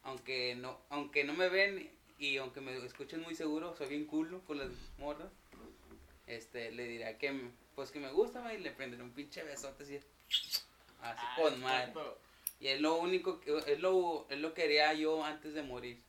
aunque 0.04 0.56
no, 0.56 0.78
aunque 0.89 1.24
no 1.24 1.34
me 1.34 1.50
ven 1.50 1.89
y 2.20 2.38
aunque 2.38 2.62
me 2.62 2.76
escuchen 2.86 3.22
muy 3.22 3.36
seguro, 3.36 3.76
soy 3.76 3.88
bien 3.88 4.06
culo 4.06 4.42
con 4.46 4.60
las 4.60 4.70
morras. 4.98 5.32
Este, 6.28 6.72
le 6.72 6.88
diría 6.88 7.18
que 7.18 7.50
pues 7.76 7.92
que 7.92 8.00
me 8.00 8.12
gusta 8.12 8.54
y 8.54 8.60
le 8.60 8.72
prenderé 8.72 9.04
un 9.04 9.12
pinche 9.12 9.44
besote 9.44 9.84
así. 9.84 10.00
Así 11.02 11.26
con 11.38 11.60
madre. 11.62 11.94
Y 12.60 12.68
es 12.68 12.80
lo 12.80 12.96
único 12.96 13.39
que 13.42 13.58
es 13.68 13.80
lo, 13.80 14.26
es 14.30 14.39
lo 14.39 14.54
que 14.54 14.63
haría 14.63 14.94
yo 14.94 15.24
antes 15.24 15.54
de 15.54 15.63
morir. 15.63 16.02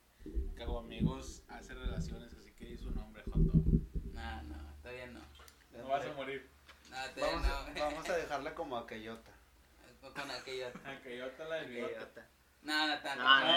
Cago 0.54 0.78
amigos, 0.78 1.42
hace 1.48 1.74
relaciones, 1.74 2.32
así 2.34 2.52
que 2.52 2.70
hizo 2.70 2.88
un 2.88 2.98
hombre 2.98 3.22
joto. 3.24 3.52
No, 4.12 4.42
no, 4.44 4.74
todavía 4.80 5.06
no. 5.08 5.20
No 5.76 5.83
vas 5.98 6.06
a 6.06 6.12
morir. 6.12 6.50
No, 6.90 6.96
Vamos, 7.20 7.42
no. 7.42 7.80
vamos 7.80 8.08
a 8.08 8.16
dejarla 8.16 8.54
como 8.54 8.76
aquellota. 8.78 9.30
Con 10.14 10.30
aquello. 10.30 10.66
Aunque 10.84 11.16
yo 11.16 11.30
te 11.30 11.44
la. 11.44 11.62
Idiota. 11.64 12.28
No, 12.62 12.86
no, 12.88 12.98
tanto. 13.00 13.24
No, 13.24 13.44
no, 13.44 13.54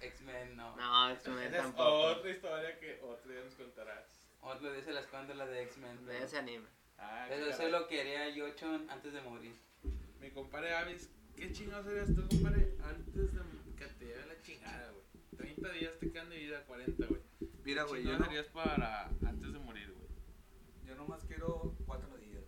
X-Men, 0.00 0.56
no. 0.56 0.76
no, 0.76 1.10
eso 1.10 1.30
no 1.30 1.40
es 1.40 1.52
tampoco. 1.52 1.90
otra 2.02 2.30
historia 2.30 2.78
que 2.78 3.00
otro 3.02 3.30
día 3.32 3.40
nos 3.42 3.54
contarás. 3.54 4.04
Otro 4.42 4.70
día 4.72 4.84
se 4.84 4.92
las 4.92 5.06
cuento 5.06 5.32
las 5.34 5.48
de 5.48 5.62
X-Men. 5.62 6.04
De 6.06 6.12
pero- 6.12 6.24
ese 6.24 6.38
anime. 6.38 6.66
Ah, 6.98 7.26
Pero 7.28 7.46
eso 7.46 7.68
lo 7.68 7.88
que 7.88 8.00
haría 8.00 8.28
yo 8.30 8.50
Chon, 8.54 8.88
antes 8.90 9.12
de 9.12 9.20
morir. 9.22 9.54
Mi 10.20 10.30
compadre 10.30 10.74
Avis, 10.74 11.08
¿qué 11.36 11.52
chingados 11.52 11.86
harías 11.86 12.14
tú, 12.14 12.26
compadre? 12.28 12.74
Antes 12.84 13.14
de 13.14 13.40
que 13.76 13.86
te 13.86 14.04
lleve 14.04 14.26
la 14.26 14.40
chingada, 14.42 14.90
güey. 14.90 15.04
30 15.36 15.68
días 15.70 15.92
te 15.98 16.12
quedan 16.12 16.28
de 16.30 16.36
vida, 16.36 16.62
40, 16.66 17.06
güey. 17.06 17.20
Mira, 17.64 17.82
¿Qué 17.84 17.88
güey, 17.90 18.04
yo, 18.04 18.18
no, 18.18 18.24
harías 18.24 18.46
para 18.46 19.04
antes 19.06 19.52
de 19.52 19.58
morir, 19.58 19.92
güey? 19.92 20.08
yo 20.86 20.94
nomás 20.96 21.24
quiero 21.24 21.74
cuatro 21.86 22.16
días. 22.18 22.44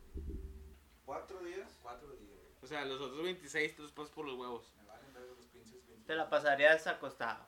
¿Cuatro 1.05 1.39
días? 1.41 1.69
Cuatro 1.83 2.09
días, 2.13 2.39
güey. 2.43 2.55
O 2.63 2.67
sea, 2.67 2.85
los 2.85 3.01
otros 3.01 3.23
26 3.23 3.77
te 3.77 3.83
los 3.83 3.93
pasas 3.93 4.13
por 4.13 4.27
los 4.27 4.37
huevos. 4.39 4.73
Me 4.81 4.87
valen 4.87 5.13
ver 5.15 5.23
los 5.23 5.47
pinches 5.47 5.87
20. 5.87 6.07
Te 6.07 6.15
la 6.15 6.29
pasarías 6.29 6.87
acostado. 6.87 7.47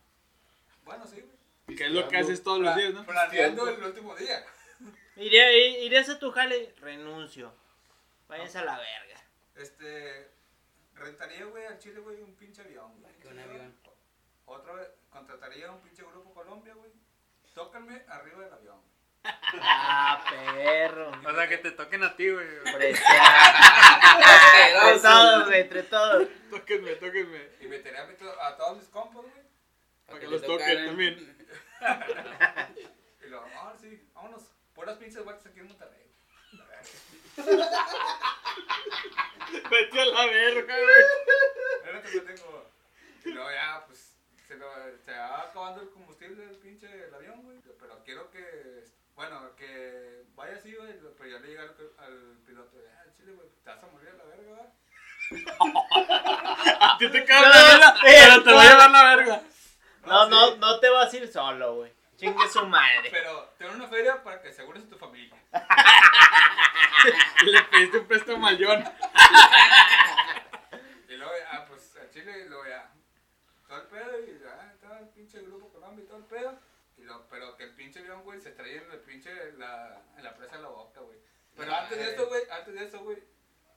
Bueno, 0.85 1.07
sí, 1.07 1.21
güey. 1.21 1.77
¿Qué 1.77 1.85
es 1.87 1.93
lo 1.93 2.09
que 2.09 2.17
haces 2.17 2.43
todos 2.43 2.61
los 2.61 2.75
días, 2.77 2.95
no? 2.95 3.05
Planeando 3.05 3.69
el 3.69 3.83
último 3.83 4.15
día. 4.17 4.43
Iría- 5.17 5.53
i- 5.53 5.85
¿Irías 5.85 6.09
a 6.09 6.19
tu 6.19 6.31
jale? 6.31 6.75
Renuncio. 6.81 7.53
Váyanse 8.29 8.59
a 8.59 8.65
la 8.65 8.79
verga. 8.79 9.21
Este. 9.57 10.31
Rentaría, 10.95 11.45
güey, 11.45 11.67
al 11.67 11.79
Chile, 11.79 12.01
güey, 12.01 12.21
un 12.23 12.35
pinche 12.35 12.63
avión, 12.63 12.99
güey. 13.01 13.15
Que 13.21 13.29
un 13.29 13.39
avión. 13.39 13.75
Otra 14.47 14.73
vez, 14.73 14.89
contrataría 15.11 15.71
un 15.71 15.81
pinche 15.81 16.03
grupo 16.03 16.33
Colombia. 16.33 16.68
Tócame 17.59 18.05
arriba 18.09 18.44
del 18.44 18.53
avión. 18.53 18.81
Ah, 19.25 20.25
perro. 20.31 21.11
O 21.29 21.35
sea, 21.35 21.49
que 21.49 21.59
te 21.59 21.73
toquen 21.73 22.05
a 22.05 22.14
ti, 22.14 22.31
güey. 22.31 22.47
Preciado. 22.73 23.27
entre 24.87 25.01
todos, 25.03 25.44
güey, 25.47 25.61
entre 25.61 25.83
todos. 25.83 26.29
Tóquenme, 26.51 26.94
tóquenme. 26.94 27.49
Y 27.61 27.66
metería 27.66 28.03
a, 28.05 28.07
mi 28.07 28.14
to- 28.14 28.40
a 28.42 28.57
todos 28.57 28.77
mis 28.79 28.87
compas, 28.87 29.23
güey. 29.23 29.42
Para 30.07 30.21
que 30.21 30.27
los 30.29 30.40
toquen 30.42 30.87
también. 30.87 31.37
Y 33.25 33.27
luego, 33.31 33.44
ah, 33.57 33.75
sí, 33.81 34.09
vámonos. 34.14 34.44
Puras 34.73 34.97
pinches 34.97 35.25
vueltas 35.25 35.47
aquí 35.47 35.59
en 35.59 35.66
Monterrey. 35.66 36.07
Vete 39.71 40.01
a 40.01 40.05
la 40.07 40.27
verga, 40.27 40.75
güey. 40.77 41.92
Lo 41.94 42.03
que 42.03 42.12
yo 42.14 42.23
tengo. 42.23 42.71
Y 43.25 43.31
luego 43.31 43.51
ya, 43.51 43.85
pues, 43.87 44.08
se, 44.49 44.57
lo, 44.57 44.67
se 45.05 45.13
va 45.13 45.43
acabando 45.43 45.83
el 45.83 45.91
combustible 45.91 46.47
del 46.47 46.57
pinche 46.57 46.87
el 46.87 47.15
avión, 47.15 47.43
güey. 47.43 47.59
Pero 47.79 48.03
quiero 48.05 48.31
que, 48.31 48.85
bueno, 49.15 49.55
que 49.55 50.25
vaya 50.35 50.57
así, 50.57 50.75
güey. 50.75 50.95
Pero 51.17 51.31
yo 51.31 51.39
le 51.39 51.49
diga 51.49 51.63
al, 51.63 51.77
al 51.99 52.39
piloto, 52.47 52.79
ah, 52.97 53.05
chile, 53.17 53.33
güey, 53.33 53.49
te 53.63 53.71
vas 53.71 53.85
a 53.85 53.87
morir 53.87 54.09
a 54.09 54.15
la 54.15 54.25
verga, 54.25 54.51
¿verdad? 54.51 54.73
A 56.81 56.97
ti 56.99 57.11
te 57.11 57.25
cae 57.25 57.43
No, 57.43 57.49
la 57.79 57.97
pero 58.03 58.43
te 58.43 58.53
va 58.53 58.63
a 58.63 58.69
llevar 58.69 58.91
la 58.91 59.17
verga. 59.17 59.43
No, 60.07 60.25
sí. 60.25 60.31
no, 60.31 60.57
no 60.57 60.81
te 60.81 60.89
vas 60.89 61.13
a 61.13 61.17
ir 61.17 61.29
solo, 61.31 61.75
güey. 61.77 61.93
Chingue 62.17 62.49
su 62.49 62.67
madre. 62.67 63.11
Pero 63.11 63.53
tengo 63.59 63.75
una 63.75 63.87
feria 63.87 64.23
para 64.23 64.41
que 64.41 64.49
asegures 64.49 64.85
a 64.85 64.89
tu 64.89 64.97
familia. 64.97 65.37
Y 67.43 67.47
le 67.47 67.63
pediste 67.63 67.99
un 67.99 68.07
préstamo 68.07 68.47
al 68.47 68.59
John. 68.61 68.85
Y 71.09 71.15
luego, 71.17 71.33
ah, 71.53 71.65
pues, 71.69 71.97
a 71.97 72.11
Chile, 72.11 72.45
y 72.45 72.49
luego 72.49 72.67
ya, 72.67 72.91
todo 73.69 73.83
el 73.83 73.87
pedo, 73.87 74.19
y 74.21 74.38
ya, 74.38 74.38
pinche 75.38 75.51
grupo 75.51 75.68
Colombia 75.72 76.05
y 76.05 76.07
todo 76.07 76.18
el 76.18 76.24
pedo. 76.24 76.59
Y 76.96 77.03
lo, 77.03 77.29
pero 77.29 77.57
que 77.57 77.64
el 77.64 77.74
pinche 77.74 78.01
avión, 78.01 78.22
güey, 78.24 78.40
se 78.40 78.51
traía 78.51 78.83
en 78.83 78.90
el 78.90 79.01
pinche, 79.01 79.53
la, 79.53 80.03
en 80.16 80.24
la 80.24 80.35
presa 80.35 80.57
de 80.57 80.62
la 80.62 80.68
boca, 80.68 81.01
güey. 81.01 81.18
Pero 81.57 81.72
antes 81.74 81.98
de 81.98 82.12
eso, 82.12 82.27
güey, 82.29 82.42
antes 82.51 82.74
de 82.74 82.85
eso, 82.85 83.01
güey, 83.01 83.22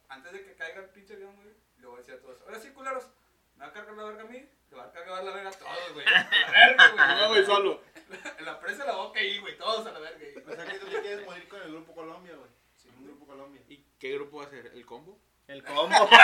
antes 0.10 0.32
de 0.32 0.44
que 0.44 0.56
caiga 0.56 0.82
el 0.82 0.90
pinche 0.90 1.14
avión, 1.14 1.36
güey, 1.36 1.50
le 1.80 1.88
voy 1.88 1.96
a 1.96 2.00
decir 2.00 2.16
a 2.16 2.20
todos, 2.20 2.42
ahora 2.42 2.60
sí, 2.60 2.70
culeros, 2.72 3.08
me 3.56 3.66
va 3.66 3.70
a 3.70 3.74
cargar 3.74 3.96
la 3.96 4.04
verga 4.06 4.22
a 4.24 4.26
mí, 4.26 4.50
le 4.70 4.76
va 4.78 4.86
a 4.86 4.92
cargar 4.92 5.24
la 5.24 5.32
verga 5.32 5.50
a 5.50 5.54
todos, 5.54 5.94
güey. 5.94 6.06
A 6.08 6.12
la 6.12 6.52
verga, 6.52 6.88
güey. 6.90 7.08
No, 7.22 7.28
güey, 7.30 7.46
solo. 7.46 7.82
En 8.40 8.46
la 8.46 8.60
presa 8.60 8.84
de 8.84 8.90
la 8.92 8.98
boca 8.98 9.20
ahí, 9.20 9.38
güey, 9.40 9.58
todos 9.58 9.86
a 9.86 9.92
la 9.92 10.00
verga 10.00 10.20
ahí. 10.20 10.36
O 10.46 10.56
sea 10.56 10.66
que 10.66 10.80
tú 10.80 10.88
te 10.88 11.00
quieres 11.02 11.26
morir 11.26 11.48
con 11.48 11.62
el 11.62 11.72
grupo 11.72 11.94
Colombia, 11.96 12.36
güey. 12.36 12.50
Un 12.98 13.06
grupo 13.06 13.26
Colombia. 13.26 13.62
¿Y 13.70 13.78
qué 14.00 14.14
grupo 14.14 14.38
va 14.38 14.46
a 14.46 14.50
ser? 14.50 14.66
¿El 14.68 14.86
combo? 14.86 15.18
El 15.48 15.64
combo. 15.64 16.10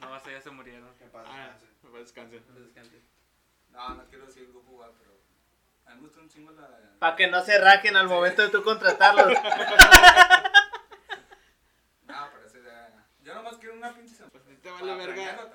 No, 0.00 0.14
hasta 0.14 0.30
ya 0.32 0.40
se 0.40 0.50
murieron. 0.50 0.92
Que 0.96 1.04
paz 1.06 1.26
Ah, 1.28 1.56
descanse. 1.92 2.40
No. 3.72 3.94
No, 3.94 4.04
quiero 4.08 4.26
decir 4.26 4.46
grupo, 4.48 4.70
güey, 4.72 4.90
pero 4.98 5.10
a 5.86 5.90
mí 5.90 5.96
me 5.96 6.02
gusta 6.08 6.20
un 6.20 6.28
chingo 6.28 6.52
la... 6.52 6.68
Para 6.98 7.16
que 7.16 7.26
no 7.28 7.42
se 7.44 7.58
rajen 7.58 7.96
al 7.96 8.08
momento 8.08 8.42
de 8.42 8.48
tú 8.48 8.62
contratarlos. 8.62 9.26
No, 12.06 12.28
pero 12.32 12.46
ese 12.46 12.62
ya... 12.62 13.06
Yo 13.22 13.34
nomás 13.34 13.56
quiero 13.58 13.74
una 13.76 13.94
pinche 13.94 14.14
semana. 14.14 14.30
Pues 14.32 14.44
a 14.44 14.48
ti 14.48 14.56
te 14.56 14.70
vale 14.70 14.94
verga. 14.96 15.50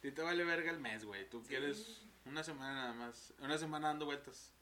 ti 0.00 0.12
te 0.12 0.22
vale 0.22 0.44
verga 0.44 0.70
el 0.70 0.78
mes, 0.78 1.04
güey. 1.04 1.28
Tú 1.28 1.42
quieres 1.44 2.02
una 2.24 2.42
semana 2.42 2.74
nada 2.74 2.92
más. 2.94 3.32
Una 3.40 3.58
semana 3.58 3.88
dando 3.88 4.06
vueltas. 4.06 4.52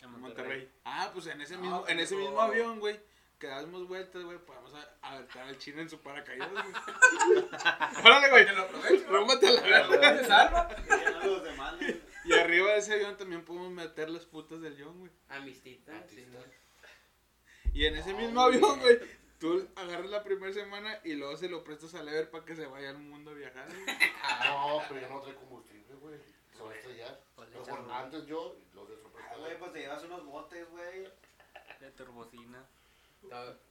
En 0.00 0.10
En 0.14 0.20
Monterrey. 0.20 0.70
Ah, 0.84 1.10
pues 1.12 1.26
en 1.26 1.40
ese 1.40 1.54
No, 1.56 1.62
mismo, 1.62 1.84
en 1.88 1.98
ese 2.00 2.14
mismo 2.16 2.40
avión, 2.40 2.78
güey. 2.78 3.00
Que 3.38 3.46
damos 3.48 3.86
vueltas, 3.88 4.22
güey. 4.22 4.38
Podemos 4.38 4.72
a- 4.74 4.88
aventar 5.08 5.46
al 5.48 5.58
chino 5.58 5.80
en 5.80 5.88
su 5.90 6.00
paracaídas, 6.00 6.50
güey. 6.50 6.64
Órale, 8.04 8.30
güey. 8.30 8.46
Que 8.46 8.52
lo 8.52 8.62
aprovecho. 8.62 9.04
¿no? 9.06 9.12
Rómate 9.12 9.48
a 9.48 9.52
la 9.52 9.60
verga. 9.62 10.68
Que 10.68 10.88
ya 10.88 11.10
no 11.10 11.24
los 11.26 11.42
demanden. 11.44 12.02
Y 12.28 12.32
arriba 12.34 12.72
de 12.72 12.78
ese 12.78 12.94
avión 12.94 13.16
también 13.16 13.44
podemos 13.44 13.70
meter 13.70 14.10
las 14.10 14.24
putas 14.26 14.60
del 14.60 14.74
avión, 14.74 14.98
güey. 14.98 15.10
Amistita, 15.28 15.92
sí. 16.08 16.26
Y 17.72 17.86
en 17.86 17.96
ese 17.96 18.14
mismo 18.14 18.40
avión, 18.40 18.80
güey, 18.80 18.98
Tú 19.38 19.68
agarras 19.76 20.10
la 20.10 20.24
primera 20.24 20.52
semana 20.52 20.98
y 21.04 21.14
luego 21.14 21.36
se 21.36 21.48
lo 21.48 21.62
prestas 21.62 21.94
a 21.94 22.02
Lever 22.02 22.28
para 22.28 22.44
que 22.44 22.56
se 22.56 22.66
vaya 22.66 22.90
al 22.90 22.98
mundo 22.98 23.30
a 23.30 23.34
viajar. 23.34 23.68
güey. 23.68 23.96
No, 24.44 24.82
pero 24.88 25.00
yo 25.00 25.08
no 25.08 25.20
trae 25.20 25.34
combustible, 25.36 25.94
güey. 25.94 26.18
Se 26.56 26.60
va 26.62 26.72
a 26.72 26.74
estrellar. 26.74 27.20
Pues 27.36 27.48
antes 27.92 28.26
yo 28.26 28.56
y 28.58 28.74
los 28.74 28.88
de 28.88 28.94
otro 28.96 29.12
Ah, 29.30 29.36
güey, 29.38 29.56
pues 29.58 29.72
te 29.72 29.78
llevas 29.80 30.02
unos 30.02 30.24
botes, 30.26 30.68
güey. 30.70 31.04
de 31.78 31.90
turbocina. 31.92 32.64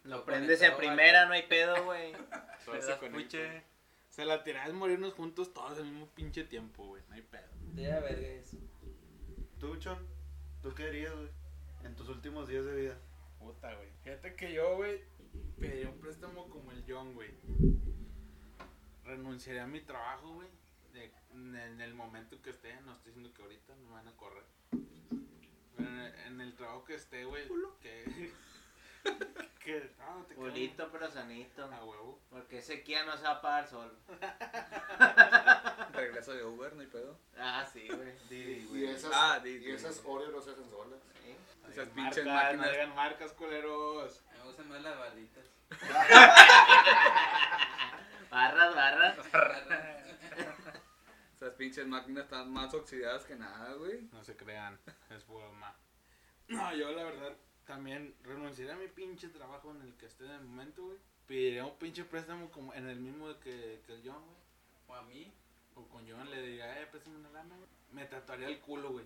Lo 0.06 0.24
prendes 0.24 0.62
en 0.62 0.78
primera, 0.78 1.26
no 1.26 1.34
hay 1.34 1.44
pedo, 1.44 1.84
güey. 1.84 2.14
Todo 2.66 2.76
Le 4.18 4.24
se 4.24 4.26
das 4.26 4.26
conecta. 4.26 4.26
puche. 4.26 4.26
Se 4.26 4.26
la 4.26 4.44
tirás 4.44 4.74
morirnos 4.74 5.14
juntos 5.14 5.54
todos 5.54 5.78
al 5.78 5.86
mismo 5.86 6.08
pinche 6.16 6.44
tiempo, 6.44 6.86
güey. 6.88 7.04
No 7.10 7.16
hay 7.16 7.22
pedo. 7.22 7.48
Ya, 7.76 8.00
verga, 8.00 8.28
eso. 8.28 8.58
¿Tú, 9.60 9.76
Chon? 9.78 9.98
¿Tú 10.62 10.74
qué 10.76 10.84
harías, 10.88 11.14
güey? 11.16 11.30
En 11.84 11.96
tus 11.96 12.10
últimos 12.10 12.48
días 12.48 12.66
de 12.66 12.76
vida. 12.76 12.98
Puta, 13.40 13.74
güey. 13.76 13.90
Fíjate 14.04 14.36
que 14.36 14.54
yo, 14.54 14.76
güey, 14.78 15.02
pediría 15.60 15.90
un 15.90 16.00
préstamo 16.00 16.50
como 16.50 16.72
el 16.72 16.84
John, 16.88 17.14
güey. 17.14 17.30
Renunciaría 19.06 19.64
a 19.64 19.68
mi 19.68 19.82
trabajo, 19.82 20.34
güey. 20.34 20.48
de- 20.94 21.12
En 21.32 21.80
el 21.82 21.94
momento 21.94 22.42
que 22.42 22.50
esté, 22.50 22.74
no 22.82 22.94
estoy 22.94 23.12
diciendo 23.14 23.32
que 23.34 23.44
ahorita 23.44 23.76
no 23.76 23.86
me 23.86 23.92
van 23.92 24.08
a 24.08 24.18
correr. 24.18 24.44
Pero 25.76 25.90
en 25.90 26.00
el, 26.00 26.16
en 26.26 26.42
el 26.42 26.56
trabajo 26.56 26.84
que 26.86 26.96
esté, 26.96 27.24
güey, 27.26 27.48
que... 27.80 28.04
que... 29.64 29.92
No, 30.00 30.24
te. 30.26 30.36
Pulito 30.36 30.90
pero 30.92 31.10
sanito. 31.12 31.64
A 31.66 31.84
huevo. 31.84 32.20
Porque 32.30 32.60
ese 32.60 32.84
Kia 32.84 33.04
no 33.04 33.18
se 33.18 33.24
va 33.24 33.32
a 33.32 33.42
pagar 33.42 33.68
solo. 33.68 33.94
Regreso 35.94 36.34
de 36.34 36.46
Uber, 36.46 36.74
no 36.74 36.82
hay 36.82 36.88
pedo. 36.88 37.20
Ah, 37.38 37.66
sí, 37.72 37.88
güey. 37.88 38.14
Didi, 38.30 38.68
Y 38.80 38.86
esas, 38.86 39.12
Ah, 39.14 39.40
di- 39.44 39.58
y 39.58 39.72
esas 39.72 40.02
Oreo 40.06 40.30
no 40.32 40.42
se 40.42 40.52
hacen 40.52 40.70
solas. 40.70 41.00
Sí. 41.24 41.36
Esas 41.72 41.90
pinches 41.90 42.26
marcas, 42.26 42.58
máquinas. 42.58 42.88
no 42.90 42.96
marcas, 42.96 43.32
culeros. 43.34 44.24
Me 44.38 44.44
gustan 44.44 44.70
más 44.70 44.82
las 44.82 44.98
barritas. 44.98 45.46
Barras, 48.30 48.76
barras. 48.76 49.18
Esas 51.36 51.54
pinches 51.54 51.86
máquinas 51.88 52.24
están 52.26 52.52
más 52.52 52.74
oxidadas 52.74 53.24
que 53.26 53.36
nada, 53.36 53.74
güey. 53.74 54.02
No 54.12 54.24
se 54.24 54.36
crean, 54.36 54.80
es 55.10 55.26
broma. 55.28 55.76
No, 56.48 56.74
yo 56.74 56.92
la 56.92 57.04
verdad 57.04 57.36
también 57.68 58.16
renunciaría 58.24 58.74
a 58.74 58.78
mi 58.78 58.88
pinche 58.88 59.28
trabajo 59.30 59.72
en 59.72 59.82
el 59.82 59.94
que 59.96 60.06
esté 60.08 60.26
en 60.26 60.32
el 60.32 60.42
momento, 60.42 60.84
güey. 60.86 60.98
Pediría 61.28 61.66
un 61.66 61.76
pinche 61.78 62.04
préstamo 62.06 62.50
como 62.52 62.74
en 62.74 62.88
el 62.88 63.00
mismo 63.00 63.28
que, 63.42 63.82
que 63.86 63.94
el 63.94 64.02
John, 64.04 64.24
güey. 64.26 64.38
O 64.88 64.96
a 64.96 65.02
mí. 65.04 65.32
O 65.76 65.84
con 65.90 66.10
John 66.10 66.30
le 66.32 66.42
diría, 66.42 66.82
eh, 66.82 66.88
préstame 66.88 67.18
una 67.18 67.30
lana, 67.30 67.56
güey. 67.56 67.70
Me 67.92 68.06
tatuaría 68.06 68.48
el 68.48 68.60
culo, 68.60 68.92
güey. 68.92 69.06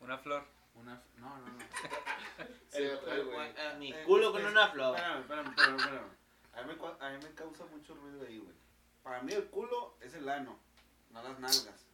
Una 0.00 0.18
flor. 0.18 0.44
Una... 0.74 0.94
f- 0.94 1.04
No, 1.18 1.38
no, 1.38 1.46
no. 1.46 1.58
Trae, 2.70 3.22
güey. 3.22 3.54
Ah, 3.56 3.74
Mi 3.78 3.92
Eh, 3.92 4.02
culo 4.04 4.32
con 4.32 4.44
una 4.44 4.68
flor. 4.68 4.96
Espérame, 4.96 5.20
espérame, 5.20 5.48
espérame, 5.50 5.78
espérame. 5.78 6.20
A 6.52 6.62
mí, 6.62 6.72
me, 6.74 7.06
a 7.06 7.10
mí 7.10 7.24
me 7.24 7.34
causa 7.34 7.64
mucho 7.66 7.94
ruido 7.94 8.26
ahí, 8.26 8.38
güey. 8.38 8.54
Para 9.04 9.22
mí 9.22 9.32
el 9.32 9.46
culo 9.46 9.94
es 10.00 10.14
el 10.14 10.28
ano, 10.28 10.58
no 11.12 11.22
las 11.22 11.38
nalgas. 11.38 11.86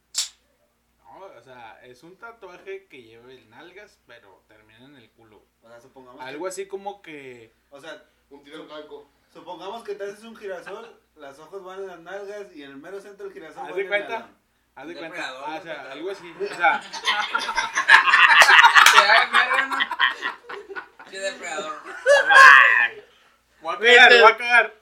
No, 1.07 1.25
o 1.25 1.41
sea, 1.41 1.79
es 1.83 2.03
un 2.03 2.17
tatuaje 2.17 2.87
que 2.87 3.01
lleva 3.01 3.31
el 3.31 3.49
nalgas, 3.49 3.99
pero 4.05 4.43
termina 4.47 4.85
en 4.85 4.95
el 4.95 5.09
culo. 5.11 5.43
O 5.63 5.67
sea, 5.67 5.79
supongamos 5.79 6.23
Algo 6.23 6.47
así 6.47 6.67
como 6.67 7.01
que... 7.01 7.11
que, 7.11 7.53
o 7.69 7.79
sea, 7.79 8.03
Un 8.29 8.43
tiro 8.43 8.65
blanco. 8.65 9.09
supongamos 9.31 9.83
que 9.83 9.95
te 9.95 10.03
haces 10.03 10.23
un 10.23 10.35
girasol, 10.35 10.99
las 11.15 11.39
ojos 11.39 11.63
van 11.63 11.79
en 11.79 11.87
las 11.87 11.99
nalgas 11.99 12.55
y 12.55 12.63
en 12.63 12.71
el 12.71 12.77
mero 12.77 12.99
centro 12.99 13.25
del 13.25 13.33
girasol 13.33 13.67
¿Haz 13.67 13.75
de 13.75 13.87
cuenta? 13.87 14.29
Haz 14.75 14.87
de 14.87 14.95
cuenta. 14.95 15.27
Ah, 15.27 15.57
o 15.59 15.63
sea, 15.63 15.91
algo 15.91 16.11
así. 16.11 16.31
O 16.39 16.55
sea. 16.55 16.79
Qué 21.09 21.19
depredador. 21.19 21.81
voy 23.61 23.73
a 23.73 23.79
cagar, 23.79 24.11
voy 24.21 24.31
a 24.31 24.37
cagar. 24.37 24.73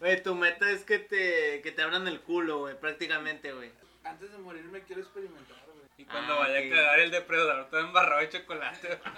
Güey, 0.00 0.22
tu 0.22 0.34
meta 0.34 0.70
es 0.70 0.84
que 0.84 0.98
te, 0.98 1.60
que 1.62 1.72
te 1.72 1.82
abran 1.82 2.08
el 2.08 2.20
culo, 2.22 2.60
güey, 2.60 2.78
prácticamente, 2.80 3.52
güey. 3.52 3.70
Antes 4.02 4.32
de 4.32 4.38
morirme 4.38 4.82
quiero 4.82 5.02
experimentar, 5.02 5.62
güey. 5.66 5.86
Y 5.98 6.04
cuando 6.06 6.34
Ah, 6.34 6.38
vaya 6.38 6.58
ok. 6.60 6.66
a 6.72 6.74
cagar 6.76 7.00
el 7.00 7.10
depredador 7.10 7.68
todo 7.70 7.80
embarrado 7.80 8.20
de 8.22 8.28
chocolate. 8.30 8.98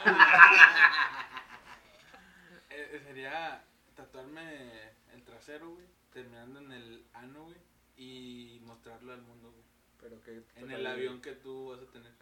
Eh, 2.71 3.01
sería 3.07 3.63
tatuarme 3.95 4.91
el 5.13 5.23
trasero, 5.25 5.71
güey, 5.71 5.87
terminando 6.13 6.59
en 6.61 6.73
el 6.73 7.05
ano, 7.13 7.45
güey, 7.45 7.59
y 7.97 8.61
mostrarlo 8.63 9.13
al 9.13 9.21
mundo, 9.23 9.51
güey. 9.51 9.63
Pero 10.01 10.21
que. 10.23 10.43
En 10.61 10.71
el 10.71 10.87
avión 10.87 11.21
que 11.21 11.33
tú 11.33 11.69
vas 11.71 11.81
a 11.87 11.93
tener. 11.93 12.13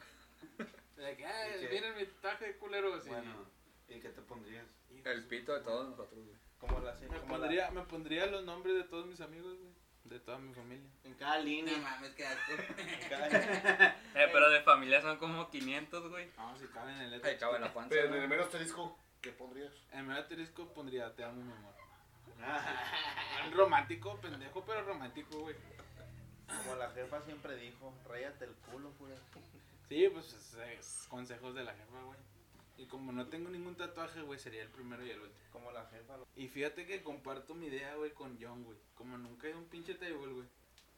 De 0.97 1.17
que, 1.17 1.25
"Ay, 1.25 1.53
¿Y 1.57 1.61
qué? 1.69 1.69
miren 1.75 1.97
mi 1.97 2.05
tatuaje 2.05 2.47
de 2.47 2.57
culero, 2.57 2.93
así. 2.95 3.09
Bueno, 3.09 3.47
¿y 3.89 4.01
qué 4.01 4.09
te 4.11 4.21
pondrías? 4.23 4.67
El 5.05 5.25
pito 5.29 5.55
de 5.55 5.61
todos 5.61 5.89
nosotros, 5.89 6.25
güey. 6.27 6.37
Como 6.61 6.79
la, 6.81 6.93
Me 6.95 7.07
como 7.07 7.21
la- 7.21 7.27
pondría, 7.29 7.71
me 7.71 7.81
pondría 7.83 8.27
los 8.27 8.45
nombres 8.45 8.75
de 8.77 8.85
todos 8.85 9.07
mis 9.07 9.21
amigos, 9.21 9.57
güey. 9.59 9.73
De 10.05 10.19
toda 10.19 10.39
mi 10.39 10.53
familia. 10.55 10.89
En 11.05 11.15
cada 11.15 11.39
No 11.39 11.45
línea. 11.45 11.79
mames, 11.79 12.11
qué 12.15 12.27
asco. 12.27 12.53
Eh, 14.15 14.29
pero 14.33 14.51
de 14.51 14.61
familia 14.63 15.01
son 15.01 15.19
como 15.19 15.49
500, 15.51 16.09
güey. 16.11 16.29
No, 16.37 16.59
si 16.59 16.67
caben 16.69 16.97
en 16.97 17.03
el 17.03 17.11
letra. 17.13 17.39
cabe 17.39 17.59
la 17.61 17.73
panza. 17.73 17.91
Pero 17.91 18.09
en 18.15 18.23
el 18.23 18.29
menos 18.29 18.47
asterisco, 18.47 18.99
¿qué 19.21 19.31
pondrías? 19.33 19.73
En 19.93 20.07
medio 20.07 20.21
asterisco 20.21 20.67
pondría 20.73 21.15
te 21.15 21.23
amo, 21.25 21.43
mi 21.43 21.53
amor. 21.53 21.75
Ah, 22.43 23.47
Romántico, 23.53 24.17
pendejo, 24.21 24.65
pero 24.65 24.83
romántico, 24.83 25.39
güey. 25.41 25.55
Como 26.65 26.75
la 26.77 26.91
jefa 26.91 27.21
siempre 27.23 27.55
dijo, 27.57 27.95
ráyate 28.09 28.47
el 28.47 28.55
culo, 28.55 28.91
pura. 28.93 29.15
Sí, 29.89 30.09
pues 30.13 30.33
es, 30.33 30.55
es 30.55 31.07
consejos 31.09 31.55
de 31.55 31.65
la 31.65 31.73
jefa, 31.75 32.01
güey. 32.05 32.19
Y 32.81 32.87
como 32.87 33.13
no 33.13 33.27
tengo 33.29 33.51
ningún 33.51 33.77
tatuaje, 33.77 34.23
güey, 34.23 34.39
sería 34.39 34.63
el 34.63 34.71
primero 34.71 35.05
y 35.05 35.11
el 35.11 35.21
último. 35.21 35.51
Como 35.53 35.71
la 35.71 35.85
jefa. 35.87 36.17
lo- 36.17 36.27
Y 36.35 36.49
fíjate 36.49 36.87
que 36.87 37.03
comparto 37.03 37.55
mi 37.55 37.67
idea, 37.67 37.95
güey, 37.97 38.13
con 38.13 38.39
John, 38.41 38.65
güey. 38.65 38.79
Como 38.95 39.19
nunca 39.19 39.49
he 39.49 39.55
un 39.55 39.67
pinche 39.69 39.95
table, 39.95 40.33
güey. 40.33 40.47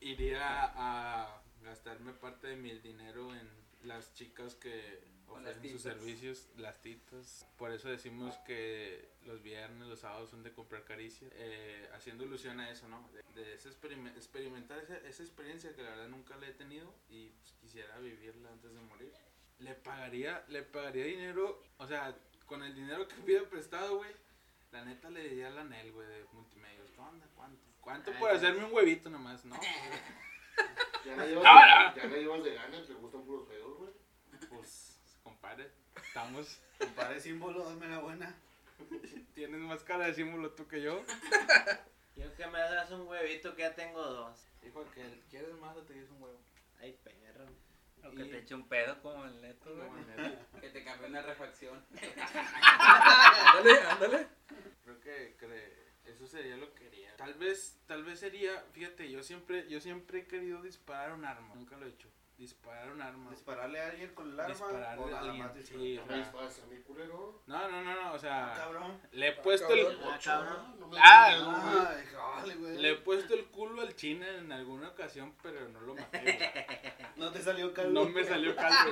Iría 0.00 0.40
a 0.76 1.42
gastarme 1.62 2.12
parte 2.12 2.46
de 2.48 2.56
mi 2.56 2.72
dinero 2.78 3.34
en 3.34 3.48
las 3.82 4.14
chicas 4.14 4.54
que 4.54 5.00
ofrecen 5.26 5.70
sus 5.72 5.82
servicios, 5.82 6.48
las 6.56 6.80
titas. 6.82 7.46
Por 7.56 7.72
eso 7.72 7.88
decimos 7.88 8.36
que 8.46 9.08
los 9.24 9.42
viernes, 9.42 9.88
los 9.88 10.00
sábados 10.00 10.30
son 10.30 10.42
de 10.44 10.52
comprar 10.52 10.84
caricias. 10.84 11.32
Eh, 11.34 11.88
haciendo 11.94 12.24
ilusión 12.24 12.60
a 12.60 12.70
eso, 12.70 12.86
¿no? 12.88 13.08
De, 13.12 13.22
de 13.42 13.54
ese 13.54 13.70
experime- 13.70 14.14
experimentar 14.16 14.78
esa, 14.78 14.98
esa 14.98 15.22
experiencia 15.22 15.74
que 15.74 15.82
la 15.82 15.90
verdad 15.90 16.08
nunca 16.08 16.36
la 16.36 16.46
he 16.48 16.52
tenido 16.52 16.94
y 17.08 17.28
pues, 17.30 17.54
quisiera 17.60 17.98
vivirla 17.98 18.50
antes 18.50 18.72
de 18.72 18.80
morir. 18.82 19.12
Le 19.62 19.74
pagaría, 19.74 20.44
le 20.48 20.62
pagaría 20.62 21.04
dinero, 21.04 21.62
o 21.78 21.86
sea, 21.86 22.14
con 22.46 22.62
el 22.62 22.74
dinero 22.74 23.06
que 23.06 23.14
pida 23.16 23.42
prestado, 23.48 23.96
güey. 23.98 24.10
La 24.72 24.84
neta 24.84 25.10
le 25.10 25.28
diría 25.28 25.48
al 25.48 25.58
anel, 25.58 25.92
güey, 25.92 26.06
de 26.08 26.24
multimedios. 26.32 26.90
¿Qué 26.90 27.00
onda? 27.00 27.26
¿Cuánto? 27.36 27.62
¿Cuánto 27.80 28.10
Ay, 28.10 28.16
por 28.18 28.30
sí. 28.30 28.36
hacerme 28.36 28.64
un 28.64 28.72
huevito 28.72 29.10
nomás? 29.10 29.44
No, 29.44 29.58
Ya 31.04 31.16
la 31.16 31.26
llevas, 31.26 31.44
No, 31.44 31.96
ya 32.02 32.08
la 32.08 32.16
llevas 32.16 32.44
de 32.44 32.54
ganas, 32.54 32.86
te 32.86 32.94
gustan 32.94 33.22
puros 33.24 33.48
feos, 33.48 33.76
güey. 33.78 33.90
pues, 34.48 34.98
compadre, 35.22 35.70
estamos. 36.06 36.58
Compadre 36.78 37.20
símbolo, 37.20 37.64
dame 37.68 37.88
la 37.88 37.98
buena. 37.98 38.34
Tienes 39.34 39.60
más 39.60 39.82
cara 39.84 40.06
de 40.06 40.14
símbolo 40.14 40.50
tú 40.52 40.66
que 40.66 40.80
yo. 40.82 41.02
Yo 42.16 42.34
que 42.36 42.46
me 42.46 42.58
das 42.58 42.90
un 42.90 43.06
huevito 43.06 43.54
que 43.54 43.62
ya 43.62 43.74
tengo 43.74 44.02
dos. 44.02 44.38
Hijo, 44.66 44.84
que 44.92 45.22
quieres 45.30 45.52
más 45.54 45.76
o 45.76 45.82
te 45.82 45.92
quieres 45.92 46.10
un 46.10 46.22
huevo. 46.22 46.40
Ay, 46.80 46.98
perro. 47.04 47.21
O 48.04 48.10
que 48.10 48.22
Y- 48.24 48.30
te 48.30 48.38
eche 48.38 48.54
un 48.54 48.68
pedo 48.68 49.00
como 49.00 49.24
el 49.24 49.40
neto, 49.40 49.74
güey. 49.74 49.88
Que 50.60 50.70
te 50.70 50.84
cambió 50.84 51.08
una 51.08 51.22
refacción. 51.22 51.84
Ándale, 52.78 53.80
ándale. 53.82 54.26
Creo 54.84 55.00
que, 55.00 55.36
que 55.38 55.82
eso 56.10 56.26
sería 56.26 56.56
lo 56.56 56.72
que 56.74 56.84
quería. 56.84 57.16
Tal 57.16 57.34
vez, 57.34 57.80
tal 57.86 58.04
vez 58.04 58.18
sería, 58.20 58.60
fíjate, 58.72 59.10
yo 59.10 59.22
siempre, 59.22 59.68
yo 59.68 59.80
siempre 59.80 60.20
he 60.20 60.26
querido 60.26 60.62
disparar 60.62 61.12
un 61.12 61.24
arma. 61.24 61.54
Nunca 61.54 61.76
lo 61.76 61.86
he 61.86 61.90
hecho. 61.90 62.08
Disparar 62.42 62.90
un 62.90 63.00
arma. 63.00 63.30
¿Dispararle 63.30 63.80
a 63.80 63.86
alguien 63.90 64.12
con 64.16 64.32
el 64.32 64.40
arma 64.40 64.52
Dispararle 64.52 65.04
o 65.12 65.14
a 65.16 65.20
alguien, 65.20 65.38
más 65.46 65.52
sí? 65.64 65.94
No 65.96 66.06
me 66.06 66.16
disparas 66.18 66.58
a 66.60 66.66
mi 66.66 66.76
culero. 66.80 67.40
No, 67.46 67.68
no, 67.70 67.82
no, 67.84 67.94
no, 67.94 68.12
o 68.14 68.18
sea, 68.18 68.52
Cabrón. 68.56 69.00
le 69.12 69.28
he 69.28 69.32
puesto 69.34 69.72
el, 69.72 69.96
Ah, 70.04 70.18
cabrón. 70.24 70.80
No 70.80 70.88
me 70.88 70.98
Ah, 71.00 71.28
digas, 71.28 71.44
güey. 71.44 71.86
Ay, 71.86 72.04
jale, 72.12 72.54
güey. 72.56 72.78
le 72.78 72.90
he 72.90 72.94
puesto 72.96 73.34
el 73.34 73.44
culo 73.46 73.80
al 73.82 73.94
china 73.94 74.28
en 74.28 74.50
alguna 74.50 74.88
ocasión, 74.88 75.36
pero 75.40 75.68
no 75.68 75.80
lo 75.82 75.94
maté. 75.94 76.20
güey. 76.20 76.38
No 77.16 77.30
te 77.30 77.40
salió 77.40 77.72
caldo. 77.72 77.92
No 77.92 78.10
me 78.10 78.24
salió 78.24 78.56
caldo. 78.56 78.90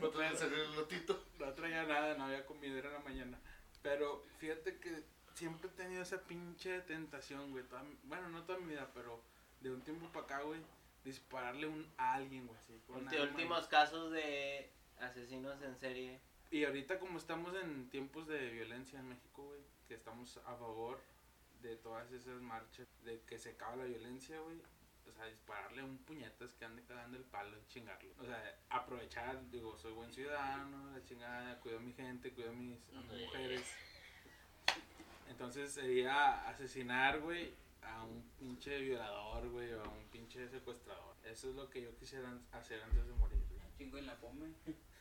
No 0.00 0.08
te 0.08 0.18
vayan 0.18 0.34
a 0.34 0.36
salir 0.36 0.58
el 0.58 0.74
lotito. 0.74 1.22
No 1.38 1.52
traía 1.52 1.84
nada, 1.84 2.14
no 2.16 2.24
había 2.24 2.44
comidera 2.46 2.88
en 2.88 2.94
la 2.94 3.00
mañana. 3.00 3.38
Pero 3.82 4.24
fíjate 4.38 4.78
que 4.78 5.04
siempre 5.34 5.68
he 5.68 5.72
tenido 5.72 6.02
esa 6.02 6.20
pinche 6.22 6.80
tentación, 6.80 7.52
güey. 7.52 7.62
toda 7.62 7.84
bueno, 8.02 8.28
no 8.28 8.42
toda 8.42 8.58
mi 8.58 8.70
vida, 8.72 8.90
pero 8.92 9.22
de 9.60 9.70
un 9.70 9.82
tiempo 9.82 10.08
para 10.08 10.24
acá, 10.24 10.40
güey. 10.42 10.60
Dispararle 11.06 11.66
un, 11.68 11.86
a 11.96 12.14
alguien, 12.14 12.46
güey. 12.46 12.58
así, 12.58 12.78
con 12.86 12.96
un 12.96 13.06
Ulti- 13.06 13.14
arma, 13.16 13.30
últimos 13.30 13.68
casos 13.68 14.10
de 14.10 14.68
asesinos 14.98 15.62
en 15.62 15.76
serie. 15.76 16.20
Y 16.50 16.64
ahorita 16.64 16.98
como 16.98 17.18
estamos 17.18 17.54
en 17.54 17.88
tiempos 17.90 18.26
de 18.26 18.50
violencia 18.50 18.98
en 18.98 19.08
México, 19.08 19.44
güey, 19.44 19.60
que 19.88 19.94
estamos 19.94 20.36
a 20.38 20.54
favor 20.56 21.00
de 21.62 21.76
todas 21.76 22.10
esas 22.12 22.40
marchas, 22.42 22.86
de 23.04 23.20
que 23.22 23.38
se 23.38 23.50
acabe 23.50 23.76
la 23.78 23.84
violencia, 23.84 24.38
güey. 24.40 24.56
O 25.08 25.12
sea, 25.12 25.26
dispararle 25.26 25.84
un 25.84 25.98
puñetas 25.98 26.52
que 26.54 26.64
ande 26.64 26.82
cagando 26.82 27.16
el 27.16 27.22
palo 27.24 27.56
y 27.56 27.66
chingarlo. 27.72 28.10
O 28.18 28.24
sea, 28.24 28.58
aprovechar, 28.70 29.48
digo, 29.50 29.78
soy 29.78 29.92
buen 29.92 30.12
ciudadano, 30.12 30.90
la 30.92 31.04
chingada, 31.04 31.60
cuido 31.60 31.78
a 31.78 31.80
mi 31.80 31.92
gente, 31.92 32.32
cuido 32.32 32.50
a 32.50 32.52
mis 32.52 32.80
a 32.90 33.00
mis 33.00 33.20
mujeres. 33.26 33.72
Entonces 35.28 35.72
sería 35.72 36.48
asesinar, 36.48 37.20
güey, 37.20 37.52
a 37.86 38.04
un 38.04 38.22
pinche 38.38 38.78
violador, 38.80 39.48
güey, 39.48 39.72
o 39.72 39.82
a 39.82 39.88
un 39.88 40.04
pinche 40.10 40.46
secuestrador. 40.48 41.16
Eso 41.24 41.50
es 41.50 41.56
lo 41.56 41.68
que 41.70 41.82
yo 41.82 41.96
quisiera 41.96 42.32
hacer 42.52 42.82
antes 42.82 43.06
de 43.06 43.14
morir, 43.14 43.42
güey. 43.48 43.60
Chingo 43.76 43.98
en 43.98 44.06
la 44.06 44.16
pome. 44.16 44.54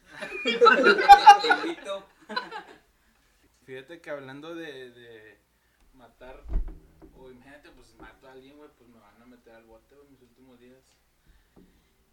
Fíjate 3.66 4.02
que 4.02 4.10
hablando 4.10 4.54
de, 4.54 4.92
de 4.92 5.40
matar, 5.94 6.44
o 7.18 7.32
imagínate, 7.32 7.72
pues 7.72 7.96
mato 7.96 8.28
a 8.28 8.34
alguien, 8.34 8.58
güey, 8.58 8.70
pues 8.78 8.90
me 8.90 9.00
van 9.00 9.22
a 9.22 9.26
meter 9.26 9.56
al 9.56 9.64
bote, 9.66 9.96
güey, 9.96 10.10
mis 10.10 10.22
últimos 10.22 10.60
días. 10.60 10.84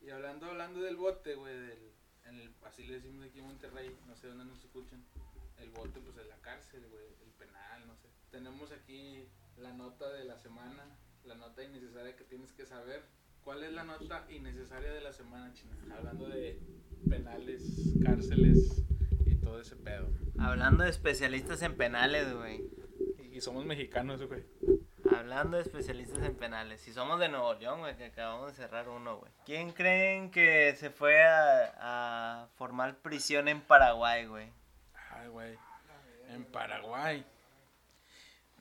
Y 0.00 0.10
hablando, 0.10 0.46
hablando 0.46 0.80
del 0.80 0.96
bote, 0.96 1.34
güey, 1.34 1.54
del, 1.54 1.92
en 2.24 2.40
el, 2.40 2.54
así 2.64 2.84
le 2.84 2.94
decimos 2.94 3.26
aquí 3.26 3.40
en 3.40 3.46
Monterrey, 3.46 3.94
no 4.06 4.16
sé 4.16 4.28
dónde 4.28 4.44
nos 4.44 4.64
escuchan. 4.64 5.04
El 5.58 5.70
bote, 5.70 6.00
pues 6.00 6.16
es 6.16 6.26
la 6.26 6.40
cárcel, 6.40 6.86
güey, 6.88 7.06
el 7.22 7.30
penal, 7.32 7.86
no 7.86 7.94
sé. 7.96 8.08
Tenemos 8.30 8.72
aquí 8.72 9.28
la 9.58 9.72
nota 9.72 10.10
de 10.12 10.24
la 10.24 10.36
semana, 10.38 10.84
la 11.24 11.34
nota 11.34 11.62
innecesaria 11.62 12.16
que 12.16 12.24
tienes 12.24 12.52
que 12.52 12.66
saber. 12.66 13.02
¿Cuál 13.44 13.64
es 13.64 13.72
la 13.72 13.84
nota 13.84 14.24
innecesaria 14.30 14.92
de 14.92 15.00
la 15.00 15.12
semana, 15.12 15.52
China? 15.52 15.76
Hablando 15.96 16.28
de 16.28 16.60
penales, 17.08 17.94
cárceles 18.04 18.84
y 19.26 19.34
todo 19.36 19.60
ese 19.60 19.76
pedo. 19.76 20.08
Hablando 20.38 20.84
de 20.84 20.90
especialistas 20.90 21.62
en 21.62 21.76
penales, 21.76 22.32
güey. 22.34 22.64
Y 23.32 23.40
somos 23.40 23.64
mexicanos, 23.64 24.22
güey. 24.22 24.44
Hablando 25.10 25.56
de 25.56 25.62
especialistas 25.64 26.24
en 26.24 26.36
penales. 26.36 26.80
Si 26.80 26.92
somos 26.92 27.18
de 27.18 27.28
Nuevo 27.28 27.54
León, 27.54 27.80
güey, 27.80 27.96
que 27.96 28.06
acabamos 28.06 28.48
de 28.48 28.54
cerrar 28.54 28.88
uno, 28.88 29.18
güey. 29.18 29.32
¿Quién 29.44 29.72
creen 29.72 30.30
que 30.30 30.74
se 30.76 30.90
fue 30.90 31.22
a, 31.24 32.44
a 32.44 32.48
formar 32.54 32.98
prisión 32.98 33.48
en 33.48 33.60
Paraguay, 33.60 34.26
güey? 34.26 34.52
Ay, 35.10 35.28
güey. 35.28 35.58
En 36.28 36.44
Paraguay. 36.44 37.24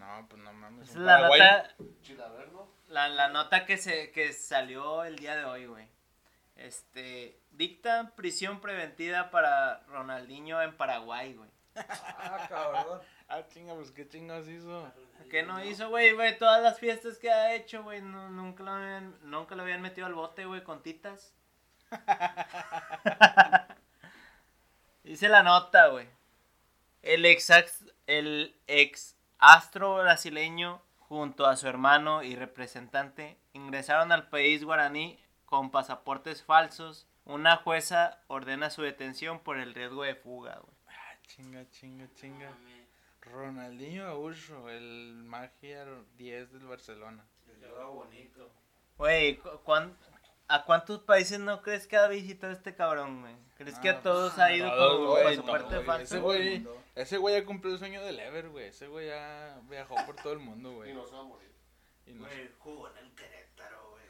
No, 0.02 0.28
pues 0.28 0.42
no 0.42 0.52
mames. 0.52 0.90
Es 0.90 0.96
la 0.96 1.14
Paraguay- 1.18 1.40
nota, 1.40 1.76
la, 2.90 3.08
la 3.08 3.30
nota 3.30 3.66
que, 3.66 3.78
se, 3.78 4.12
que 4.12 4.34
salió 4.34 5.04
el 5.04 5.16
día 5.18 5.36
de 5.36 5.46
hoy, 5.46 5.68
güey. 5.68 5.88
Este, 6.56 7.40
dicta 7.52 8.12
prisión 8.16 8.60
preventiva 8.62 9.30
para 9.32 9.82
Ronaldinho 9.88 10.62
en 10.62 10.76
Paraguay, 10.76 11.34
güey. 11.36 11.50
Ah, 11.76 12.46
cabrón. 12.50 13.02
Ah, 13.34 13.48
chinga, 13.48 13.74
pues 13.76 13.92
qué 13.92 14.06
chingados 14.10 14.46
hizo. 14.50 14.92
¿Qué 15.30 15.44
no 15.44 15.64
hizo, 15.64 15.88
güey? 15.88 16.12
Güey, 16.12 16.38
todas 16.38 16.62
las 16.62 16.78
fiestas 16.78 17.18
que 17.18 17.32
ha 17.32 17.54
hecho, 17.56 17.82
güey, 17.82 18.02
no- 18.02 18.28
nunca, 18.30 18.62
lo 18.62 18.72
habían, 18.72 19.16
nunca 19.22 19.56
lo 19.56 19.64
habían 19.64 19.82
metido 19.82 20.06
al 20.06 20.14
bote, 20.14 20.44
güey, 20.44 20.66
con 20.66 20.84
titas. 20.84 21.34
Dice 25.04 25.30
la 25.30 25.44
nota, 25.44 25.88
güey. 25.88 26.08
El 27.02 27.26
ex, 27.26 27.50
el 28.08 28.54
ex 28.68 29.16
astro 29.42 29.96
brasileño, 29.98 30.82
junto 31.00 31.46
a 31.46 31.58
su 31.58 31.68
hermano 31.68 32.24
y 32.24 32.36
representante, 32.36 33.38
ingresaron 33.54 34.12
al 34.14 34.30
país 34.30 34.64
guaraní 34.64 35.20
con 35.46 35.72
pasaportes 35.72 36.44
falsos. 36.44 37.08
Una 37.26 37.58
jueza 37.58 38.20
ordena 38.28 38.70
su 38.70 38.82
detención 38.82 39.40
por 39.40 39.58
el 39.60 39.74
riesgo 39.76 40.04
de 40.04 40.16
fuga, 40.16 40.60
güey. 40.60 40.76
Ah, 40.88 41.18
chinga, 41.28 41.70
chinga, 41.70 42.08
chinga. 42.16 42.52
Ronaldinho 43.22 44.08
Aucho, 44.08 44.70
el 44.70 45.22
magia 45.26 45.86
10 46.18 46.52
del 46.54 46.66
Barcelona. 46.66 47.26
bonito. 47.94 48.50
Güey, 48.98 49.38
¿cu- 49.38 49.60
cuán- 49.64 49.96
¿a 50.56 50.64
cuántos 50.66 51.00
países 51.02 51.40
no 51.40 51.62
crees 51.62 51.88
que 51.88 51.98
ha 51.98 52.08
visitado 52.08 52.52
este 52.54 52.76
cabrón, 52.76 53.22
güey? 53.22 53.36
¿Crees 53.58 53.78
que 53.80 53.90
Ah, 53.90 53.94
a 53.94 54.02
todos 54.02 54.38
ha 54.40 54.52
ido 54.54 54.70
todos, 54.72 54.98
con 54.98 55.08
güey, 55.24 55.24
pasaporte 55.38 55.70
todos, 55.76 55.86
falso? 55.86 56.04
Ese 56.04 56.20
güey, 56.20 56.68
ese 56.96 57.18
güey 57.18 57.40
ya 57.40 57.46
cumplió 57.46 57.74
el 57.74 57.80
sueño 57.80 58.02
del 58.04 58.20
Ever, 58.20 58.50
güey. 58.50 58.66
Ese 58.66 58.88
güey 58.88 59.08
ya 59.08 59.58
viajó 59.70 59.96
por 60.06 60.16
todo 60.16 60.34
el 60.34 60.40
mundo, 60.40 60.72
Y 60.72 60.76
güey. 60.76 60.94
no 60.94 61.06
se 61.06 61.14
va 61.14 61.20
a 61.20 61.24
morir. 61.24 61.52
Y 62.06 62.14
no- 62.14 62.26
Güey, 62.26 62.50
jugó 62.60 62.90
en 62.90 62.98
el 62.98 63.16
Querétaro, 63.16 63.92
güey. 63.92 64.04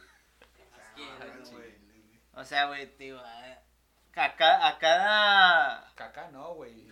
Ah, 0.97 1.25
güey. 1.51 1.75
O 2.33 2.45
sea, 2.45 2.65
güey, 2.67 2.87
tío, 2.97 3.19
a, 3.19 3.43
a 4.15 4.35
ca- 4.35 4.67
a 4.67 4.77
cada... 4.79 5.91
Caca 5.95 6.29
no, 6.31 6.53
güey. 6.55 6.87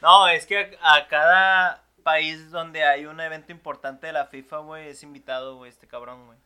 No, 0.00 0.28
es 0.28 0.46
que 0.46 0.78
a, 0.80 0.94
a 0.96 1.08
cada 1.08 1.84
país 2.00 2.50
donde 2.50 2.84
hay 2.84 3.06
un 3.06 3.20
evento 3.20 3.52
importante 3.52 4.08
de 4.08 4.12
la 4.12 4.26
FIFA, 4.26 4.58
güey, 4.58 4.88
es 4.88 5.02
invitado, 5.02 5.56
güey, 5.56 5.70
este 5.70 5.86
cabrón, 5.86 6.26
güey. 6.26 6.38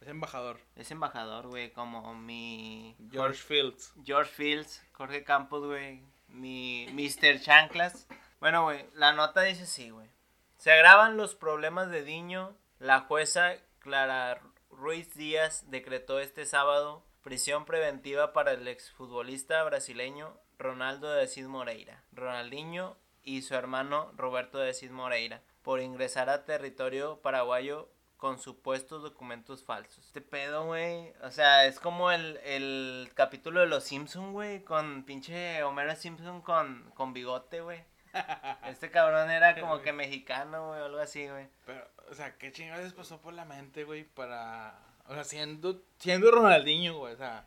Es 0.00 0.08
embajador. 0.08 0.60
Es 0.76 0.90
embajador, 0.90 1.48
güey, 1.48 1.72
como 1.72 2.14
mi... 2.14 2.96
George 3.10 3.42
Fields. 3.42 3.92
George 4.04 4.30
Fields, 4.30 4.84
Jorge 4.92 5.24
Campos, 5.24 5.64
güey, 5.64 6.02
mi 6.28 6.86
Mr. 6.92 7.40
Chanclas. 7.40 8.06
Bueno, 8.40 8.64
güey, 8.64 8.86
la 8.94 9.12
nota 9.12 9.42
dice 9.42 9.64
así, 9.64 9.90
güey. 9.90 10.08
Se 10.58 10.72
agravan 10.72 11.16
los 11.16 11.34
problemas 11.34 11.90
de 11.90 12.02
Diño. 12.02 12.54
La 12.78 13.00
jueza 13.00 13.54
Clara 13.80 14.40
Ruiz 14.70 15.14
Díaz 15.14 15.64
decretó 15.70 16.20
este 16.20 16.44
sábado 16.44 17.04
prisión 17.22 17.64
preventiva 17.64 18.32
para 18.32 18.52
el 18.52 18.66
exfutbolista 18.68 19.62
brasileño 19.64 20.38
Ronaldo 20.58 21.10
de 21.10 21.24
Asís 21.24 21.46
Moreira, 21.46 22.02
Ronaldinho 22.12 22.96
y 23.28 23.42
su 23.42 23.54
hermano 23.54 24.10
Roberto 24.16 24.58
de 24.58 24.70
Asís 24.70 24.90
Moreira 24.90 25.42
por 25.62 25.80
ingresar 25.80 26.30
a 26.30 26.46
territorio 26.46 27.20
paraguayo 27.20 27.90
con 28.16 28.38
supuestos 28.38 29.02
documentos 29.02 29.62
falsos. 29.62 30.06
Este 30.06 30.22
pedo, 30.22 30.64
güey. 30.64 31.12
O 31.22 31.30
sea, 31.30 31.66
es 31.66 31.78
como 31.78 32.10
el, 32.10 32.38
el 32.38 33.10
capítulo 33.14 33.60
de 33.60 33.66
los 33.66 33.84
Simpson, 33.84 34.32
güey. 34.32 34.64
Con 34.64 35.04
pinche 35.04 35.62
Homero 35.62 35.94
Simpson 35.94 36.40
con, 36.40 36.90
con 36.94 37.12
bigote, 37.12 37.60
güey. 37.60 37.84
Este 38.66 38.90
cabrón 38.90 39.30
era 39.30 39.60
como 39.60 39.82
que 39.82 39.92
mexicano, 39.92 40.68
güey, 40.68 40.80
o 40.80 40.84
algo 40.86 40.98
así, 40.98 41.28
güey. 41.28 41.48
Pero, 41.66 41.86
o 42.10 42.14
sea, 42.14 42.36
¿qué 42.38 42.50
chingados 42.50 42.94
pasó 42.94 43.20
por 43.20 43.34
la 43.34 43.44
mente, 43.44 43.84
güey? 43.84 44.04
Para. 44.04 44.74
O 45.06 45.14
sea, 45.14 45.24
siendo, 45.24 45.82
siendo 45.98 46.30
Ronaldinho, 46.30 46.96
güey. 46.96 47.12
O 47.12 47.16
sea, 47.18 47.46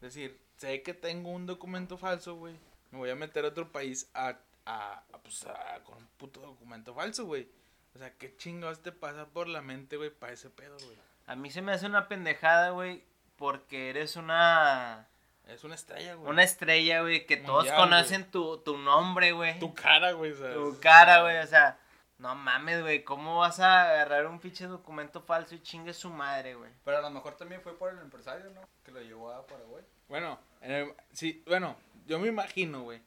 decir, 0.00 0.40
sé 0.56 0.82
que 0.82 0.94
tengo 0.94 1.30
un 1.30 1.46
documento 1.46 1.98
falso, 1.98 2.36
güey. 2.36 2.54
Me 2.92 2.98
voy 2.98 3.10
a 3.10 3.16
meter 3.16 3.44
a 3.44 3.48
otro 3.48 3.72
país 3.72 4.08
a. 4.14 4.38
a, 4.66 5.02
a, 5.12 5.18
pues, 5.22 5.44
a- 5.46 5.80
con 5.84 5.96
un 5.98 6.06
puto 6.18 6.40
documento 6.40 6.94
falso, 6.94 7.24
güey. 7.24 7.48
O 7.94 7.98
sea, 7.98 8.12
¿qué 8.18 8.36
chingados 8.36 8.82
te 8.82 8.92
pasa 8.92 9.26
por 9.26 9.48
la 9.48 9.62
mente, 9.62 9.96
güey, 9.96 10.10
para 10.10 10.32
ese 10.32 10.50
pedo, 10.50 10.76
güey? 10.84 10.96
A 11.26 11.34
mí 11.34 11.50
se 11.50 11.62
me 11.62 11.72
hace 11.72 11.86
una 11.86 12.08
pendejada, 12.08 12.70
güey, 12.70 13.02
porque 13.36 13.88
eres 13.90 14.16
una 14.16 15.08
Es 15.46 15.64
una 15.64 15.74
estrella, 15.76 16.14
güey. 16.14 16.30
una 16.30 16.42
estrella, 16.42 17.00
güey, 17.00 17.24
que 17.26 17.36
todos 17.36 17.70
conocen 17.72 18.30
tu, 18.30 18.58
tu 18.58 18.76
nombre, 18.78 19.32
güey. 19.32 19.58
Tu 19.58 19.72
cara, 19.74 20.12
güey, 20.12 20.32
o 20.32 20.36
sea. 20.36 20.52
Tu 20.52 20.78
cara, 20.80 21.22
güey, 21.22 21.38
o 21.38 21.46
sea, 21.46 21.78
no 22.18 22.34
mames, 22.34 22.82
güey, 22.82 23.02
¿cómo 23.04 23.38
vas 23.38 23.60
a 23.60 23.82
agarrar 23.90 24.26
un 24.26 24.40
pinche 24.40 24.66
documento 24.66 25.20
falso 25.22 25.54
y 25.54 25.62
chingue 25.62 25.92
su 25.94 26.10
madre, 26.10 26.54
güey? 26.54 26.70
Pero 26.84 26.98
a 26.98 27.00
lo 27.02 27.10
mejor 27.10 27.34
también 27.36 27.60
fue 27.62 27.76
por 27.78 27.90
el 27.92 27.98
empresario, 27.98 28.50
¿no? 28.50 28.60
Que 28.84 28.90
lo 28.92 29.00
llevó 29.00 29.32
a 29.32 29.46
Paraguay. 29.46 29.84
Bueno, 30.08 30.38
en 30.60 30.70
el- 30.72 30.94
sí, 31.12 31.42
bueno, 31.46 31.76
yo 32.06 32.18
me 32.18 32.28
imagino, 32.28 32.82
güey. 32.82 33.00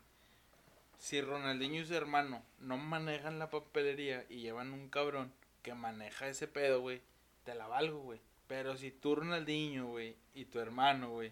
Si 1.00 1.22
Ronaldinho 1.22 1.82
y 1.82 1.86
su 1.86 1.96
hermano 1.96 2.44
no 2.60 2.78
manejan 2.78 3.40
la 3.40 3.50
papelería 3.50 4.26
y 4.30 4.42
llevan 4.42 4.74
un 4.74 4.90
cabrón 4.90 5.32
que 5.64 5.74
maneja 5.74 6.28
ese 6.28 6.48
pedo, 6.48 6.82
güey, 6.82 7.02
te 7.46 7.56
la 7.56 7.68
valgo, 7.68 8.00
güey. 8.00 8.20
Pero 8.48 8.76
si 8.78 8.92
tú, 8.92 9.16
Ronaldinho, 9.16 9.88
güey, 9.88 10.16
y 10.34 10.46
tu 10.46 10.60
hermano, 10.60 11.10
güey, 11.10 11.32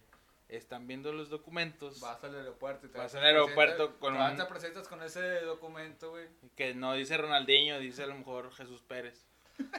están 0.49 0.87
viendo 0.87 1.11
los 1.11 1.29
documentos 1.29 1.99
Vas 1.99 2.23
al 2.23 2.35
aeropuerto 2.35 2.85
y 2.87 2.89
te 2.89 2.97
Vas 2.97 3.13
al 3.15 3.25
aeropuerto 3.25 3.99
con 3.99 4.15
un- 4.15 4.37
te 4.37 4.45
presentas 4.45 4.87
con 4.87 5.03
ese 5.03 5.41
documento, 5.41 6.11
güey. 6.11 6.27
que 6.55 6.73
no 6.73 6.93
dice 6.93 7.17
Ronaldinho, 7.17 7.79
dice 7.79 8.03
a 8.03 8.07
lo 8.07 8.15
mejor 8.15 8.53
Jesús 8.53 8.81
Pérez. 8.81 9.25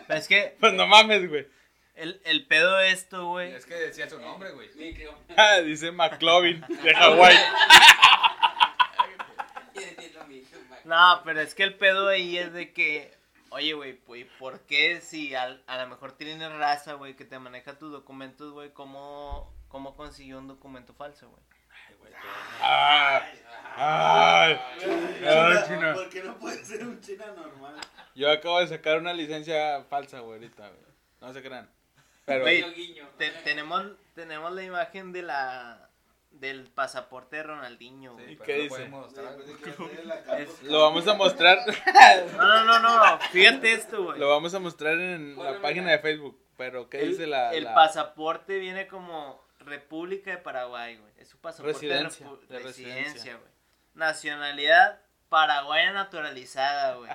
Pero 0.06 0.18
es 0.20 0.28
que 0.28 0.56
Pues 0.60 0.74
no 0.74 0.86
mames, 0.86 1.26
güey. 1.28 1.46
el, 1.94 2.20
el 2.24 2.46
pedo 2.46 2.76
de 2.76 2.90
esto, 2.90 3.26
güey, 3.28 3.52
es 3.54 3.64
que 3.64 3.74
decía 3.74 4.10
su 4.10 4.20
nombre, 4.20 4.50
güey. 4.50 4.68
Ah, 5.36 5.58
dice 5.60 5.90
McLovin 5.92 6.60
de 6.82 6.94
Hawái. 6.94 7.36
Quiere 9.72 9.94
decir 9.94 10.14
lo 10.16 10.24
mismo, 10.26 10.58
Mac. 10.68 10.77
No, 10.88 11.20
pero 11.24 11.40
es 11.42 11.54
que 11.54 11.64
el 11.64 11.74
pedo 11.76 12.08
ahí 12.08 12.38
es 12.38 12.52
de 12.54 12.72
que, 12.72 13.14
oye, 13.50 13.74
güey, 13.74 13.92
pues, 13.92 14.26
¿por 14.38 14.60
qué 14.60 15.00
si 15.02 15.34
al- 15.34 15.62
a, 15.66 15.76
lo 15.82 15.88
mejor 15.88 16.12
tienes 16.12 16.50
raza, 16.52 16.94
güey, 16.94 17.14
que 17.14 17.26
te 17.26 17.38
maneja 17.38 17.78
tus 17.78 17.92
documentos, 17.92 18.52
güey, 18.52 18.72
cómo, 18.72 19.52
cómo 19.68 19.94
consiguió 19.94 20.38
un 20.38 20.48
documento 20.48 20.94
falso, 20.94 21.28
güey? 21.28 21.42
Ah, 22.60 23.20
ay, 23.76 24.58
ay, 25.26 25.56
chino. 25.66 25.94
¿Por 25.94 26.08
qué 26.08 26.22
no 26.22 26.38
puede 26.38 26.64
ser 26.64 26.82
un 26.86 27.00
china 27.00 27.26
normal? 27.36 27.74
Yo 28.14 28.30
acabo 28.30 28.58
de 28.60 28.68
sacar 28.68 28.98
una 28.98 29.12
licencia 29.12 29.84
falsa, 29.84 30.20
güey, 30.20 30.38
ahorita, 30.38 30.68
güey. 30.68 30.80
No 31.20 31.32
se 31.34 31.42
crean. 31.42 31.70
Pero, 32.24 32.44
guiño. 32.74 33.08
Te- 33.18 33.30
tenemos, 33.44 33.86
tenemos 34.14 34.52
la 34.52 34.62
imagen 34.62 35.12
de 35.12 35.22
la 35.22 35.87
del 36.40 36.70
pasaporte 36.70 37.36
de 37.36 37.42
Ronaldinho, 37.44 38.16
Sí, 38.16 38.22
güey. 38.22 38.32
¿Y 38.32 38.36
qué 38.36 38.54
dice? 38.54 38.90
Pues, 38.90 39.14
Es- 40.38 40.62
lo 40.64 40.80
vamos 40.82 41.06
a 41.08 41.14
mostrar. 41.14 41.58
No, 42.36 42.64
no, 42.64 42.78
no, 42.80 43.04
no, 43.06 43.20
fíjate 43.30 43.72
esto, 43.72 44.04
güey. 44.04 44.18
lo 44.18 44.28
vamos 44.28 44.54
a 44.54 44.58
mostrar 44.60 44.94
en 45.00 45.36
la 45.36 45.60
página 45.60 45.90
de 45.92 45.98
Facebook. 45.98 46.40
Pero, 46.56 46.88
¿qué 46.90 47.00
el, 47.02 47.10
dice 47.10 47.26
la. 47.26 47.52
el 47.54 47.64
la- 47.64 47.74
pasaporte 47.74 48.58
viene 48.58 48.86
como 48.88 49.44
República 49.60 50.30
de 50.32 50.38
Paraguay, 50.38 50.96
güey. 50.96 51.12
Es 51.18 51.28
su 51.28 51.38
pasaporte 51.38 51.72
Residencia, 51.74 52.26
de, 52.48 52.58
residencia. 52.58 53.36
güey. 53.36 53.50
Nacionalidad 53.94 55.00
paraguaya 55.28 55.92
naturalizada, 55.92 56.94
güey. 56.96 57.10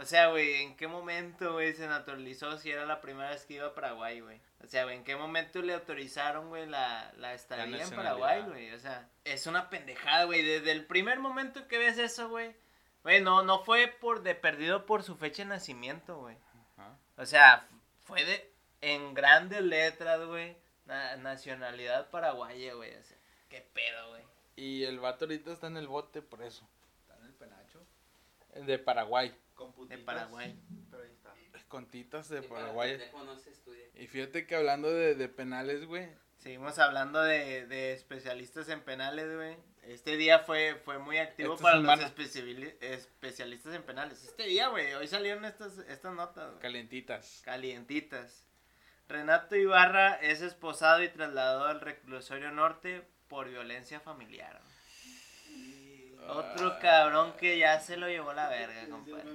O 0.00 0.04
sea, 0.04 0.26
güey, 0.28 0.62
¿en 0.62 0.76
qué 0.76 0.88
momento, 0.88 1.52
güey, 1.52 1.72
se 1.74 1.86
naturalizó 1.86 2.58
si 2.58 2.70
era 2.70 2.84
la 2.84 3.00
primera 3.00 3.30
vez 3.30 3.44
que 3.46 3.54
iba 3.54 3.68
a 3.68 3.74
Paraguay, 3.74 4.20
güey? 4.20 4.40
O 4.64 4.66
sea, 4.68 4.90
¿en 4.92 5.04
qué 5.04 5.14
momento 5.16 5.60
le 5.62 5.74
autorizaron, 5.74 6.48
güey, 6.48 6.66
la, 6.66 7.12
la 7.18 7.34
estadía 7.34 7.82
en. 7.84 7.90
Paraguay, 7.90 8.42
güey? 8.42 8.72
O 8.72 8.78
sea, 8.78 9.08
es 9.24 9.46
una 9.46 9.68
pendejada, 9.68 10.24
güey. 10.24 10.42
Desde 10.42 10.72
el 10.72 10.86
primer 10.86 11.18
momento 11.20 11.68
que 11.68 11.76
ves 11.78 11.98
eso, 11.98 12.28
güey, 12.30 12.54
güey, 13.02 13.20
no, 13.20 13.42
no 13.42 13.58
fue 13.60 13.88
por 13.88 14.22
de 14.22 14.34
perdido 14.34 14.86
por 14.86 15.02
su 15.02 15.16
fecha 15.16 15.42
de 15.42 15.50
nacimiento, 15.50 16.18
güey. 16.18 16.36
Ajá. 16.76 16.96
O 17.18 17.26
sea, 17.26 17.68
fue 18.04 18.24
de 18.24 18.50
en 18.80 19.12
grandes 19.14 19.60
letras, 19.62 20.24
güey, 20.26 20.56
na- 20.86 21.16
nacionalidad 21.16 22.08
paraguaya, 22.10 22.74
güey. 22.74 22.94
O 22.94 23.02
sea, 23.02 23.16
qué 23.50 23.60
pedo, 23.72 24.10
güey. 24.10 24.22
Y 24.56 24.84
el 24.84 24.98
vato 25.00 25.24
ahorita 25.26 25.52
está 25.52 25.66
en 25.66 25.76
el 25.76 25.88
bote 25.88 26.22
por 26.22 26.42
eso. 26.42 26.66
Está 27.02 27.16
en 27.18 27.24
el 27.26 27.32
penacho. 27.34 27.80
De 28.54 28.78
Paraguay. 28.78 29.36
Con 29.54 29.72
De 29.88 29.98
Paraguay. 29.98 30.56
Pero 32.40 32.54
ahí 32.80 32.90
está. 32.92 33.10
Con 33.10 33.26
titas 33.30 33.48
de 33.48 33.52
Sí, 33.52 33.58
Paraguay. 33.58 33.92
Y 33.94 34.06
fíjate 34.06 34.46
que 34.46 34.54
hablando 34.54 34.90
de, 34.92 35.14
de 35.14 35.28
penales, 35.28 35.86
güey. 35.86 36.08
Seguimos 36.38 36.78
hablando 36.78 37.22
de, 37.22 37.66
de 37.66 37.92
especialistas 37.92 38.68
en 38.68 38.80
penales, 38.82 39.34
güey. 39.34 39.56
Este 39.82 40.16
día 40.16 40.38
fue, 40.38 40.76
fue 40.84 40.98
muy 40.98 41.18
activo 41.18 41.54
Esta 41.54 41.62
para 41.62 41.78
los 41.78 42.00
especialistas 42.00 43.74
en 43.74 43.82
penales. 43.82 44.24
Este 44.24 44.44
día, 44.44 44.68
güey, 44.68 44.94
hoy 44.94 45.08
salieron 45.08 45.44
estas, 45.44 45.78
estas 45.78 46.14
notas, 46.14 46.50
güey. 46.50 46.60
Calientitas. 46.60 47.42
Calientitas. 47.44 48.44
Renato 49.08 49.56
Ibarra 49.56 50.14
es 50.14 50.42
esposado 50.42 51.02
y 51.02 51.08
trasladado 51.08 51.64
al 51.64 51.80
reclusorio 51.80 52.50
norte 52.52 53.02
por 53.28 53.48
violencia 53.48 54.00
familiar. 54.00 54.60
Otro 56.28 56.78
cabrón 56.78 57.34
que 57.36 57.58
ya 57.58 57.80
se 57.80 57.96
lo 57.96 58.08
llevó 58.08 58.32
la 58.32 58.48
verga, 58.48 58.88
compadre. 58.88 59.28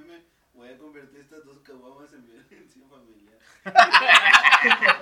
Voy 0.60 0.68
a 0.74 0.78
convertir 0.78 1.22
estas 1.22 1.45
dos 1.45 1.60
caguamas 1.60 2.12
en 2.12 2.26
violencia 2.26 2.57
familiar. 2.89 3.38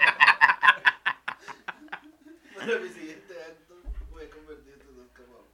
Para 2.56 2.80
mi 2.80 2.90
siguiente 2.90 3.34
acto, 3.44 3.76
voy 4.12 4.26
a 4.26 4.30
convertir 4.30 4.74
estas 4.74 4.96
dos 4.96 5.08
caguamas. 5.14 5.50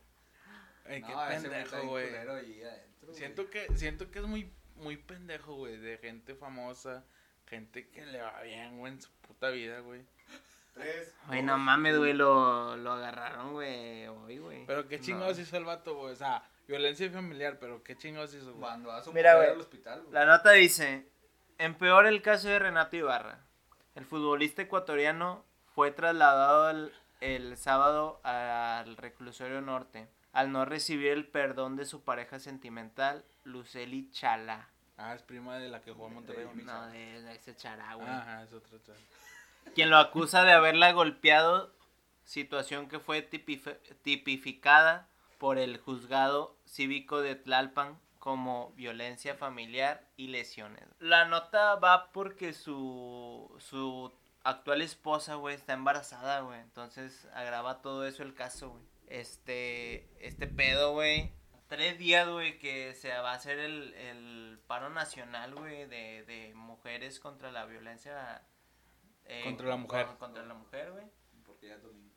Ay, 0.86 1.02
qué 1.02 1.14
No, 1.14 1.28
pendejo, 1.30 1.88
güey. 1.88 2.10
Siento 3.14 3.50
que, 3.50 3.68
siento 3.78 4.12
que 4.12 4.20
es 4.20 4.26
muy, 4.26 4.52
muy 4.76 4.98
pendejo, 4.98 5.56
güey. 5.56 5.78
De 5.78 5.98
gente 6.00 6.36
famosa. 6.36 7.06
Gente 7.48 7.88
que 7.90 8.06
le 8.06 8.22
va 8.22 8.42
bien, 8.42 8.80
güey, 8.80 8.92
en 8.92 9.02
su 9.02 9.10
puta 9.26 9.52
vida, 9.52 9.80
güey. 9.80 10.02
Tres. 10.74 11.16
Güey, 11.28 11.44
no 11.44 11.58
mames, 11.58 11.98
güey, 11.98 12.12
lo, 12.12 12.76
lo 12.76 12.92
agarraron, 12.92 13.54
güey, 13.54 14.06
hoy, 14.08 14.40
güey. 14.40 14.66
Pero 14.66 14.86
qué 14.90 14.98
No. 14.98 15.04
chingados 15.06 15.40
hizo 15.40 15.56
el 15.56 15.64
vato, 15.64 15.96
güey. 15.96 16.12
O 16.12 16.16
sea, 16.18 16.44
violencia 16.68 17.10
familiar, 17.12 17.58
pero 17.60 17.84
qué 17.84 17.96
chingados 17.96 18.34
hizo, 18.34 18.46
güey. 18.52 18.60
Cuando 18.60 18.90
va 18.90 19.02
su 19.04 19.12
Mira, 19.14 19.34
mujer 19.34 19.48
güey, 19.50 19.56
al 19.56 19.62
hospital, 19.62 20.02
güey. 20.02 20.14
La 20.14 20.26
nota 20.26 20.52
dice, 20.52 21.08
empeora 21.58 22.10
el 22.10 22.22
caso 22.22 22.48
de 22.48 22.60
Renato 22.60 22.96
Ibarra. 22.96 23.40
El 23.96 24.06
futbolista 24.06 24.62
ecuatoriano 24.64 25.46
fue 25.76 25.92
trasladado 25.92 26.70
el, 26.70 26.92
el 27.22 27.58
sábado 27.58 28.20
al 28.24 28.98
reclusorio 28.98 29.62
norte 29.62 30.08
al 30.32 30.52
no 30.52 30.66
recibir 30.66 31.12
el 31.12 31.28
perdón 31.28 31.76
de 31.76 31.86
su 31.86 32.04
pareja 32.04 32.40
sentimental, 32.40 33.24
Luceli 33.44 34.10
Chala. 34.10 34.68
Ah, 34.98 35.14
es 35.14 35.22
prima 35.22 35.60
de 35.60 35.70
la 35.70 35.82
que 35.82 35.92
jugó 35.92 36.08
en 36.08 36.14
Monterrey. 36.16 36.48
¿no? 36.56 36.64
No, 36.64 36.88
de, 36.88 37.22
de 37.22 37.36
ese 37.36 37.56
Chará, 37.56 37.94
güey. 37.94 38.08
Ajá, 38.08 38.42
es 38.44 38.52
otra 38.54 38.82
chava. 38.82 38.98
Quien 39.76 39.92
lo 39.92 39.98
acusa 39.98 40.44
de 40.44 40.52
haberla 40.54 40.92
golpeado, 40.92 41.72
situación 42.24 42.88
que 42.90 43.00
fue 43.00 43.30
tipifi- 43.30 43.78
tipificada 44.02 45.08
por 45.44 45.58
el 45.58 45.78
juzgado 45.78 46.56
cívico 46.66 47.20
de 47.20 47.36
Tlalpan 47.36 48.00
como 48.18 48.72
violencia 48.78 49.36
familiar 49.36 50.08
y 50.16 50.28
lesiones. 50.30 50.86
La 51.00 51.26
nota 51.26 51.76
va 51.76 52.14
porque 52.14 52.54
su, 52.54 53.54
su 53.60 54.14
actual 54.46 54.82
esposa, 54.82 55.36
güey, 55.36 55.56
está 55.56 55.74
embarazada, 55.74 56.40
güey. 56.40 56.62
Entonces 56.62 57.28
agrava 57.34 57.82
todo 57.82 58.08
eso 58.08 58.24
el 58.24 58.34
caso, 58.34 58.70
güey. 58.70 58.86
Este, 59.08 60.08
este 60.26 60.48
pedo, 60.48 60.94
güey. 60.94 61.34
Tres 61.68 61.98
días, 62.00 62.30
güey, 62.30 62.58
que 62.58 62.94
se 62.94 63.10
va 63.10 63.32
a 63.32 63.36
hacer 63.36 63.60
el, 63.60 63.94
el 63.96 64.62
paro 64.66 64.90
nacional, 64.92 65.56
güey, 65.56 65.88
de, 65.88 66.24
de 66.24 66.54
mujeres 66.56 67.20
contra 67.20 67.52
la 67.52 67.66
violencia. 67.66 68.46
eh, 69.26 69.42
Contra 69.44 69.68
la 69.68 69.76
mujer. 69.76 70.06
con- 70.06 70.16
Contra 70.20 70.46
la 70.46 70.54
mujer, 70.54 70.94
güey. 70.94 71.04
Porque 71.46 71.68
ya 71.68 71.76
es 71.76 71.84
domingo. 71.84 72.14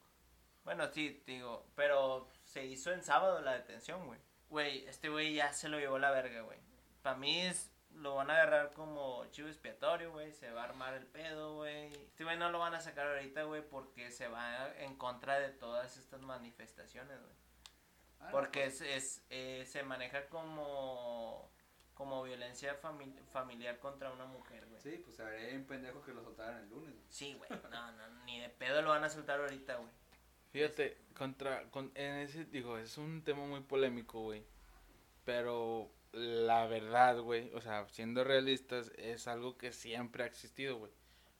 Bueno, 0.63 0.87
sí, 0.93 1.23
digo, 1.27 1.67
pero 1.75 2.29
se 2.57 2.65
hizo 2.65 2.91
en 2.91 3.03
sábado 3.03 3.43
la 3.43 3.53
detención, 3.53 4.07
güey. 4.07 4.19
Güey, 4.49 4.87
este 4.87 5.11
güey 5.11 5.35
ya 5.35 5.53
se 5.53 5.69
lo 5.69 5.79
llevó 5.79 5.99
la 5.99 6.11
verga, 6.11 6.41
güey. 6.41 6.59
Para 7.03 7.15
mí 7.19 7.43
es, 7.43 7.71
lo 7.91 8.15
van 8.15 8.31
a 8.31 8.33
agarrar 8.33 8.73
como 8.73 9.27
chivo 9.27 9.49
expiatorio, 9.49 10.11
güey. 10.11 10.33
Se 10.33 10.51
va 10.53 10.63
a 10.63 10.65
armar 10.65 10.95
el 10.95 11.05
pedo, 11.07 11.57
güey. 11.57 11.93
Este 11.93 12.25
güey 12.25 12.39
no 12.39 12.51
lo 12.51 12.59
van 12.59 12.75
a 12.75 12.81
sacar 12.81 13.09
ahorita, 13.09 13.43
güey, 13.43 13.61
porque 13.61 14.11
se 14.11 14.29
va 14.29 14.75
en 14.79 14.97
contra 14.97 15.39
de 15.39 15.51
todas 15.51 15.99
estas 15.99 16.23
manifestaciones, 16.23 17.21
güey. 17.21 17.35
Ah, 18.21 18.25
no, 18.27 18.31
Porque 18.31 18.61
pues, 18.63 18.81
es, 18.81 19.19
es 19.19 19.23
eh, 19.29 19.67
se 19.67 19.83
maneja 19.83 20.27
como, 20.29 21.51
como 21.93 22.23
violencia 22.23 22.81
fami- 22.81 23.23
familiar 23.27 23.79
contra 23.81 24.11
una 24.13 24.25
mujer, 24.25 24.65
güey. 24.67 24.81
Sí, 24.81 24.97
pues 25.05 25.17
se 25.17 25.25
vería 25.25 25.49
bien 25.49 25.67
pendejo 25.67 26.01
que 26.03 26.15
lo 26.15 26.23
soltaran 26.23 26.63
el 26.63 26.71
lunes. 26.71 26.95
güey. 26.95 27.07
Sí, 27.11 27.35
güey. 27.35 27.51
No, 27.71 27.93
no, 27.93 28.09
ni 28.25 28.41
de 28.41 28.49
pedo 28.49 28.81
lo 28.81 28.89
van 28.89 29.05
a 29.05 29.11
soltar 29.11 29.41
ahorita, 29.41 29.75
güey. 29.77 29.91
Fíjate, 30.57 30.97
contra, 31.13 31.71
con, 31.71 31.93
en 31.95 32.15
ese, 32.15 32.47
digo, 32.47 32.79
es 32.79 32.97
un 32.97 33.21
tema 33.21 33.45
muy 33.45 33.61
polémico, 33.61 34.23
güey. 34.23 34.43
Pero 35.27 35.91
la 36.13 36.67
verdad, 36.67 37.21
güey, 37.21 37.53
o 37.53 37.61
sea, 37.61 37.87
siendo 37.91 38.25
realistas, 38.25 38.91
es 38.97 39.29
algo 39.29 39.59
que 39.59 39.71
siempre 39.71 40.25
ha 40.25 40.27
existido, 40.27 40.79
güey. 40.79 40.91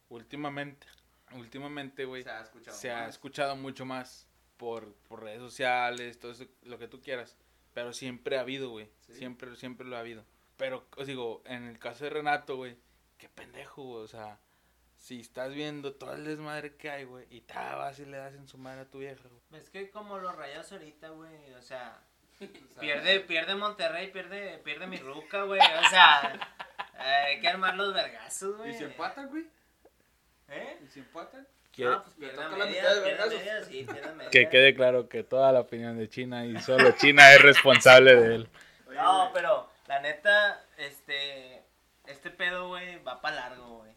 Últimamente, 0.09 0.85
últimamente, 1.31 2.05
güey, 2.05 2.21
Se 2.21 2.29
ha 2.29 2.41
escuchado. 2.41 2.77
se 2.77 2.91
ha 2.91 2.99
más. 2.99 3.09
escuchado 3.09 3.55
mucho 3.55 3.85
más 3.85 4.27
por, 4.55 4.93
por 5.07 5.23
redes 5.23 5.39
sociales, 5.39 6.19
todo 6.19 6.33
eso, 6.33 6.45
lo 6.61 6.77
que 6.77 6.87
tú 6.87 7.01
quieras. 7.01 7.35
Pero 7.73 7.93
siempre 7.93 8.37
ha 8.37 8.41
habido, 8.41 8.69
güey. 8.69 8.87
Sí. 8.99 9.13
Siempre, 9.13 9.55
siempre 9.55 9.87
lo 9.87 9.95
ha 9.97 10.01
habido. 10.01 10.25
Pero, 10.57 10.85
os 10.95 11.07
digo, 11.07 11.41
en 11.45 11.63
el 11.63 11.79
caso 11.79 12.03
de 12.03 12.11
Renato, 12.11 12.55
güey, 12.55 12.77
qué 13.17 13.29
pendejo, 13.29 13.81
güey. 13.81 14.03
O 14.03 14.07
sea, 14.07 14.39
si 15.07 15.21
estás 15.21 15.53
viendo 15.53 15.93
todo 15.93 16.15
el 16.15 16.25
desmadre 16.25 16.75
que 16.75 16.89
hay, 16.89 17.05
güey, 17.05 17.25
y 17.29 17.39
te 17.39 17.53
vas 17.53 17.97
y 17.97 18.05
le 18.05 18.17
das 18.17 18.33
en 18.33 18.45
su 18.45 18.57
madre 18.57 18.81
a 18.81 18.85
tu 18.85 18.99
vieja, 18.99 19.23
güey. 19.23 19.61
Es 19.61 19.69
que 19.69 19.89
como 19.89 20.17
los 20.17 20.35
rayos 20.35 20.69
ahorita, 20.69 21.07
güey, 21.11 21.53
o 21.53 21.61
sea, 21.61 21.97
pierde, 22.81 23.21
pierde 23.21 23.55
Monterrey, 23.55 24.11
pierde, 24.11 24.57
pierde 24.65 24.85
mi 24.85 24.97
ruca, 24.97 25.43
güey, 25.43 25.61
o 25.61 25.89
sea, 25.89 26.37
eh, 26.99 27.25
hay 27.27 27.39
que 27.39 27.47
armar 27.47 27.75
los 27.75 27.93
vergazos, 27.93 28.57
güey. 28.57 28.71
¿Y 28.71 28.73
si 28.73 28.83
empatan, 28.83 29.29
güey? 29.29 29.45
¿Eh? 30.49 30.77
¿Y 30.83 30.87
si 30.87 30.99
empatan? 30.99 31.47
No, 31.77 32.03
pues 32.03 32.35
toca 32.35 32.57
la 32.57 32.65
media, 32.65 32.81
mitad 32.81 33.29
de 33.29 33.37
media, 33.37 33.63
sí, 33.63 33.87
media. 33.87 34.29
Que 34.29 34.49
quede 34.49 34.75
claro 34.75 35.07
que 35.07 35.23
toda 35.23 35.53
la 35.53 35.61
opinión 35.61 35.97
de 35.97 36.09
China 36.09 36.45
y 36.45 36.59
solo 36.59 36.91
China 36.97 37.33
es 37.33 37.41
responsable 37.41 38.13
de 38.13 38.35
él. 38.35 38.49
No, 38.93 39.31
pero 39.33 39.69
la 39.87 40.01
neta, 40.01 40.65
este, 40.77 41.63
este 42.07 42.29
pedo, 42.29 42.67
güey, 42.67 43.01
va 43.03 43.21
para 43.21 43.35
largo, 43.37 43.77
güey. 43.77 43.96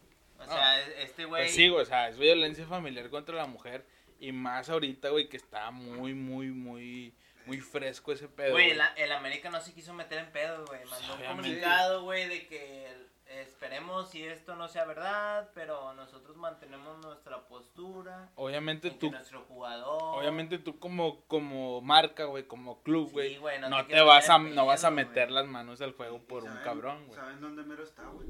O 0.51 0.57
sea, 0.57 0.81
este 1.03 1.25
güey... 1.25 1.43
Pues 1.43 1.55
sí, 1.55 1.69
güey, 1.69 1.81
o 1.81 1.85
sea, 1.85 2.09
es 2.09 2.17
violencia 2.17 2.65
familiar 2.65 3.09
contra 3.09 3.35
la 3.35 3.45
mujer. 3.47 3.85
Y 4.19 4.31
más 4.31 4.69
ahorita, 4.69 5.09
güey, 5.09 5.27
que 5.29 5.37
está 5.37 5.71
muy, 5.71 6.13
muy, 6.13 6.51
muy, 6.51 7.13
muy 7.45 7.59
fresco 7.59 8.11
ese 8.11 8.27
pedo. 8.27 8.51
Güey, 8.51 8.73
el 8.97 9.11
América 9.11 9.49
no 9.49 9.59
se 9.61 9.73
quiso 9.73 9.93
meter 9.93 10.19
en 10.19 10.31
pedos, 10.31 10.67
güey. 10.69 10.81
Mandó 10.85 11.15
un 11.15 11.23
comunicado, 11.23 12.03
güey, 12.03 12.27
de 12.29 12.45
que 12.47 13.11
esperemos 13.39 14.09
si 14.09 14.23
esto 14.25 14.55
no 14.55 14.67
sea 14.67 14.83
verdad, 14.85 15.49
pero 15.55 15.93
nosotros 15.93 16.35
mantenemos 16.35 16.97
nuestra 17.03 17.39
postura. 17.47 18.29
Obviamente 18.35 18.91
tú, 18.91 19.09
nuestro 19.09 19.41
jugador. 19.45 20.19
obviamente 20.19 20.59
tú 20.59 20.77
como, 20.79 21.21
como 21.27 21.79
marca, 21.81 22.25
güey, 22.25 22.43
como 22.43 22.83
club, 22.83 23.07
Sí, 23.07 23.13
güey, 23.13 23.37
güey, 23.37 23.59
no 23.59 23.69
no, 23.69 23.85
te 23.87 24.01
vas 24.01 24.29
a, 24.29 24.37
no 24.37 24.65
vas 24.65 24.83
a 24.83 24.89
pedo, 24.89 24.95
meter 24.97 25.31
las 25.31 25.47
manos 25.47 25.79
al 25.81 25.93
fuego 25.93 26.19
por 26.19 26.43
un 26.43 26.49
¿saben- 26.49 26.63
cabrón, 26.63 27.05
güey. 27.07 27.17
¿Saben 27.17 27.39
dónde 27.39 27.63
mero 27.63 27.83
está, 27.83 28.03
güey? 28.09 28.27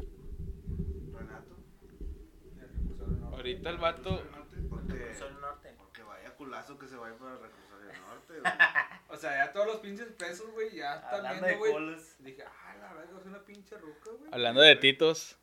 Renato. 1.14 1.58
El 2.62 2.70
recursorio 2.70 3.18
norte. 3.18 3.31
Ahorita 3.42 3.70
el 3.72 3.78
vato, 3.78 4.24
Porque, 4.70 5.16
porque 5.78 6.04
vaya 6.04 6.36
culazo 6.36 6.78
que 6.78 6.88
se 6.88 6.96
vaya 6.96 7.16
para 7.18 7.34
el 7.34 7.40
reclusorio 7.42 7.92
norte, 8.08 8.40
güey. 8.40 8.54
O 9.10 9.18
sea, 9.18 9.46
ya 9.46 9.52
todos 9.52 9.66
los 9.66 9.78
pinches 9.78 10.08
pesos, 10.14 10.50
güey, 10.52 10.76
ya 10.76 10.96
están 10.96 11.26
Hablando 11.26 11.48
de 11.48 11.56
viendo, 11.56 11.60
güey. 11.60 11.74
culos. 11.74 12.16
Dije, 12.20 12.44
ah, 12.44 12.76
la 12.80 12.94
verdad, 12.94 13.20
es 13.20 13.26
una 13.26 13.40
pinche 13.40 13.78
ruca, 13.78 14.12
güey. 14.12 14.32
hablando 14.32 14.62
de 14.62 14.76
titos, 14.76 15.38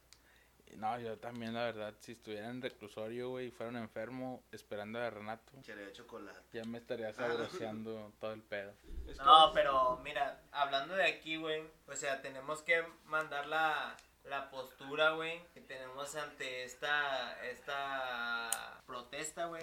no, 0.76 0.98
yo 1.00 1.18
también, 1.18 1.54
la 1.54 1.64
verdad, 1.64 1.92
si 1.98 2.12
estuviera 2.12 2.48
en 2.48 2.62
reclusorio, 2.62 3.30
güey, 3.30 3.48
y 3.48 3.50
fuera 3.50 3.70
un 3.70 3.76
enfermo 3.78 4.44
esperando 4.52 5.00
a 5.00 5.10
Renato, 5.10 5.52
Quiere 5.64 5.86
de 5.86 5.92
chocolate. 5.92 6.38
ya 6.52 6.64
me 6.64 6.78
estaría 6.78 7.12
sabroseando 7.12 8.12
todo 8.20 8.32
el 8.32 8.42
pedo. 8.42 8.72
Es 9.08 9.18
No, 9.18 9.50
pero 9.52 9.98
mira, 10.04 10.40
hablando 10.52 10.94
de 10.94 11.04
aquí, 11.04 11.36
güey, 11.36 11.64
o 11.88 11.96
sea, 11.96 12.22
tenemos 12.22 12.62
que 12.62 12.84
mandar 13.06 13.46
la, 13.46 13.96
la 14.28 14.50
postura, 14.50 15.10
güey, 15.12 15.42
que 15.54 15.60
tenemos 15.60 16.14
ante 16.16 16.64
esta, 16.64 17.44
esta 17.46 18.80
protesta, 18.86 19.46
güey, 19.46 19.62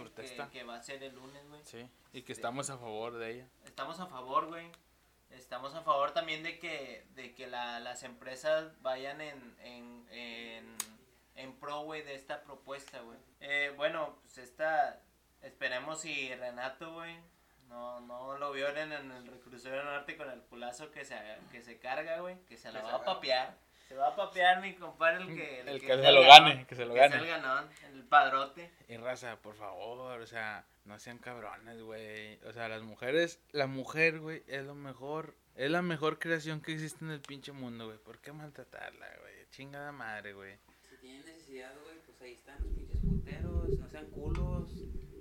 que, 0.52 0.64
va 0.64 0.76
a 0.76 0.82
ser 0.82 1.04
el 1.04 1.16
lunes, 1.16 1.48
güey. 1.50 1.62
Sí, 1.64 1.90
y 2.14 2.22
que 2.24 2.34
estamos 2.34 2.70
a 2.70 2.78
favor 2.78 3.14
de 3.18 3.32
ella. 3.32 3.48
Estamos 3.66 4.00
a 4.00 4.08
favor, 4.08 4.48
güey. 4.48 4.72
estamos 5.32 5.74
a 5.76 5.82
favor 5.82 6.12
también 6.12 6.44
de 6.44 6.60
que, 6.60 7.06
de 7.16 7.34
que 7.36 7.48
la- 7.48 7.80
las 7.80 8.04
empresas 8.04 8.72
vayan 8.82 9.20
en, 9.22 9.56
en, 9.62 10.08
en, 10.12 10.78
en 11.36 11.54
pro, 11.60 11.82
güey, 11.82 12.02
de 12.04 12.16
esta 12.16 12.42
propuesta, 12.44 13.00
güey. 13.02 13.18
Eh, 13.42 13.74
bueno, 13.76 14.18
pues 14.22 14.38
esta, 14.38 15.02
esperemos 15.42 16.02
si 16.02 16.34
Renato, 16.36 16.94
güey, 16.94 17.18
no, 17.68 18.00
no 18.02 18.38
lo 18.38 18.52
violen 18.52 18.94
en 18.94 19.12
el 19.12 19.28
reclusorio 19.28 19.84
norte 19.84 20.16
con 20.16 20.30
el 20.30 20.42
culazo 20.44 20.92
que 20.92 21.04
se, 21.04 21.18
que 21.52 21.62
se 21.62 21.80
carga, 21.80 22.20
güey, 22.22 22.40
que 22.46 22.56
se 22.58 22.72
la 22.72 22.82
va 22.82 22.96
a 22.96 23.04
papear. 23.04 23.58
Se 23.88 23.96
va 23.96 24.08
a 24.08 24.16
papear 24.16 24.62
mi 24.62 24.76
compadre 24.76 25.24
el 25.24 25.36
que... 25.36 25.60
El 25.62 25.80
que 25.80 25.88
se 25.88 26.12
lo 26.12 26.22
ganón, 26.22 26.50
gane, 26.50 26.66
que 26.66 26.76
se 26.76 26.86
lo 26.86 26.94
sea 26.94 27.08
gane. 27.08 27.22
el 27.22 27.28
ganón, 27.28 27.70
el 27.94 28.04
padrote. 28.04 28.72
Y 28.88 28.98
raza, 28.98 29.38
por 29.38 29.56
favor, 29.56 30.20
o 30.22 30.28
sea, 30.28 30.66
no 30.86 30.98
sean 31.00 31.20
cabrones, 31.20 31.82
güey. 31.82 32.40
O 32.46 32.52
sea, 32.52 32.68
las 32.68 32.82
mujeres, 32.82 33.40
la 33.52 33.68
mujer, 33.68 34.20
güey, 34.20 34.44
es 34.48 34.64
lo 34.64 34.74
mejor, 34.74 35.36
es 35.56 35.70
la 35.70 35.84
mejor 35.84 36.18
creación 36.18 36.62
que 36.62 36.74
existe 36.74 37.06
en 37.06 37.12
el 37.12 37.22
pinche 37.22 37.52
mundo, 37.52 37.86
güey. 37.86 38.00
¿Por 38.00 38.20
qué 38.20 38.32
maltratarla, 38.32 39.08
güey? 39.22 39.50
Chingada 39.52 39.92
madre, 39.92 40.34
güey. 40.34 40.58
Si 40.90 40.98
tienen 40.98 41.24
necesidad, 41.26 41.74
güey, 41.84 41.98
pues 42.06 42.22
ahí 42.22 42.34
están 42.34 42.58
los 42.64 42.74
pinches 42.74 43.02
puteros, 43.02 43.70
no 43.70 43.88
sean 43.88 44.06
culos. 44.08 44.70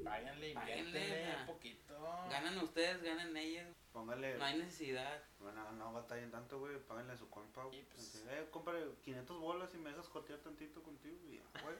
Váyanle, 0.02 0.50
inviértenle 0.50 1.36
un 1.40 1.46
poquito. 1.46 1.94
Ganan 2.30 2.58
ustedes, 2.58 3.02
ganan 3.02 3.36
ellas. 3.36 3.66
Póngale. 3.94 4.36
No 4.38 4.44
hay 4.44 4.58
necesidad. 4.58 5.22
Bueno, 5.38 5.70
no 5.72 5.92
batallen 5.92 6.32
tanto, 6.32 6.58
güey. 6.58 6.76
Páganle 6.80 7.12
a 7.12 7.16
su 7.16 7.30
compa, 7.30 7.62
güey. 7.64 7.78
Y, 7.78 7.82
pues- 7.84 8.16
Así, 8.16 8.24
eh, 8.28 8.48
compre 8.50 8.84
500 9.04 9.38
bolas 9.38 9.72
y 9.72 9.78
me 9.78 9.90
dejas 9.90 10.08
jotear 10.08 10.40
tantito 10.40 10.82
contigo. 10.82 11.16
Y 11.30 11.36
ya, 11.36 11.62
güey. 11.62 11.76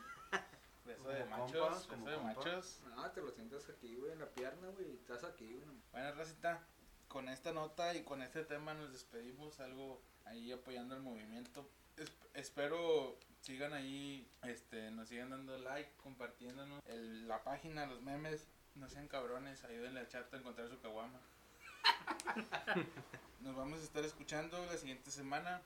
Beso 0.87 1.09
de 1.09 1.21
Como 1.25 1.37
machos, 1.39 1.51
compas, 1.59 1.75
beso 1.75 1.89
como 1.89 2.09
de 2.09 2.15
compas. 2.17 2.37
machos. 2.37 2.81
No, 2.95 3.11
te 3.11 3.21
lo 3.21 3.31
sientas 3.33 3.69
aquí, 3.69 3.97
güey, 3.97 4.13
en 4.13 4.21
la 4.21 4.27
pierna, 4.31 4.69
güey. 4.69 4.93
y 4.93 4.95
Estás 4.95 5.25
aquí, 5.25 5.45
güey. 5.55 5.67
no- 5.67 5.75
Bueno, 5.91 6.13
Racita, 6.15 6.65
con 7.09 7.29
esta 7.29 7.53
nota 7.53 7.93
y 7.95 8.05
con 8.05 8.23
este 8.23 8.45
tema 8.45 8.75
nos 8.75 8.93
despedimos, 8.93 9.59
algo 9.59 10.01
ahí 10.25 10.53
apoyando 10.53 10.95
el 10.95 11.03
movimiento. 11.03 11.69
Es- 11.97 12.13
espero 12.35 13.19
sigan 13.41 13.73
ahí, 13.73 14.31
este, 14.45 14.91
nos 14.93 15.09
sigan 15.09 15.31
dando 15.31 15.59
like, 15.59 15.91
compartiéndonos 15.97 16.81
el- 16.87 17.27
la 17.27 17.43
página, 17.43 17.87
los 17.87 18.01
memes, 18.03 18.47
no 18.77 18.89
sean 18.89 19.09
cabrones, 19.09 19.65
ayúdenle 19.65 19.99
al 20.01 20.09
chat 20.09 20.33
a 20.33 20.37
encontrar 20.37 20.69
su 20.69 20.79
caguama. 20.81 21.19
Nos 23.41 23.55
vamos 23.57 23.81
a 23.81 23.83
estar 23.83 24.05
escuchando 24.05 24.65
la 24.67 24.77
siguiente 24.77 25.11
semana. 25.11 25.61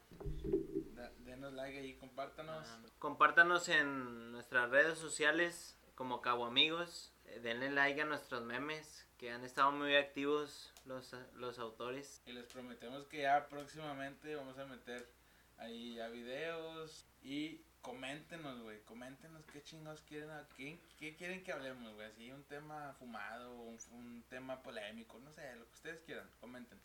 Da- 0.94 1.12
denos 1.20 1.52
like 1.52 1.78
ahí, 1.78 1.94
compártanos. 1.94 2.66
Ah, 2.68 2.80
Compártanos 2.98 3.68
en 3.68 4.32
nuestras 4.32 4.68
redes 4.70 4.98
sociales 4.98 5.78
como 5.94 6.20
Cabo 6.20 6.44
Amigos. 6.46 7.12
Eh, 7.26 7.40
Denle 7.40 7.70
like 7.70 8.00
a 8.00 8.04
nuestros 8.04 8.42
memes 8.44 9.06
que 9.16 9.30
han 9.30 9.44
estado 9.44 9.70
muy 9.72 9.94
activos 9.96 10.72
los, 10.86 11.14
los 11.34 11.58
autores. 11.58 12.20
Y 12.26 12.32
les 12.32 12.46
prometemos 12.46 13.06
que 13.06 13.22
ya 13.22 13.48
próximamente 13.48 14.34
vamos 14.34 14.58
a 14.58 14.64
meter 14.64 15.08
ahí 15.58 15.96
ya 15.96 16.08
videos 16.08 17.04
y 17.22 17.60
coméntenos, 17.92 18.60
güey, 18.62 18.80
coméntenos 18.84 19.44
qué 19.46 19.62
chingados 19.62 20.02
quieren, 20.02 20.30
a- 20.30 20.46
qué, 20.56 20.78
qué 20.98 21.16
quieren 21.16 21.42
que 21.42 21.52
hablemos, 21.52 21.94
güey, 21.94 22.06
así 22.06 22.30
un 22.30 22.44
tema 22.44 22.94
fumado, 22.98 23.52
un, 23.62 23.78
un 23.92 24.22
tema 24.28 24.62
polémico, 24.62 25.18
no 25.20 25.32
sé, 25.32 25.56
lo 25.56 25.64
que 25.66 25.74
ustedes 25.74 26.00
quieran, 26.02 26.28
comenten, 26.40 26.78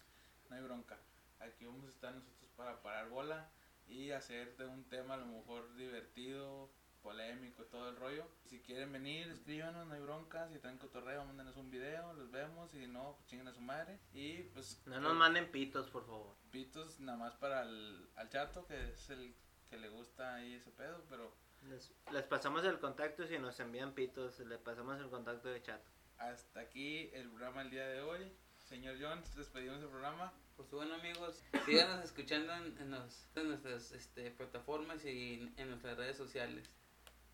no 0.50 0.56
hay 0.56 0.62
bronca. 0.64 0.98
Aquí 1.40 1.66
vamos 1.66 1.86
a 1.86 1.90
estar 1.90 2.14
nosotros 2.14 2.50
para 2.56 2.82
parar 2.82 3.10
bola 3.10 3.50
y 3.88 4.12
hacer 4.12 4.56
de 4.58 4.66
un 4.66 4.84
tema 4.86 5.16
a 5.16 5.18
lo 5.18 5.26
mejor 5.26 5.76
divertido, 5.76 6.70
polémico, 7.02 7.64
todo 7.66 7.90
el 7.90 7.98
rollo. 7.98 8.26
Si 8.46 8.62
quieren 8.62 8.94
venir, 8.94 9.28
escríbanos, 9.28 9.86
no 9.88 9.94
hay 9.94 10.00
bronca, 10.02 10.48
si 10.48 10.58
traen 10.60 10.78
cotorreo, 10.78 11.26
mándenos 11.26 11.58
un 11.58 11.70
video, 11.70 12.14
los 12.14 12.32
vemos, 12.32 12.74
y 12.76 12.88
no, 12.88 13.16
pues 13.18 13.28
chinguen 13.28 13.50
a 13.50 13.54
su 13.54 13.60
madre. 13.60 14.00
Y 14.14 14.44
pues 14.54 14.82
No 14.86 15.02
nos 15.02 15.14
manden 15.16 15.52
pitos, 15.52 15.90
por 15.90 16.06
favor. 16.06 16.34
pitos 16.50 17.02
nada 17.02 17.18
más 17.18 17.34
para 17.36 17.64
el 17.64 18.08
al 18.16 18.30
chato 18.30 18.66
que 18.68 18.92
es 18.92 19.10
el 19.10 19.36
que 19.74 19.80
le 19.80 19.90
gusta 19.90 20.36
ahí 20.36 20.54
ese 20.54 20.70
pedo 20.72 21.04
pero 21.10 21.34
Les, 21.70 21.92
les 22.12 22.24
pasamos 22.24 22.64
el 22.66 22.78
contacto 22.80 23.26
si 23.26 23.40
nos 23.40 23.60
envían 23.60 23.94
pitos. 23.94 24.38
Les 24.42 24.60
pasamos 24.60 25.00
el 25.00 25.10
contacto 25.10 25.48
de 25.50 25.62
chat. 25.64 25.82
hasta 26.20 26.60
aquí 26.60 27.10
el 27.14 27.28
programa 27.30 27.62
el 27.64 27.72
día 27.72 27.88
de 27.88 28.02
hoy 28.02 28.32
señor 28.70 28.98
Jones 29.02 29.36
despedimos 29.36 29.82
el 29.82 29.90
programa 29.90 30.32
Pues 30.58 30.70
bueno 30.70 30.94
amigos, 30.96 31.42
síganos 31.66 32.04
escuchando 32.06 32.54
en, 32.54 32.78
en 32.80 32.92
los- 32.92 33.26
en 33.36 33.48
nuestras 33.50 33.92
este, 33.94 34.30
plataformas 34.32 35.04
y 35.06 35.52
en 35.58 35.70
nuestras 35.70 35.98
redes 35.98 36.16
sociales. 36.18 36.70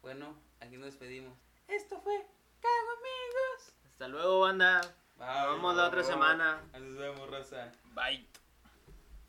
Bueno, 0.02 0.40
aquí 0.62 0.78
nos 0.78 0.86
despedimos. 0.86 1.38
Esto 1.68 2.00
fue 2.00 2.16
Cago 2.62 2.92
Amigos. 3.00 3.74
Hasta 3.86 4.08
luego, 4.08 4.40
banda. 4.40 4.80
Bye. 5.18 5.28
Nos 5.28 5.52
vemos 5.56 5.76
la 5.76 5.88
otra 5.90 6.04
semana. 6.04 6.62
Nos 6.80 6.96
vemos, 6.96 7.30
raza. 7.30 7.72
bye 7.94 8.39